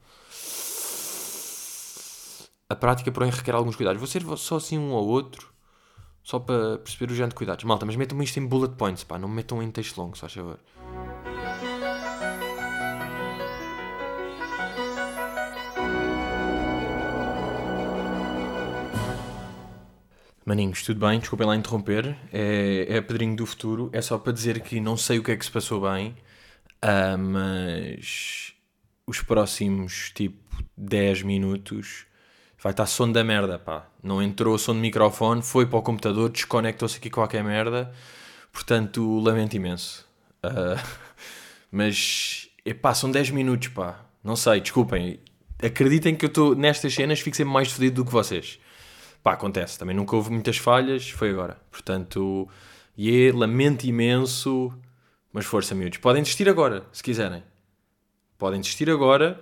A 2.69 2.75
prática, 2.75 3.13
porém, 3.13 3.31
requer 3.31 3.55
alguns 3.55 3.77
cuidados. 3.77 3.99
Vou 4.01 4.07
ser 4.07 4.23
só 4.39 4.57
assim 4.57 4.79
um 4.79 4.93
ou 4.93 5.07
outro. 5.07 5.52
Só 6.23 6.39
para 6.39 6.79
perceber 6.79 7.11
o 7.13 7.15
género 7.15 7.31
de 7.31 7.35
cuidados. 7.35 7.65
Malta, 7.65 7.85
mas 7.85 7.97
metam-me 7.97 8.25
isto 8.25 8.39
em 8.39 8.47
bullet 8.47 8.75
points, 8.77 9.05
pá. 9.05 9.19
Não 9.19 9.29
me 9.29 9.37
metam 9.37 9.63
em 9.63 9.71
texto 9.71 9.99
longo, 9.99 10.17
só 10.17 10.27
a 10.27 10.29
favor. 10.29 10.59
Maninhos, 20.45 20.83
tudo 20.83 21.07
bem? 21.07 21.19
Desculpem 21.19 21.47
lá 21.47 21.57
interromper. 21.57 22.17
É, 22.33 22.87
é 22.89 23.01
Pedrinho 23.01 23.37
do 23.37 23.47
Futuro. 23.47 23.91
É 23.93 24.01
só 24.01 24.19
para 24.19 24.33
dizer 24.33 24.61
que 24.61 24.81
não 24.81 24.97
sei 24.97 25.19
o 25.19 25.23
que 25.23 25.31
é 25.33 25.37
que 25.37 25.45
se 25.45 25.51
passou 25.51 25.81
bem, 25.81 26.17
uh, 26.85 27.19
mas 27.19 28.53
os 29.07 29.21
próximos 29.23 30.11
tipo 30.15 30.65
10 30.77 31.23
minutos 31.23 32.07
vai 32.63 32.73
estar 32.73 32.87
som 32.87 33.11
da 33.11 33.25
merda, 33.25 33.59
pá. 33.59 33.89
Não 34.03 34.23
entrou 34.23 34.57
som 34.57 34.73
de 34.73 34.79
microfone, 34.79 35.43
foi 35.43 35.67
para 35.67 35.79
o 35.79 35.83
computador, 35.83 36.31
desconectou-se 36.31 36.97
aqui 36.97 37.11
qualquer 37.11 37.43
merda. 37.43 37.93
Portanto, 38.53 39.19
lamento 39.19 39.55
imenso. 39.55 40.09
Uh, 40.45 40.81
mas, 41.73 42.49
epá, 42.65 42.95
são 42.95 43.11
10 43.11 43.31
minutos, 43.31 43.69
pá. 43.69 44.01
Não 44.23 44.37
sei, 44.37 44.61
desculpem. 44.61 45.19
Acreditem 45.61 46.15
que 46.15 46.25
eu 46.25 46.29
estou 46.29 46.55
nestas 46.55 46.95
cenas, 46.95 47.21
fico 47.21 47.37
sempre 47.37 47.53
mais 47.53 47.73
fedido 47.73 47.97
do 47.97 48.05
que 48.05 48.13
vocês. 48.13 48.61
Pá, 49.25 49.33
acontece. 49.33 49.77
Também 49.77 49.97
nunca 49.97 50.15
houve 50.15 50.31
muitas 50.31 50.57
falhas, 50.57 51.11
foi 51.11 51.31
agora. 51.31 51.61
Portanto, 51.69 52.49
e 52.97 53.09
yeah, 53.09 53.37
lamento 53.37 53.85
imenso, 53.85 54.73
mas 55.33 55.45
força, 55.45 55.75
miúdos. 55.75 55.99
Podem 55.99 56.23
desistir 56.23 56.49
agora, 56.49 56.85
se 56.93 57.03
quiserem. 57.03 57.43
Podem 58.39 58.61
desistir 58.61 58.89
agora, 58.89 59.41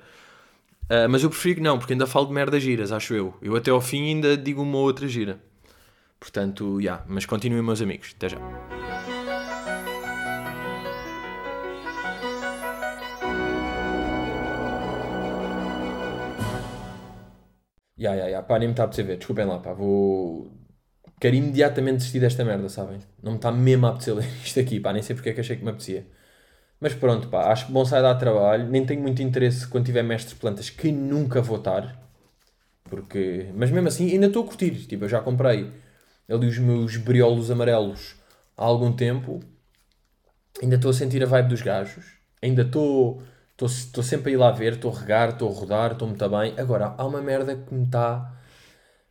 uh, 0.91 1.09
mas 1.09 1.23
eu 1.23 1.31
prefiro 1.31 1.57
que 1.57 1.61
não, 1.63 1.79
porque 1.79 1.93
ainda 1.93 2.07
falo 2.07 2.27
de 2.27 2.33
merda 2.33 2.59
giras, 2.61 2.93
acho 2.93 3.15
eu. 3.15 3.35
Eu 3.41 3.57
até 3.57 3.71
ao 3.71 3.81
fim 3.81 4.09
ainda 4.09 4.37
digo 4.37 4.63
uma 4.63 4.79
outra 4.79 5.07
gira. 5.09 5.41
Portanto, 6.19 6.81
já. 6.81 6.85
Yeah, 6.85 7.05
mas 7.09 7.25
continuem, 7.27 7.63
meus 7.63 7.81
amigos. 7.81 8.13
Até 8.17 8.29
já. 8.29 8.39
Ya, 17.97 18.15
ya, 18.15 18.29
ya. 18.29 18.43
Pá, 18.43 18.59
nem 18.59 18.69
me 18.69 18.73
está 18.73 18.83
a 18.83 18.87
apetecer 18.87 19.07
ver. 19.07 19.17
Desculpem 19.19 19.45
lá, 19.47 19.59
pá. 19.59 19.73
Vou. 19.75 20.51
Quero 21.21 21.37
imediatamente 21.37 21.99
desistir 21.99 22.21
desta 22.21 22.45
merda, 22.45 22.69
sabem? 22.69 22.99
Não 23.23 23.33
me 23.33 23.39
está 23.39 23.53
mesmo 23.53 23.87
a 23.87 23.91
apetecer 23.91 24.15
ler 24.15 24.25
isto 24.45 24.59
aqui, 24.61 24.81
pá. 24.81 24.93
Nem 24.93 25.03
sei 25.03 25.15
porque 25.15 25.31
é 25.31 25.33
que 25.35 25.41
achei 25.41 25.57
que 25.57 25.63
me 25.65 25.71
apetecia. 25.71 26.07
Mas 26.81 26.95
pronto, 26.95 27.29
pá. 27.29 27.53
Acho 27.53 27.67
que 27.67 27.73
bom 27.73 27.85
sai 27.85 28.03
dar 28.03 28.15
trabalho. 28.15 28.69
Nem 28.69 28.87
tenho 28.87 29.03
muito 29.03 29.23
interesse 29.23 29.67
quando 29.67 29.85
tiver 29.87 30.03
mestres 30.03 30.35
de 30.35 30.41
plantas, 30.41 30.71
que 30.71 30.91
nunca 30.91 31.43
vou 31.43 31.59
estar. 31.59 32.01
Porque... 32.85 33.51
Mas 33.55 33.71
mesmo 33.71 33.89
assim, 33.89 34.11
ainda 34.11 34.27
estou 34.27 34.45
a 34.45 34.47
curtir. 34.47 34.87
Tipo, 34.87 35.05
eu 35.05 35.09
já 35.09 35.21
comprei 35.21 35.71
ali 36.29 36.47
os 36.47 36.59
meus 36.59 36.97
briolos 36.97 37.51
amarelos 37.51 38.17
há 38.57 38.65
algum 38.65 38.93
tempo. 38.93 39.41
Ainda 40.63 40.77
estou 40.77 40.91
a 40.91 40.95
sentir 40.95 41.23
a 41.23 41.27
vibe 41.27 41.49
dos 41.49 41.63
gajos. 41.63 42.07
Ainda 42.43 42.63
estou... 42.63 43.23
Estou 43.63 44.03
sempre 44.03 44.31
a 44.31 44.35
ir 44.35 44.39
lá 44.39 44.51
ver, 44.51 44.73
estou 44.73 44.91
a 44.91 44.99
regar, 44.99 45.29
estou 45.29 45.51
a 45.51 45.53
rodar, 45.53 45.93
estou 45.93 46.09
muito 46.09 46.29
bem. 46.31 46.55
Agora, 46.57 46.95
há 46.97 47.05
uma 47.07 47.21
merda 47.21 47.55
que 47.55 47.75
me 47.75 47.85
está 47.85 48.35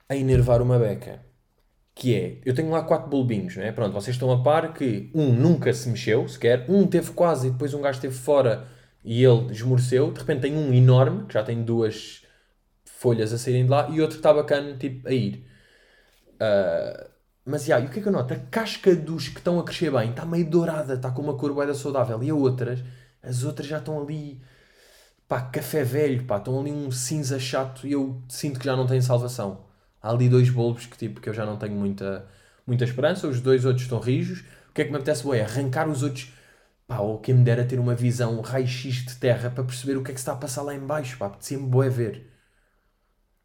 a 0.10 0.16
enervar 0.16 0.60
uma 0.60 0.80
beca. 0.80 1.20
Que 2.00 2.16
é, 2.16 2.38
eu 2.46 2.56
tenho 2.56 2.72
lá 2.72 2.82
quatro 2.84 3.10
bulbinhos, 3.10 3.58
não 3.58 3.64
é? 3.64 3.72
Pronto, 3.74 3.92
vocês 3.92 4.16
estão 4.16 4.32
a 4.32 4.42
par 4.42 4.74
que 4.74 5.12
um 5.14 5.34
nunca 5.34 5.74
se 5.74 5.90
mexeu 5.90 6.28
sequer, 6.30 6.66
um 6.70 6.88
teve 6.88 7.12
quase 7.12 7.48
e 7.50 7.52
depois 7.52 7.74
um 7.74 7.82
gajo 7.82 7.98
esteve 7.98 8.16
fora 8.16 8.68
e 9.04 9.24
ele 9.24 9.52
esmoreceu. 9.52 10.12
De 10.12 10.20
repente 10.20 10.42
tem 10.42 10.56
um 10.56 10.74
enorme, 10.74 11.26
que 11.26 11.34
já 11.34 11.44
tem 11.44 11.62
duas 11.62 12.24
folhas 12.86 13.34
a 13.34 13.38
saírem 13.38 13.66
de 13.66 13.70
lá, 13.70 13.90
e 13.90 14.02
outro 14.02 14.18
está 14.18 14.34
bacana, 14.34 14.78
tipo, 14.78 15.08
a 15.10 15.12
ir. 15.14 15.46
Ah, 16.40 17.10
mas, 17.46 17.66
já, 17.66 17.80
e 17.80 17.86
o 17.88 17.90
que 17.90 18.00
é 18.00 18.02
que 18.02 18.08
eu 18.08 18.12
noto? 18.12 18.34
A 18.34 18.38
casca 18.38 18.96
dos 18.96 19.28
que 19.28 19.40
estão 19.40 19.60
a 19.60 19.64
crescer 19.64 19.92
bem 19.92 20.12
está 20.12 20.26
meio 20.26 20.50
dourada, 20.50 20.94
está 20.96 21.12
com 21.12 21.22
uma 21.22 21.36
cor 21.38 21.54
da 21.66 21.74
saudável. 21.74 22.22
E 22.24 22.30
a 22.30 22.36
outras, 22.36 22.84
as 23.24 23.44
outras 23.44 23.68
já 23.68 23.80
estão 23.80 24.02
ali, 24.02 24.42
pá, 25.28 25.42
café 25.42 25.84
velho, 25.84 26.26
pá, 26.26 26.38
estão 26.38 26.60
ali 26.60 26.72
um 26.72 26.92
cinza 26.92 27.40
chato 27.40 27.88
e 27.88 27.94
eu 27.94 28.22
sinto 28.30 28.60
que 28.60 28.66
já 28.66 28.76
não 28.76 28.88
têm 28.88 29.02
salvação. 29.02 29.69
Há 30.02 30.10
ali 30.12 30.30
dois 30.30 30.50
bulbos 30.50 30.86
que, 30.86 30.98
tipo, 30.98 31.20
que 31.22 31.30
eu 31.30 31.34
já 31.34 31.46
não 31.46 31.58
tenho 31.58 31.76
muita, 31.76 32.26
muita 32.66 32.84
esperança, 32.86 33.28
os 33.28 33.42
dois 33.42 33.66
outros 33.66 33.84
estão 33.84 34.00
rijos. 34.00 34.42
O 34.70 34.74
que 34.74 34.82
é 34.82 34.86
que 34.86 34.92
me 34.92 34.98
apetece, 34.98 35.24
bué? 35.24 35.42
Arrancar 35.42 35.90
os 35.90 36.04
outros, 36.04 36.32
pá, 36.88 37.00
ou 37.00 37.20
quem 37.20 37.36
me 37.36 37.44
dera 37.44 37.66
ter 37.66 37.80
uma 37.80 37.96
visão 37.96 38.40
raio-x 38.42 39.06
de 39.06 39.16
terra 39.18 39.50
para 39.50 39.64
perceber 39.64 39.98
o 39.98 40.04
que 40.04 40.12
é 40.12 40.14
que 40.14 40.20
está 40.20 40.34
a 40.34 40.38
passar 40.38 40.62
lá 40.64 40.74
em 40.76 40.80
baixo, 40.80 41.18
pá, 41.18 41.28
apetecia-me 41.28 41.68
bué 41.68 41.90
ver. 41.90 42.28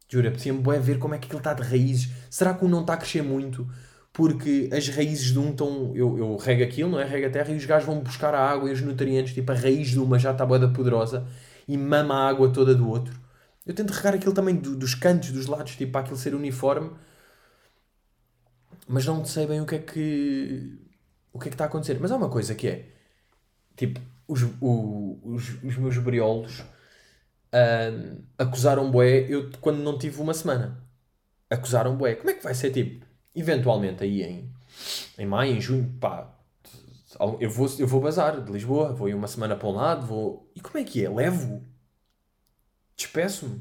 Juro, 0.07 0.27
apetecia-me 0.27 0.59
bué 0.59 0.79
ver 0.79 0.99
como 0.99 1.15
é 1.15 1.17
que 1.17 1.25
aquilo 1.25 1.39
está 1.39 1.53
de 1.53 1.63
raízes. 1.63 2.11
Será 2.29 2.53
que 2.53 2.63
um 2.63 2.67
não 2.69 2.81
está 2.81 2.93
a 2.93 2.97
crescer 2.97 3.23
muito? 3.23 3.67
Porque 4.13 4.69
as 4.71 4.87
raízes 4.87 5.31
de 5.33 5.39
um 5.39 5.49
estão... 5.51 5.91
Eu, 5.95 6.17
eu 6.17 6.37
rego 6.37 6.63
aquilo, 6.63 6.91
não 6.91 6.99
é? 6.99 7.05
Rego 7.05 7.27
a 7.27 7.29
terra 7.29 7.51
e 7.51 7.57
os 7.57 7.65
gajos 7.65 7.85
vão 7.85 7.99
buscar 7.99 8.33
a 8.33 8.49
água 8.49 8.69
e 8.69 8.73
os 8.73 8.81
nutrientes. 8.81 9.33
Tipo, 9.33 9.51
a 9.51 9.55
raiz 9.55 9.89
de 9.89 9.99
uma 9.99 10.17
já 10.19 10.31
está 10.31 10.45
bué 10.45 10.59
da 10.59 10.69
poderosa 10.69 11.27
e 11.67 11.77
mama 11.77 12.15
a 12.15 12.29
água 12.29 12.51
toda 12.53 12.73
do 12.75 12.87
outro. 12.87 13.19
Eu 13.65 13.73
tento 13.73 13.91
regar 13.91 14.13
aquilo 14.13 14.33
também 14.33 14.55
do- 14.55 14.75
dos 14.75 14.95
cantos, 14.95 15.31
dos 15.31 15.47
lados, 15.47 15.75
tipo, 15.75 15.91
para 15.91 16.01
aquilo 16.01 16.17
ser 16.17 16.35
uniforme. 16.35 16.91
Mas 18.87 19.05
não 19.05 19.23
sei 19.25 19.47
bem 19.47 19.61
o 19.61 19.65
que 19.65 19.75
é 19.75 19.79
que... 19.79 20.77
O 21.33 21.39
que 21.39 21.47
é 21.47 21.49
que 21.49 21.55
está 21.55 21.65
a 21.65 21.67
acontecer. 21.67 21.97
Mas 21.99 22.11
há 22.11 22.15
uma 22.17 22.29
coisa 22.29 22.55
que 22.55 22.67
é... 22.67 22.89
Tipo, 23.75 24.01
os, 24.27 24.43
o- 24.61 25.19
os, 25.23 25.63
os 25.63 25.77
meus 25.77 25.97
briolos 25.99 26.63
ahm, 27.53 28.21
acusaram 28.37 28.91
bué 28.91 29.25
eu 29.29 29.51
quando 29.61 29.79
não 29.83 29.97
tive 29.97 30.21
uma 30.21 30.33
semana. 30.33 30.77
Acusaram 31.49 31.95
bué. 31.97 32.15
Como 32.15 32.29
é 32.31 32.33
que 32.33 32.43
vai 32.43 32.55
ser, 32.55 32.71
tipo, 32.71 33.05
eventualmente 33.35 34.03
aí 34.03 34.23
em, 34.23 34.51
em 35.19 35.25
maio, 35.25 35.55
em 35.55 35.61
junho, 35.61 35.89
pá, 35.99 36.33
eu 37.39 37.49
vou, 37.49 37.69
eu 37.79 37.87
vou 37.87 38.01
bazar 38.01 38.41
de 38.41 38.51
Lisboa, 38.51 38.93
vou 38.93 39.09
ir 39.09 39.13
uma 39.15 39.27
semana 39.27 39.55
para 39.55 39.67
um 39.67 39.71
lado, 39.73 40.05
vou... 40.05 40.51
E 40.55 40.61
como 40.61 40.77
é 40.77 40.83
que 40.83 41.03
é? 41.05 41.09
Levo? 41.09 41.63
Despeço-me? 42.95 43.57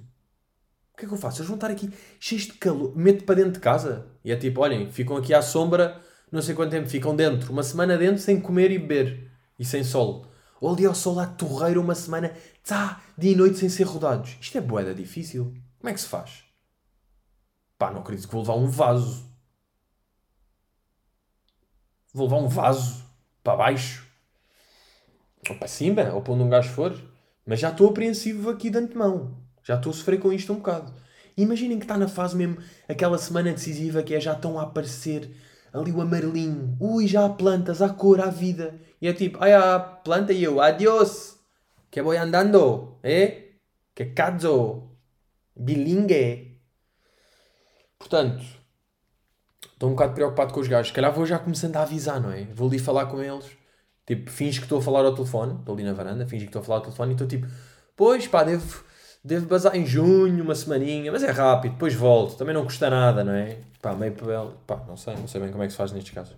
O 0.93 0.97
que 0.97 1.05
é 1.05 1.09
que 1.09 1.15
eu 1.15 1.19
faço? 1.19 1.39
Eles 1.39 1.49
vão 1.49 1.57
estar 1.57 1.71
aqui 1.71 1.93
cheios 2.21 2.45
de 2.45 2.53
calor, 2.53 2.97
meto 2.97 3.25
para 3.25 3.35
dentro 3.35 3.53
de 3.53 3.61
casa. 3.61 4.07
E 4.25 4.31
é 4.31 4.37
tipo, 4.37 4.61
olhem, 4.61 4.91
ficam 4.91 5.17
aqui 5.17 5.35
à 5.35 5.43
sombra, 5.43 6.01
não 6.31 6.41
sei 6.41 6.55
quanto 6.55 6.71
tempo, 6.71 6.89
ficam 6.89 7.17
dentro, 7.17 7.53
uma 7.53 7.63
semana 7.63 7.99
dentro 7.99 8.23
sem 8.23 8.41
comer 8.41 8.71
e 8.71 8.79
beber. 8.79 9.31
E 9.59 9.65
sem 9.65 9.83
sol. 9.83 10.27
Ou 10.61 10.73
ali 10.73 10.87
ao 10.87 10.95
sol 10.95 11.19
à 11.19 11.27
torreira 11.27 11.81
uma 11.81 11.95
semana, 11.95 12.33
tá, 12.65 13.03
dia 13.19 13.33
e 13.33 13.37
noite 13.37 13.59
sem 13.59 13.69
ser 13.69 13.85
rodados. 13.85 14.37
Isto 14.41 14.59
é 14.59 14.61
boeda 14.61 14.95
difícil. 14.95 15.53
Como 15.79 15.91
é 15.91 15.93
que 15.93 16.01
se 16.01 16.09
faz? 16.09 16.45
Pá, 17.77 17.91
não 17.91 18.01
acredito 18.01 18.29
que 18.29 18.33
vou 18.33 18.43
levar 18.43 18.55
um 18.55 18.69
vaso. 18.69 19.29
Vou 22.13 22.27
levar 22.27 22.39
um 22.39 22.49
vaso 22.49 23.05
para 23.43 23.57
baixo. 23.57 24.07
Ou 25.51 25.57
para 25.57 25.69
cima, 25.69 26.03
ou 26.15 26.23
para 26.23 26.33
onde 26.33 26.45
um 26.45 26.49
gajo 26.49 26.71
for. 26.71 27.14
Mas 27.47 27.61
já 27.61 27.71
estou 27.71 27.89
apreensivo 27.89 28.51
aqui 28.51 28.71
de 28.71 28.79
antemão. 28.79 29.37
Já 29.63 29.77
estou 29.77 29.91
a 29.91 29.95
sofrer 29.95 30.19
com 30.19 30.33
isto 30.33 30.53
um 30.53 30.57
bocado. 30.57 30.93
Imaginem 31.37 31.79
que 31.79 31.85
está 31.85 31.99
na 31.99 32.09
fase 32.09 32.37
mesmo, 32.37 32.59
aquela 32.89 33.19
semana 33.19 33.53
decisiva 33.53 34.03
que 34.03 34.15
é 34.15 34.21
já 34.21 34.35
estão 34.35 34.59
a 34.59 34.63
aparecer 34.63 35.31
ali 35.73 35.91
o 35.91 36.01
amarelinho. 36.01 36.77
Ui, 36.79 37.07
já 37.07 37.25
há 37.25 37.29
plantas, 37.29 37.83
há 37.83 37.89
cor, 37.89 38.21
há 38.21 38.31
vida. 38.31 38.79
E 39.03 39.09
é 39.09 39.13
tipo, 39.13 39.39
ai, 39.43 39.53
há 39.53 39.79
planta 39.79 40.33
e 40.33 40.45
eu, 40.45 40.61
adiós. 40.61 41.39
Que 41.91 42.01
voy 42.01 42.17
andando, 42.17 42.99
eh? 43.03 43.51
Que 43.95 44.07
cazzo. 44.07 44.91
Bilingue. 45.57 46.61
Portanto, 47.99 48.45
estou 49.73 49.89
um 49.89 49.93
bocado 49.93 50.15
preocupado 50.15 50.53
com 50.53 50.61
os 50.61 50.69
gajos. 50.69 50.89
Se 50.89 50.95
calhar 50.95 51.13
vou 51.13 51.27
já 51.27 51.39
começando 51.39 51.77
a 51.77 51.83
avisar, 51.83 52.21
não 52.21 52.31
é? 52.33 52.45
Vou 52.45 52.69
ali 52.69 52.79
falar 52.79 53.07
com 53.07 53.21
eles. 53.21 53.47
Tipo, 54.07 54.31
finge 54.31 54.59
que 54.59 54.67
estou 54.67 54.79
a 54.79 54.83
falar 54.83 55.05
ao 55.05 55.15
telefone. 55.15 55.59
Estou 55.59 55.75
ali 55.75 55.85
na 55.85 55.93
varanda, 55.93 56.27
finge 56.27 56.45
que 56.45 56.51
estou 56.51 56.61
a 56.61 56.65
falar 56.65 56.79
ao 56.79 56.85
telefone 56.85 57.13
e 57.13 57.15
estou 57.15 57.27
tipo, 57.27 57.47
pois 57.97 58.27
pá, 58.27 58.45
devo, 58.45 58.85
devo 59.25 59.47
bazar 59.47 59.75
em 59.77 59.87
junho, 59.87 60.45
uma 60.45 60.55
semaninha, 60.55 61.11
mas 61.11 61.23
é 61.23 61.31
rápido, 61.31 61.73
depois 61.73 61.95
volto. 61.95 62.37
Também 62.37 62.55
não 62.55 62.65
custa 62.65 62.91
nada, 62.91 63.25
não 63.25 63.33
é? 63.33 63.59
Pá, 63.81 63.95
meio 63.95 64.13
papel. 64.13 64.55
Pá, 64.67 64.85
não 64.87 64.97
sei, 64.97 65.15
não 65.17 65.27
sei 65.27 65.41
bem 65.41 65.51
como 65.51 65.63
é 65.63 65.67
que 65.67 65.73
se 65.73 65.79
faz 65.79 65.93
nestes 65.93 66.13
casos. 66.13 66.37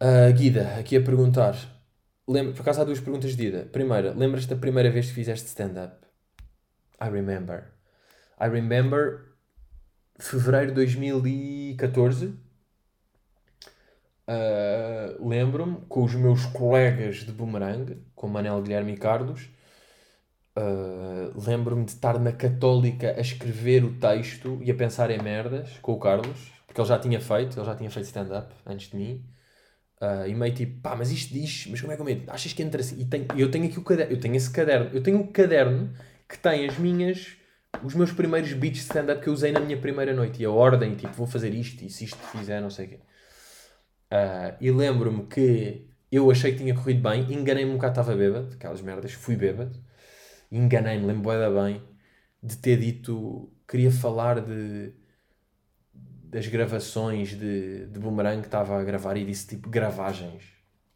Ah, 0.00 0.30
Guida, 0.30 0.76
aqui 0.78 0.96
a 0.96 1.02
perguntar. 1.02 1.56
Lembra, 2.26 2.52
por 2.52 2.62
acaso 2.62 2.80
há 2.80 2.84
duas 2.84 3.00
perguntas 3.00 3.36
de 3.36 3.44
Guida. 3.44 3.68
Primeira, 3.70 4.12
lembras-te 4.12 4.48
da 4.48 4.56
primeira 4.56 4.90
vez 4.90 5.06
que 5.06 5.12
fizeste 5.12 5.46
stand-up? 5.46 5.96
I 7.00 7.08
remember. 7.08 7.72
I 8.40 8.48
remember 8.48 9.34
fevereiro 10.18 10.68
de 10.68 10.74
2014. 10.74 12.34
Uh, 14.26 15.28
Lembro-me 15.28 15.76
com 15.88 16.02
os 16.02 16.14
meus 16.14 16.46
colegas 16.46 17.16
de 17.16 17.32
Boomerang, 17.32 18.02
com 18.14 18.26
Manel 18.28 18.62
Guilherme 18.62 18.92
e 18.92 18.96
Carlos. 18.96 19.48
Uh, 20.56 21.38
Lembro-me 21.46 21.84
de 21.84 21.90
estar 21.92 22.18
na 22.18 22.32
Católica 22.32 23.14
a 23.16 23.20
escrever 23.20 23.84
o 23.84 23.98
texto 23.98 24.58
e 24.62 24.70
a 24.70 24.74
pensar 24.74 25.10
em 25.10 25.20
merdas 25.20 25.78
com 25.82 25.92
o 25.92 25.98
Carlos, 25.98 26.52
porque 26.66 26.80
ele 26.80 26.88
já 26.88 26.98
tinha 26.98 27.20
feito, 27.20 27.58
ele 27.58 27.66
já 27.66 27.74
tinha 27.74 27.90
feito 27.90 28.06
stand-up 28.06 28.54
antes 28.66 28.90
de 28.90 28.96
mim. 28.96 29.24
Uh, 30.00 30.26
e 30.26 30.34
meio 30.34 30.54
tipo, 30.54 30.80
pá, 30.80 30.96
mas 30.96 31.10
isto 31.10 31.32
diz, 31.32 31.66
mas 31.68 31.80
como 31.80 31.92
é 31.92 31.96
que 31.96 32.02
eu 32.02 32.06
meto? 32.06 32.30
Achas 32.30 32.52
que 32.52 32.62
entra 32.62 32.80
assim? 32.80 33.00
E 33.00 33.04
tenho, 33.06 33.26
eu 33.36 33.50
tenho 33.50 33.66
aqui 33.66 33.78
o 33.78 33.82
caderno, 33.84 34.12
eu 34.12 34.20
tenho 34.20 34.34
esse 34.36 34.50
caderno, 34.50 34.90
eu 34.92 35.02
tenho 35.02 35.18
um 35.18 35.26
caderno 35.26 35.92
que 36.28 36.38
tem 36.38 36.66
as 36.66 36.78
minhas, 36.78 37.36
os 37.82 37.94
meus 37.94 38.12
primeiros 38.12 38.52
beats 38.52 38.80
de 38.80 38.84
stand-up 38.84 39.22
que 39.22 39.28
eu 39.28 39.32
usei 39.32 39.52
na 39.52 39.60
minha 39.60 39.76
primeira 39.78 40.12
noite 40.12 40.42
e 40.42 40.44
a 40.44 40.50
ordem, 40.50 40.94
tipo, 40.94 41.12
vou 41.14 41.26
fazer 41.26 41.54
isto 41.54 41.84
e 41.84 41.90
se 41.90 42.04
isto 42.04 42.18
fizer, 42.18 42.60
não 42.60 42.70
sei 42.70 42.86
o 42.86 42.88
quê. 42.90 43.00
Uh, 44.14 44.54
e 44.60 44.70
lembro-me 44.70 45.26
que 45.26 45.88
eu 46.10 46.30
achei 46.30 46.52
que 46.52 46.58
tinha 46.58 46.72
corrido 46.72 47.02
bem, 47.02 47.22
enganei-me 47.32 47.72
um 47.72 47.74
bocado, 47.74 48.00
estava 48.00 48.16
bêbado, 48.16 48.54
aquelas 48.54 48.80
merdas, 48.80 49.12
fui 49.12 49.34
bêbado, 49.34 49.76
enganei-me, 50.52 51.04
lembro 51.04 51.22
bué 51.22 51.36
da 51.36 51.50
bem 51.50 51.82
de 52.40 52.56
ter 52.58 52.78
dito, 52.78 53.52
queria 53.66 53.90
falar 53.90 54.40
de 54.40 54.92
das 56.24 56.46
gravações 56.46 57.30
de, 57.30 57.86
de 57.86 57.98
Boomerang 57.98 58.40
que 58.40 58.46
estava 58.46 58.80
a 58.80 58.84
gravar 58.84 59.16
e 59.16 59.24
disse 59.24 59.48
tipo 59.48 59.68
gravagens, 59.68 60.44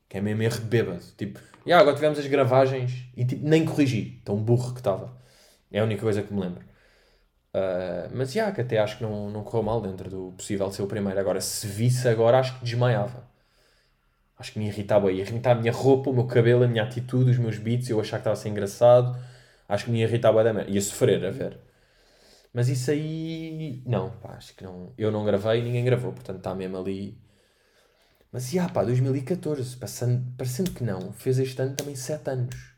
que 0.08 0.18
é 0.18 0.20
mesmo 0.20 0.42
erro 0.42 0.60
de 0.60 0.66
bêbado. 0.66 1.02
Tipo, 1.16 1.40
e 1.66 1.72
agora 1.72 1.96
tivemos 1.96 2.18
as 2.20 2.26
gravagens 2.26 3.08
e 3.16 3.24
tipo, 3.24 3.46
nem 3.46 3.64
corrigi, 3.64 4.20
tão 4.24 4.36
burro 4.36 4.72
que 4.74 4.80
estava. 4.80 5.16
É 5.72 5.80
a 5.80 5.84
única 5.84 6.02
coisa 6.02 6.22
que 6.22 6.32
me 6.32 6.40
lembro. 6.40 6.64
Uh, 7.54 8.10
mas 8.12 8.32
já, 8.32 8.52
que 8.52 8.60
até 8.60 8.78
acho 8.78 8.98
que 8.98 9.02
não, 9.02 9.30
não 9.30 9.42
correu 9.42 9.62
mal 9.62 9.80
dentro 9.80 10.10
do 10.10 10.32
possível 10.36 10.70
ser 10.70 10.82
o 10.82 10.86
primeiro. 10.86 11.18
Agora, 11.18 11.40
se 11.40 11.66
visse 11.66 12.08
agora, 12.08 12.38
acho 12.38 12.58
que 12.58 12.64
desmaiava. 12.64 13.28
Acho 14.38 14.52
que 14.52 14.58
me 14.58 14.66
irritava. 14.68 15.10
Ia 15.12 15.22
irritar 15.22 15.52
a 15.52 15.54
minha 15.60 15.72
roupa, 15.72 16.10
o 16.10 16.12
meu 16.12 16.26
cabelo, 16.26 16.64
a 16.64 16.68
minha 16.68 16.82
atitude, 16.84 17.30
os 17.30 17.38
meus 17.38 17.58
beats, 17.58 17.88
eu 17.90 18.00
achar 18.00 18.18
que 18.18 18.20
estava 18.22 18.34
a 18.34 18.36
ser 18.36 18.48
engraçado. 18.50 19.18
Acho 19.68 19.86
que 19.86 19.90
me 19.90 20.02
irritava 20.02 20.44
da 20.44 20.52
merda. 20.52 20.70
Ia 20.70 20.80
sofrer 20.80 21.24
a 21.24 21.30
ver. 21.30 21.58
Mas 22.52 22.68
isso 22.68 22.90
aí. 22.90 23.82
Não, 23.86 24.10
pá, 24.10 24.34
acho 24.34 24.54
que 24.54 24.64
não. 24.64 24.92
Eu 24.96 25.10
não 25.10 25.24
gravei 25.24 25.62
ninguém 25.62 25.84
gravou, 25.84 26.12
portanto 26.12 26.38
está 26.38 26.54
mesmo 26.54 26.78
ali. 26.78 27.18
Mas 28.32 28.50
já, 28.50 28.68
pá, 28.68 28.84
2014, 28.84 29.76
passando, 29.76 30.24
parecendo 30.36 30.70
que 30.72 30.84
não, 30.84 31.12
fez 31.12 31.38
este 31.38 31.60
ano 31.62 31.74
também 31.74 31.96
7 31.96 32.30
anos. 32.30 32.74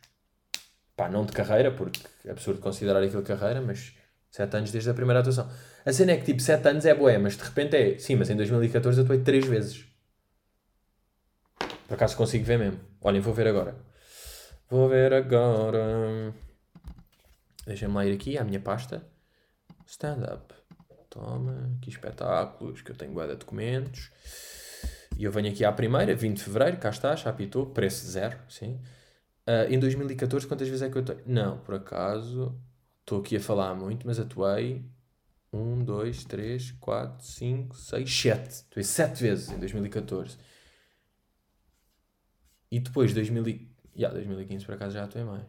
Pá, 0.96 1.08
não 1.08 1.24
de 1.24 1.32
carreira, 1.32 1.72
porque 1.72 2.00
é 2.24 2.30
absurdo 2.30 2.60
considerar 2.60 3.02
aquilo 3.02 3.22
carreira, 3.22 3.60
mas 3.60 3.94
7 4.30 4.56
anos 4.56 4.70
desde 4.72 4.90
a 4.90 4.94
primeira 4.94 5.20
atuação. 5.20 5.50
A 5.84 5.92
cena 5.92 6.12
é 6.12 6.16
que 6.16 6.24
tipo 6.24 6.40
7 6.40 6.68
anos 6.68 6.84
é 6.86 6.94
boé, 6.94 7.18
mas 7.18 7.36
de 7.36 7.42
repente 7.42 7.76
é. 7.76 7.98
Sim, 7.98 8.16
mas 8.16 8.30
em 8.30 8.36
2014 8.36 8.98
eu 8.98 9.04
atuei 9.04 9.20
3 9.20 9.46
vezes. 9.46 9.84
Por 11.86 11.94
acaso 11.94 12.16
consigo 12.16 12.44
ver 12.44 12.58
mesmo. 12.58 12.80
Olhem, 13.00 13.20
vou 13.20 13.34
ver 13.34 13.48
agora. 13.48 13.76
Vou 14.68 14.88
ver 14.88 15.12
agora. 15.12 16.32
Deixem-me 17.66 17.94
lá 17.94 18.06
ir 18.06 18.14
aqui 18.14 18.38
à 18.38 18.44
minha 18.44 18.60
pasta. 18.60 19.04
stand-up. 19.86 20.54
Toma, 21.08 21.72
aqui 21.76 21.90
espetáculos, 21.90 22.82
que 22.82 22.92
eu 22.92 22.96
tenho 22.96 23.12
guarda 23.12 23.32
de 23.32 23.40
documentos. 23.40 24.10
E 25.18 25.24
eu 25.24 25.32
venho 25.32 25.50
aqui 25.50 25.64
à 25.64 25.72
primeira, 25.72 26.14
20 26.14 26.36
de 26.36 26.44
fevereiro, 26.44 26.76
cá 26.76 26.90
está, 26.90 27.16
já 27.16 27.30
apitou, 27.30 27.66
preço 27.66 28.06
zero, 28.06 28.38
sim. 28.48 28.80
Ah, 29.46 29.66
em 29.68 29.78
2014, 29.78 30.46
quantas 30.46 30.68
vezes 30.68 30.82
é 30.82 30.88
que 30.88 30.96
eu 30.96 31.04
tenho? 31.04 31.20
Não, 31.26 31.58
por 31.58 31.74
acaso, 31.74 32.56
estou 33.10 33.20
aqui 33.20 33.36
a 33.36 33.40
falar 33.40 33.74
muito, 33.74 34.06
mas 34.06 34.20
atuei 34.20 34.84
1, 35.52 35.84
2, 35.84 36.24
3, 36.24 36.70
4, 36.72 37.26
5, 37.26 37.76
6, 37.76 38.20
7. 38.20 38.64
Atuei 38.70 38.84
7 38.84 39.22
vezes 39.22 39.50
em 39.50 39.58
2014. 39.58 40.38
E 42.70 42.78
depois, 42.78 43.12
2000 43.12 43.48
e... 43.48 43.68
yeah, 43.96 44.14
2015, 44.14 44.64
por 44.64 44.74
acaso, 44.76 44.94
já 44.94 45.04
atuei 45.04 45.24
mais. 45.24 45.48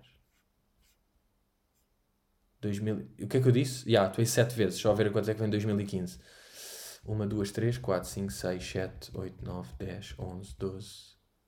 2000... 2.62 2.96
O 3.22 3.28
que 3.28 3.38
é 3.38 3.42
que 3.42 3.48
eu 3.48 3.52
disse? 3.52 3.84
Já, 3.84 3.90
yeah, 3.90 4.10
atuei 4.10 4.26
7 4.26 4.56
vezes. 4.56 4.80
Só 4.80 4.92
a 4.92 4.96
ver 4.96 5.12
quantos 5.12 5.30
é 5.30 5.34
que 5.36 5.40
vem 5.40 5.48
em 5.48 5.52
2015. 5.52 6.20
1, 7.06 7.28
2, 7.28 7.52
3, 7.52 7.78
4, 7.78 8.10
5, 8.10 8.32
6, 8.32 8.64
7, 8.64 9.12
8, 9.14 9.46
9, 9.46 9.74
10, 9.78 10.16
11, 10.18 10.56
12, 10.58 10.88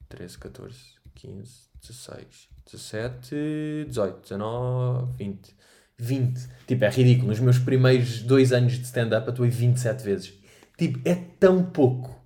13, 0.09 0.37
14, 0.37 0.77
15, 1.15 1.69
16, 1.81 2.49
17, 2.65 3.85
18, 3.87 4.21
19, 4.21 5.13
20. 5.17 5.55
20. 5.97 6.49
Tipo, 6.67 6.85
é 6.85 6.89
ridículo. 6.89 7.27
Nos 7.27 7.39
meus 7.39 7.59
primeiros 7.59 8.21
dois 8.21 8.51
anos 8.51 8.73
de 8.73 8.83
stand-up 8.83 9.29
atuei 9.29 9.49
27 9.49 10.03
vezes. 10.03 10.33
Tipo, 10.77 10.99
é 11.07 11.15
tão 11.15 11.63
pouco. 11.63 12.21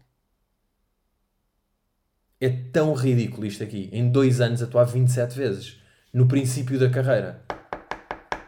É 2.39 2.49
tão 2.49 2.93
ridículo 2.93 3.45
isto 3.45 3.63
aqui. 3.63 3.89
Em 3.91 4.09
dois 4.11 4.41
anos 4.41 4.61
atuar 4.61 4.85
27 4.85 5.35
vezes. 5.35 5.81
No 6.13 6.27
princípio 6.27 6.79
da 6.79 6.89
carreira. 6.89 7.43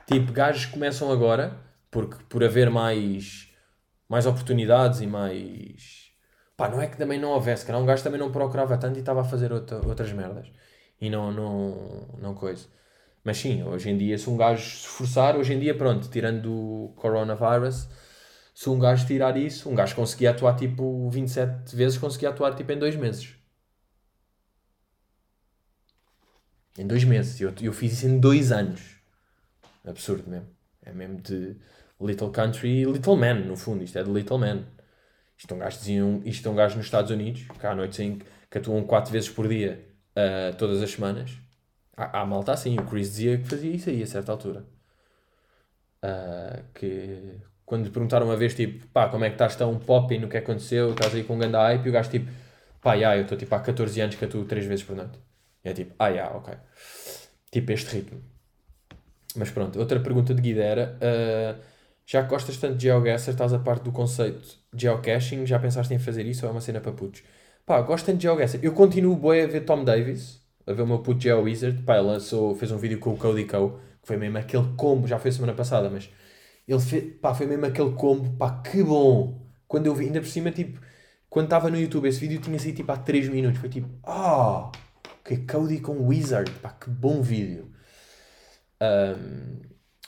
Tipo, 0.06 0.32
gajos 0.32 0.66
começam 0.66 1.12
agora, 1.12 1.60
porque 1.92 2.16
por 2.28 2.44
haver 2.44 2.70
mais, 2.70 3.54
mais 4.08 4.26
oportunidades 4.26 5.02
e 5.02 5.08
mais. 5.08 6.10
Pá, 6.58 6.68
não 6.68 6.82
é 6.82 6.88
que 6.88 6.98
também 6.98 7.20
não 7.20 7.30
houvesse, 7.30 7.66
que 7.66 7.72
um 7.72 7.86
gajo 7.86 8.04
também 8.04 8.20
não 8.20 8.32
procurava 8.32 8.78
tanto 8.78 8.98
e 8.98 9.00
estava 9.00 9.22
a 9.22 9.24
fazer 9.24 9.52
outra, 9.54 9.78
outras 9.88 10.12
merdas. 10.12 10.52
E 11.00 11.10
não, 11.10 11.32
não, 11.32 12.18
não 12.20 12.34
coisa. 12.34 12.68
Mas 13.24 13.38
sim, 13.38 13.64
hoje 13.64 13.90
em 13.90 13.98
dia, 13.98 14.18
se 14.18 14.30
um 14.30 14.38
gajo 14.38 14.62
se 14.64 14.88
esforçar, 14.88 15.36
hoje 15.36 15.54
em 15.54 15.60
dia, 15.60 15.76
pronto, 15.76 16.10
tirando 16.10 16.52
o 16.52 16.94
coronavirus, 16.96 17.88
se 18.54 18.70
um 18.70 18.80
gajo 18.80 19.06
tirar 19.06 19.38
isso, 19.38 19.70
um 19.70 19.76
gajo 19.76 19.96
conseguia 19.96 20.32
atuar 20.32 20.56
tipo 20.56 21.10
27 21.10 21.76
vezes, 21.76 21.98
conseguia 21.98 22.30
atuar 22.30 22.56
tipo 22.56 22.72
em 22.72 22.80
dois 22.80 22.96
meses. 22.96 23.36
Em 26.78 26.88
dois 26.88 27.04
meses. 27.04 27.40
Eu, 27.42 27.54
eu 27.62 27.74
fiz 27.74 27.94
isso 27.94 28.08
em 28.08 28.20
dois 28.20 28.52
anos. 28.52 28.82
Absurdo 29.86 30.30
mesmo. 30.30 30.48
É 30.86 30.92
mesmo 30.94 31.22
de 31.22 31.56
Little 32.00 32.32
Country 32.32 32.86
Little 32.86 33.18
Man, 33.18 33.46
no 33.46 33.58
fundo. 33.58 33.84
Isto 33.84 34.00
é 34.00 34.04
de 34.04 34.12
Little 34.12 34.38
Man. 34.38 34.66
Isto 35.38 35.54
é 35.54 35.56
um 35.56 35.60
gajo, 35.60 35.78
diziam, 35.78 36.22
isto 36.26 36.48
é 36.48 36.52
um 36.52 36.56
gajo 36.56 36.76
nos 36.76 36.86
Estados 36.86 37.12
Unidos, 37.12 37.46
que 37.58 37.66
há 37.66 37.74
noites 37.74 37.98
em 38.00 38.20
que 38.50 38.58
atuam 38.58 38.84
quatro 38.84 39.12
vezes 39.12 39.30
por 39.30 39.48
dia, 39.48 39.88
uh, 40.12 40.56
todas 40.58 40.82
as 40.82 40.92
semanas. 40.92 41.32
Há, 42.00 42.22
há 42.22 42.26
malta 42.26 42.54
assim. 42.54 42.78
O 42.80 42.86
Chris 42.86 43.10
dizia 43.10 43.38
que 43.38 43.44
fazia 43.46 43.72
isso 43.76 43.90
aí 43.90 44.02
a 44.02 44.08
certa 44.08 44.32
altura. 44.32 44.66
Uh, 46.04 46.64
que 46.74 47.42
quando 47.66 47.84
lhe 47.84 47.92
perguntaram 47.92 48.26
uma 48.26 48.38
vez, 48.38 48.56
tipo, 48.56 48.88
pá, 48.88 49.10
como 49.10 49.26
é 49.26 49.30
que 49.30 49.36
estás 49.36 49.56
tão 49.56 49.78
pop 49.78 50.18
no 50.18 50.30
que 50.30 50.38
aconteceu? 50.38 50.92
Estás 50.92 51.14
aí 51.14 51.24
com 51.24 51.36
um 51.36 51.40
grande 51.40 51.58
hype? 51.58 51.86
E 51.86 51.90
o 51.90 51.92
gajo, 51.92 52.10
tipo, 52.10 52.32
pá, 52.82 52.98
já, 52.98 53.16
eu 53.18 53.24
estou 53.24 53.38
tipo 53.38 53.54
há 53.54 53.60
14 53.60 54.02
anos 54.02 54.16
que 54.16 54.26
atuo 54.26 54.46
3 54.46 54.66
vezes 54.66 54.84
por 54.86 54.96
noite. 54.96 55.20
E 55.64 55.70
é 55.70 55.74
tipo, 55.74 55.94
ah, 56.00 56.12
já, 56.12 56.30
ok. 56.32 56.54
Tipo, 57.52 57.72
este 57.72 57.96
ritmo. 57.98 58.24
Mas 59.36 59.52
pronto, 59.52 59.78
outra 59.80 60.00
pergunta 60.00 60.34
de 60.34 60.42
Guida 60.42 60.64
era: 60.64 60.98
uh, 60.98 61.62
já 62.06 62.24
que 62.24 62.30
gostas 62.30 62.58
tanto 62.58 62.78
de 62.78 62.84
GeoGuessr, 62.84 63.32
estás 63.32 63.54
a 63.54 63.60
parte 63.60 63.84
do 63.84 63.92
conceito 63.92 64.58
geocaching? 64.74 65.46
Já 65.46 65.60
pensaste 65.60 65.94
em 65.94 66.00
fazer 66.00 66.26
isso 66.26 66.46
ou 66.46 66.50
é 66.50 66.52
uma 66.54 66.62
cena 66.62 66.80
para 66.82 66.92
putos? 66.92 67.24
Pá, 67.66 67.82
gosto 67.82 68.06
tanto 68.06 68.18
de 68.18 68.24
GeoGuessr. 68.24 68.60
Eu 68.64 68.74
continuo 68.74 69.16
boi 69.16 69.44
a 69.44 69.48
ver 69.48 69.62
Tom 69.62 69.84
Davis, 69.84 70.39
a 70.70 70.74
ver 70.74 70.84
o 70.84 70.88
meu 70.88 71.00
puto 71.00 71.20
GeoWizard. 71.20 71.82
Pá, 71.82 71.98
ele 71.98 72.08
lançou, 72.08 72.56
fez 72.56 72.72
um 72.72 72.78
vídeo 72.78 73.00
com 73.00 73.12
o 73.12 73.18
Cody 73.18 73.46
Co, 73.46 73.80
que 74.02 74.08
foi 74.08 74.18
mesmo 74.18 74.38
aquele 74.38 74.68
combo, 74.78 75.08
já 75.08 75.18
foi 75.18 75.32
semana 75.32 75.54
passada, 75.54 75.90
mas 75.90 76.10
ele 76.68 76.80
fez, 76.80 77.16
pá, 77.20 77.34
foi 77.34 77.48
mesmo 77.48 77.66
aquele 77.66 77.92
combo, 77.92 78.38
pá, 78.38 78.62
que 78.62 78.84
bom! 78.84 79.42
Quando 79.68 79.88
eu 79.88 79.96
vi, 79.96 80.06
ainda 80.06 80.20
por 80.20 80.28
cima, 80.28 80.52
tipo, 80.52 80.80
quando 81.30 81.46
estava 81.46 81.70
no 81.70 81.80
YouTube, 81.80 82.08
esse 82.08 82.20
vídeo 82.20 82.40
tinha 82.40 82.58
sido 82.60 82.76
tipo 82.76 82.92
há 82.92 82.98
3 82.98 83.30
minutos, 83.30 83.60
foi 83.60 83.70
tipo, 83.70 83.90
ah, 84.04 84.70
oh, 84.70 84.72
que 85.24 85.38
Cody 85.38 85.80
com 85.80 86.08
Wizard, 86.08 86.52
pá, 86.62 86.70
que 86.70 86.90
bom 86.90 87.22
vídeo. 87.22 87.72
Um, 88.82 89.60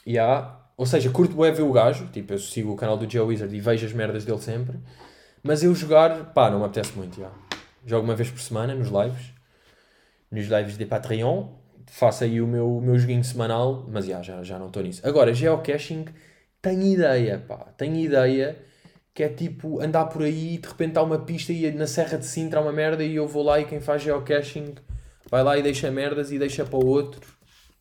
yeah. 0.06 0.60
Ou 0.76 0.86
seja, 0.86 1.10
curto 1.10 1.36
bem 1.36 1.52
ver 1.52 1.62
o 1.62 1.72
gajo, 1.72 2.06
tipo, 2.06 2.32
eu 2.32 2.38
sigo 2.38 2.72
o 2.72 2.76
canal 2.76 2.96
do 2.96 3.08
GeoWizard 3.08 3.54
e 3.54 3.60
vejo 3.60 3.86
as 3.86 3.92
merdas 3.92 4.24
dele 4.24 4.40
sempre, 4.40 4.78
mas 5.42 5.62
eu 5.62 5.74
jogar, 5.74 6.32
pá, 6.32 6.50
não 6.50 6.60
me 6.60 6.64
apetece 6.64 6.92
muito, 6.96 7.18
yeah. 7.18 7.36
Jogo 7.84 8.04
uma 8.04 8.16
vez 8.16 8.30
por 8.30 8.40
semana 8.40 8.74
nos 8.74 8.88
lives, 8.88 9.32
nos 10.32 10.46
lives 10.46 10.78
de 10.78 10.86
Patreon, 10.86 11.48
faço 11.86 12.24
aí 12.24 12.40
o 12.40 12.46
meu, 12.46 12.80
meu 12.80 12.98
joguinho 12.98 13.22
semanal, 13.22 13.86
mas 13.88 14.06
yeah, 14.06 14.24
já, 14.24 14.42
já 14.42 14.58
não 14.58 14.68
estou 14.68 14.82
nisso. 14.82 15.06
Agora, 15.06 15.34
geocaching, 15.34 16.06
tenho 16.60 16.82
ideia, 16.82 17.38
pá, 17.38 17.66
tenho 17.76 17.96
ideia 17.96 18.56
que 19.14 19.22
é 19.22 19.28
tipo 19.28 19.80
andar 19.82 20.06
por 20.06 20.22
aí 20.22 20.54
e 20.54 20.58
de 20.58 20.66
repente 20.66 20.96
há 20.96 21.02
uma 21.02 21.18
pista 21.18 21.52
e 21.52 21.70
na 21.72 21.86
Serra 21.86 22.16
de 22.16 22.24
Sintra 22.24 22.60
há 22.60 22.62
uma 22.62 22.72
merda 22.72 23.04
e 23.04 23.14
eu 23.14 23.28
vou 23.28 23.42
lá 23.42 23.60
e 23.60 23.66
quem 23.66 23.78
faz 23.78 24.00
geocaching 24.00 24.74
vai 25.30 25.42
lá 25.42 25.58
e 25.58 25.62
deixa 25.62 25.90
merdas 25.90 26.32
e 26.32 26.38
deixa 26.38 26.64
para 26.64 26.78
o 26.78 26.86
outro. 26.86 27.20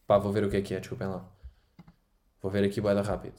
Pá, 0.06 0.18
vou 0.18 0.34
ver 0.34 0.44
o 0.44 0.50
que 0.50 0.58
é 0.58 0.62
que 0.62 0.74
é, 0.74 0.80
desculpem 0.80 1.08
lá. 1.08 1.26
Vou 2.42 2.52
ver 2.52 2.66
aqui 2.66 2.82
boeda 2.82 3.02
rápido. 3.02 3.36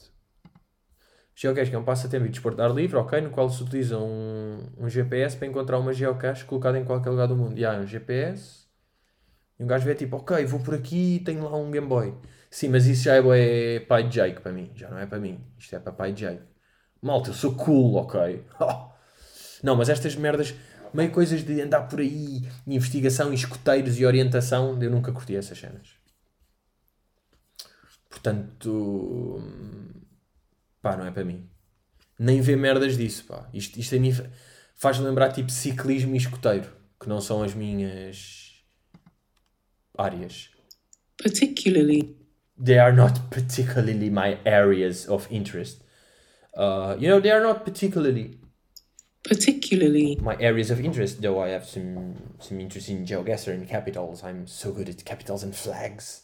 Geocaching 1.35 1.75
é 1.75 1.77
um 1.77 1.83
passatempo 1.83 2.25
e 2.25 2.29
desporto 2.29 2.57
de 2.57 2.63
ar 2.63 2.73
livre, 2.73 2.97
ok, 2.97 3.21
no 3.21 3.29
qual 3.29 3.47
se 3.49 3.61
utiliza 3.61 3.99
um, 3.99 4.59
um 4.77 4.89
GPS 4.89 5.37
para 5.37 5.47
encontrar 5.47 5.77
uma 5.77 5.93
geocache 5.93 6.45
colocada 6.45 6.79
em 6.79 6.85
qualquer 6.85 7.11
lugar 7.11 7.27
do 7.27 7.35
mundo. 7.35 7.59
E 7.59 7.65
há 7.65 7.73
um 7.73 7.85
GPS 7.85 8.62
e 9.63 9.65
um 9.65 9.67
gajo 9.67 9.85
vê 9.85 9.95
tipo, 9.95 10.17
ok, 10.17 10.45
vou 10.45 10.59
por 10.59 10.75
aqui 10.75 11.15
e 11.15 11.19
tenho 11.21 11.41
lá 11.43 11.55
um 11.55 11.71
Game 11.71 11.87
Boy. 11.87 12.13
Sim, 12.51 12.67
mas 12.67 12.85
isso 12.85 13.03
já 13.03 13.15
é, 13.15 13.79
pai 13.79 14.03
de 14.03 14.09
Jake 14.09 14.41
para 14.41 14.51
mim, 14.51 14.69
já 14.75 14.89
não 14.89 14.97
é 14.97 15.05
para 15.05 15.19
mim. 15.19 15.39
Isto 15.57 15.77
é 15.77 15.79
para 15.79 15.93
pai 15.93 16.11
de 16.11 16.25
Jake. 16.25 16.43
Malta, 17.01 17.29
eu 17.29 17.33
sou 17.33 17.55
cool, 17.55 17.95
ok? 17.95 18.45
não, 19.63 19.77
mas 19.77 19.87
estas 19.87 20.17
merdas, 20.17 20.53
meio 20.93 21.11
coisas 21.11 21.45
de 21.45 21.61
andar 21.61 21.83
por 21.87 22.01
aí, 22.01 22.45
investigação, 22.67 23.31
escoteiros 23.31 23.97
e 23.97 24.05
orientação, 24.05 24.77
eu 24.81 24.91
nunca 24.91 25.13
curti 25.13 25.33
essas 25.33 25.57
cenas. 25.57 25.95
Portanto, 28.09 29.41
pá, 30.81 30.97
não 30.97 31.05
é 31.05 31.11
para 31.11 31.23
mim. 31.23 31.49
Nem 32.19 32.41
ver 32.41 32.57
merdas 32.57 32.97
disso, 32.97 33.23
pá. 33.25 33.49
Isto, 33.53 33.79
isto 33.79 33.95
a 33.95 33.99
mim 33.99 34.13
faz 34.75 34.99
lembrar 34.99 35.31
tipo 35.31 35.49
ciclismo 35.49 36.15
e 36.15 36.17
escoteiro, 36.17 36.69
que 36.99 37.07
não 37.07 37.21
são 37.21 37.41
as 37.41 37.53
minhas 37.53 38.42
áreas. 39.97 40.49
Particularly. 41.17 42.15
They 42.57 42.77
are 42.79 42.93
not 42.93 43.29
particularly 43.29 44.09
my 44.09 44.37
areas 44.45 45.07
of 45.07 45.27
interest. 45.31 45.83
Uh, 46.55 46.95
you 46.99 47.09
know, 47.09 47.19
they 47.19 47.31
are 47.31 47.41
not 47.41 47.63
particularly 47.65 48.39
Particularly. 49.23 50.17
my 50.21 50.35
areas 50.39 50.69
of 50.69 50.81
interest, 50.81 51.21
though 51.21 51.39
I 51.39 51.49
have 51.49 51.65
some 51.65 52.13
some 52.39 52.59
interest 52.59 52.89
in 52.89 53.05
GeoGuessr 53.05 53.53
and 53.53 53.67
capitals. 53.67 54.21
I'm 54.21 54.45
so 54.47 54.71
good 54.71 54.89
at 54.89 55.03
capitals 55.05 55.43
and 55.43 55.55
flags. 55.55 56.23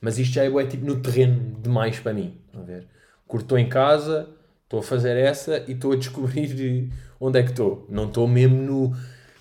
Mas 0.00 0.18
isto 0.18 0.34
já 0.34 0.44
é 0.44 0.66
tipo 0.66 0.84
no 0.84 1.00
terreno 1.00 1.58
demais 1.62 1.98
para 1.98 2.12
mim. 2.12 2.38
A 2.52 2.60
ver? 2.60 2.86
Curto 3.26 3.44
estou 3.46 3.58
em 3.58 3.68
casa, 3.68 4.28
estou 4.64 4.80
a 4.80 4.82
fazer 4.82 5.16
essa 5.16 5.64
e 5.66 5.72
estou 5.72 5.92
a 5.92 5.96
descobrir 5.96 6.92
onde 7.18 7.38
é 7.38 7.42
que 7.42 7.50
estou. 7.50 7.86
Não 7.88 8.06
estou 8.08 8.28
mesmo 8.28 8.56
no, 8.60 8.96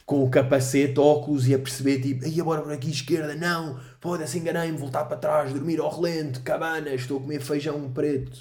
com 0.05 0.23
o 0.23 0.29
capacete, 0.29 0.99
óculos 0.99 1.47
e 1.47 1.53
a 1.53 1.59
perceber 1.59 2.01
tipo, 2.01 2.25
aí 2.25 2.39
agora 2.39 2.61
por 2.61 2.71
aqui 2.71 2.89
esquerda, 2.89 3.35
não, 3.35 3.79
foda-se, 3.99 4.37
enganei-me, 4.37 4.77
voltar 4.77 5.05
para 5.05 5.17
trás, 5.17 5.53
dormir 5.53 5.79
ao 5.79 5.89
relento, 5.89 6.41
cabanas, 6.41 7.01
estou 7.01 7.17
a 7.17 7.21
comer 7.21 7.41
feijão 7.41 7.91
preto. 7.91 8.37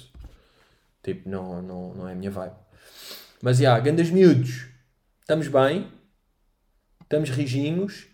Tipo, 1.01 1.29
não, 1.29 1.61
não, 1.61 1.93
não 1.93 2.07
é 2.07 2.13
a 2.13 2.15
minha 2.15 2.31
vibe. 2.31 2.55
Mas, 3.41 3.57
já, 3.57 3.63
yeah, 3.63 3.83
grandes 3.83 4.09
miúdos, 4.09 4.67
estamos 5.21 5.47
bem, 5.47 5.91
estamos 7.01 7.29
rijinhos 7.29 8.07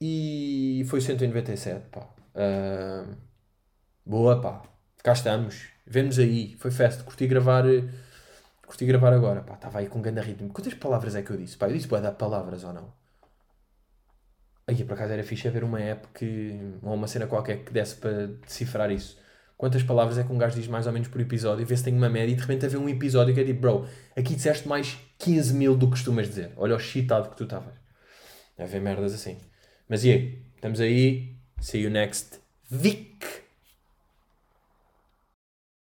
e 0.00 0.84
foi 0.88 1.00
197, 1.00 1.86
pá. 1.90 2.08
Uh, 2.34 3.16
boa, 4.04 4.40
pá. 4.40 4.62
Cá 5.02 5.12
estamos. 5.12 5.66
Vemos 5.86 6.18
aí. 6.18 6.56
Foi 6.58 6.70
festa. 6.70 7.04
Curti 7.04 7.26
gravar. 7.26 7.64
Curti 8.66 8.86
gravar 8.86 9.12
agora, 9.12 9.42
pá. 9.42 9.54
Estava 9.54 9.78
aí 9.78 9.88
com 9.88 9.98
um 9.98 10.02
grande 10.02 10.20
ritmo. 10.20 10.50
Quantas 10.50 10.74
palavras 10.74 11.14
é 11.14 11.22
que 11.22 11.30
eu 11.30 11.36
disse? 11.36 11.56
Pá, 11.56 11.68
eu 11.68 11.72
disse 11.72 11.88
pode 11.88 12.02
dar 12.02 12.12
palavras 12.12 12.64
ou 12.64 12.72
não? 12.72 12.92
Aí, 14.66 14.82
por 14.82 14.94
acaso 14.94 15.12
era 15.12 15.22
fixe 15.22 15.46
haver 15.46 15.62
uma 15.64 15.80
app 15.80 16.08
que. 16.14 16.58
ou 16.82 16.94
uma 16.94 17.06
cena 17.06 17.26
qualquer 17.26 17.64
que 17.64 17.72
desse 17.72 17.96
para 17.96 18.26
decifrar 18.26 18.90
isso 18.90 19.22
quantas 19.56 19.82
palavras 19.82 20.18
é 20.18 20.24
que 20.24 20.32
um 20.32 20.38
gajo 20.38 20.56
diz 20.56 20.66
mais 20.66 20.86
ou 20.86 20.92
menos 20.92 21.08
por 21.08 21.20
episódio 21.20 21.62
e 21.62 21.64
vê 21.64 21.76
se 21.76 21.84
tem 21.84 21.94
uma 21.94 22.08
média 22.08 22.32
e 22.32 22.34
de 22.34 22.40
repente 22.40 22.66
haver 22.66 22.78
um 22.78 22.88
episódio 22.88 23.34
que 23.34 23.40
é 23.40 23.44
tipo, 23.44 23.60
bro, 23.60 23.88
aqui 24.16 24.34
disseste 24.34 24.68
mais 24.68 24.98
15 25.18 25.54
mil 25.54 25.76
do 25.76 25.86
que 25.86 25.92
costumas 25.92 26.28
dizer. 26.28 26.52
Olha 26.56 26.76
o 26.76 26.78
cheatado 26.78 27.30
que 27.30 27.36
tu 27.36 27.44
estavas. 27.44 27.74
A 28.58 28.66
ver 28.66 28.80
merdas 28.80 29.14
assim. 29.14 29.38
Mas 29.88 30.04
e 30.04 30.10
aí? 30.10 30.42
Estamos 30.54 30.80
aí. 30.80 31.36
See 31.60 31.82
you 31.82 31.90
next 31.90 32.40
week. 32.70 33.43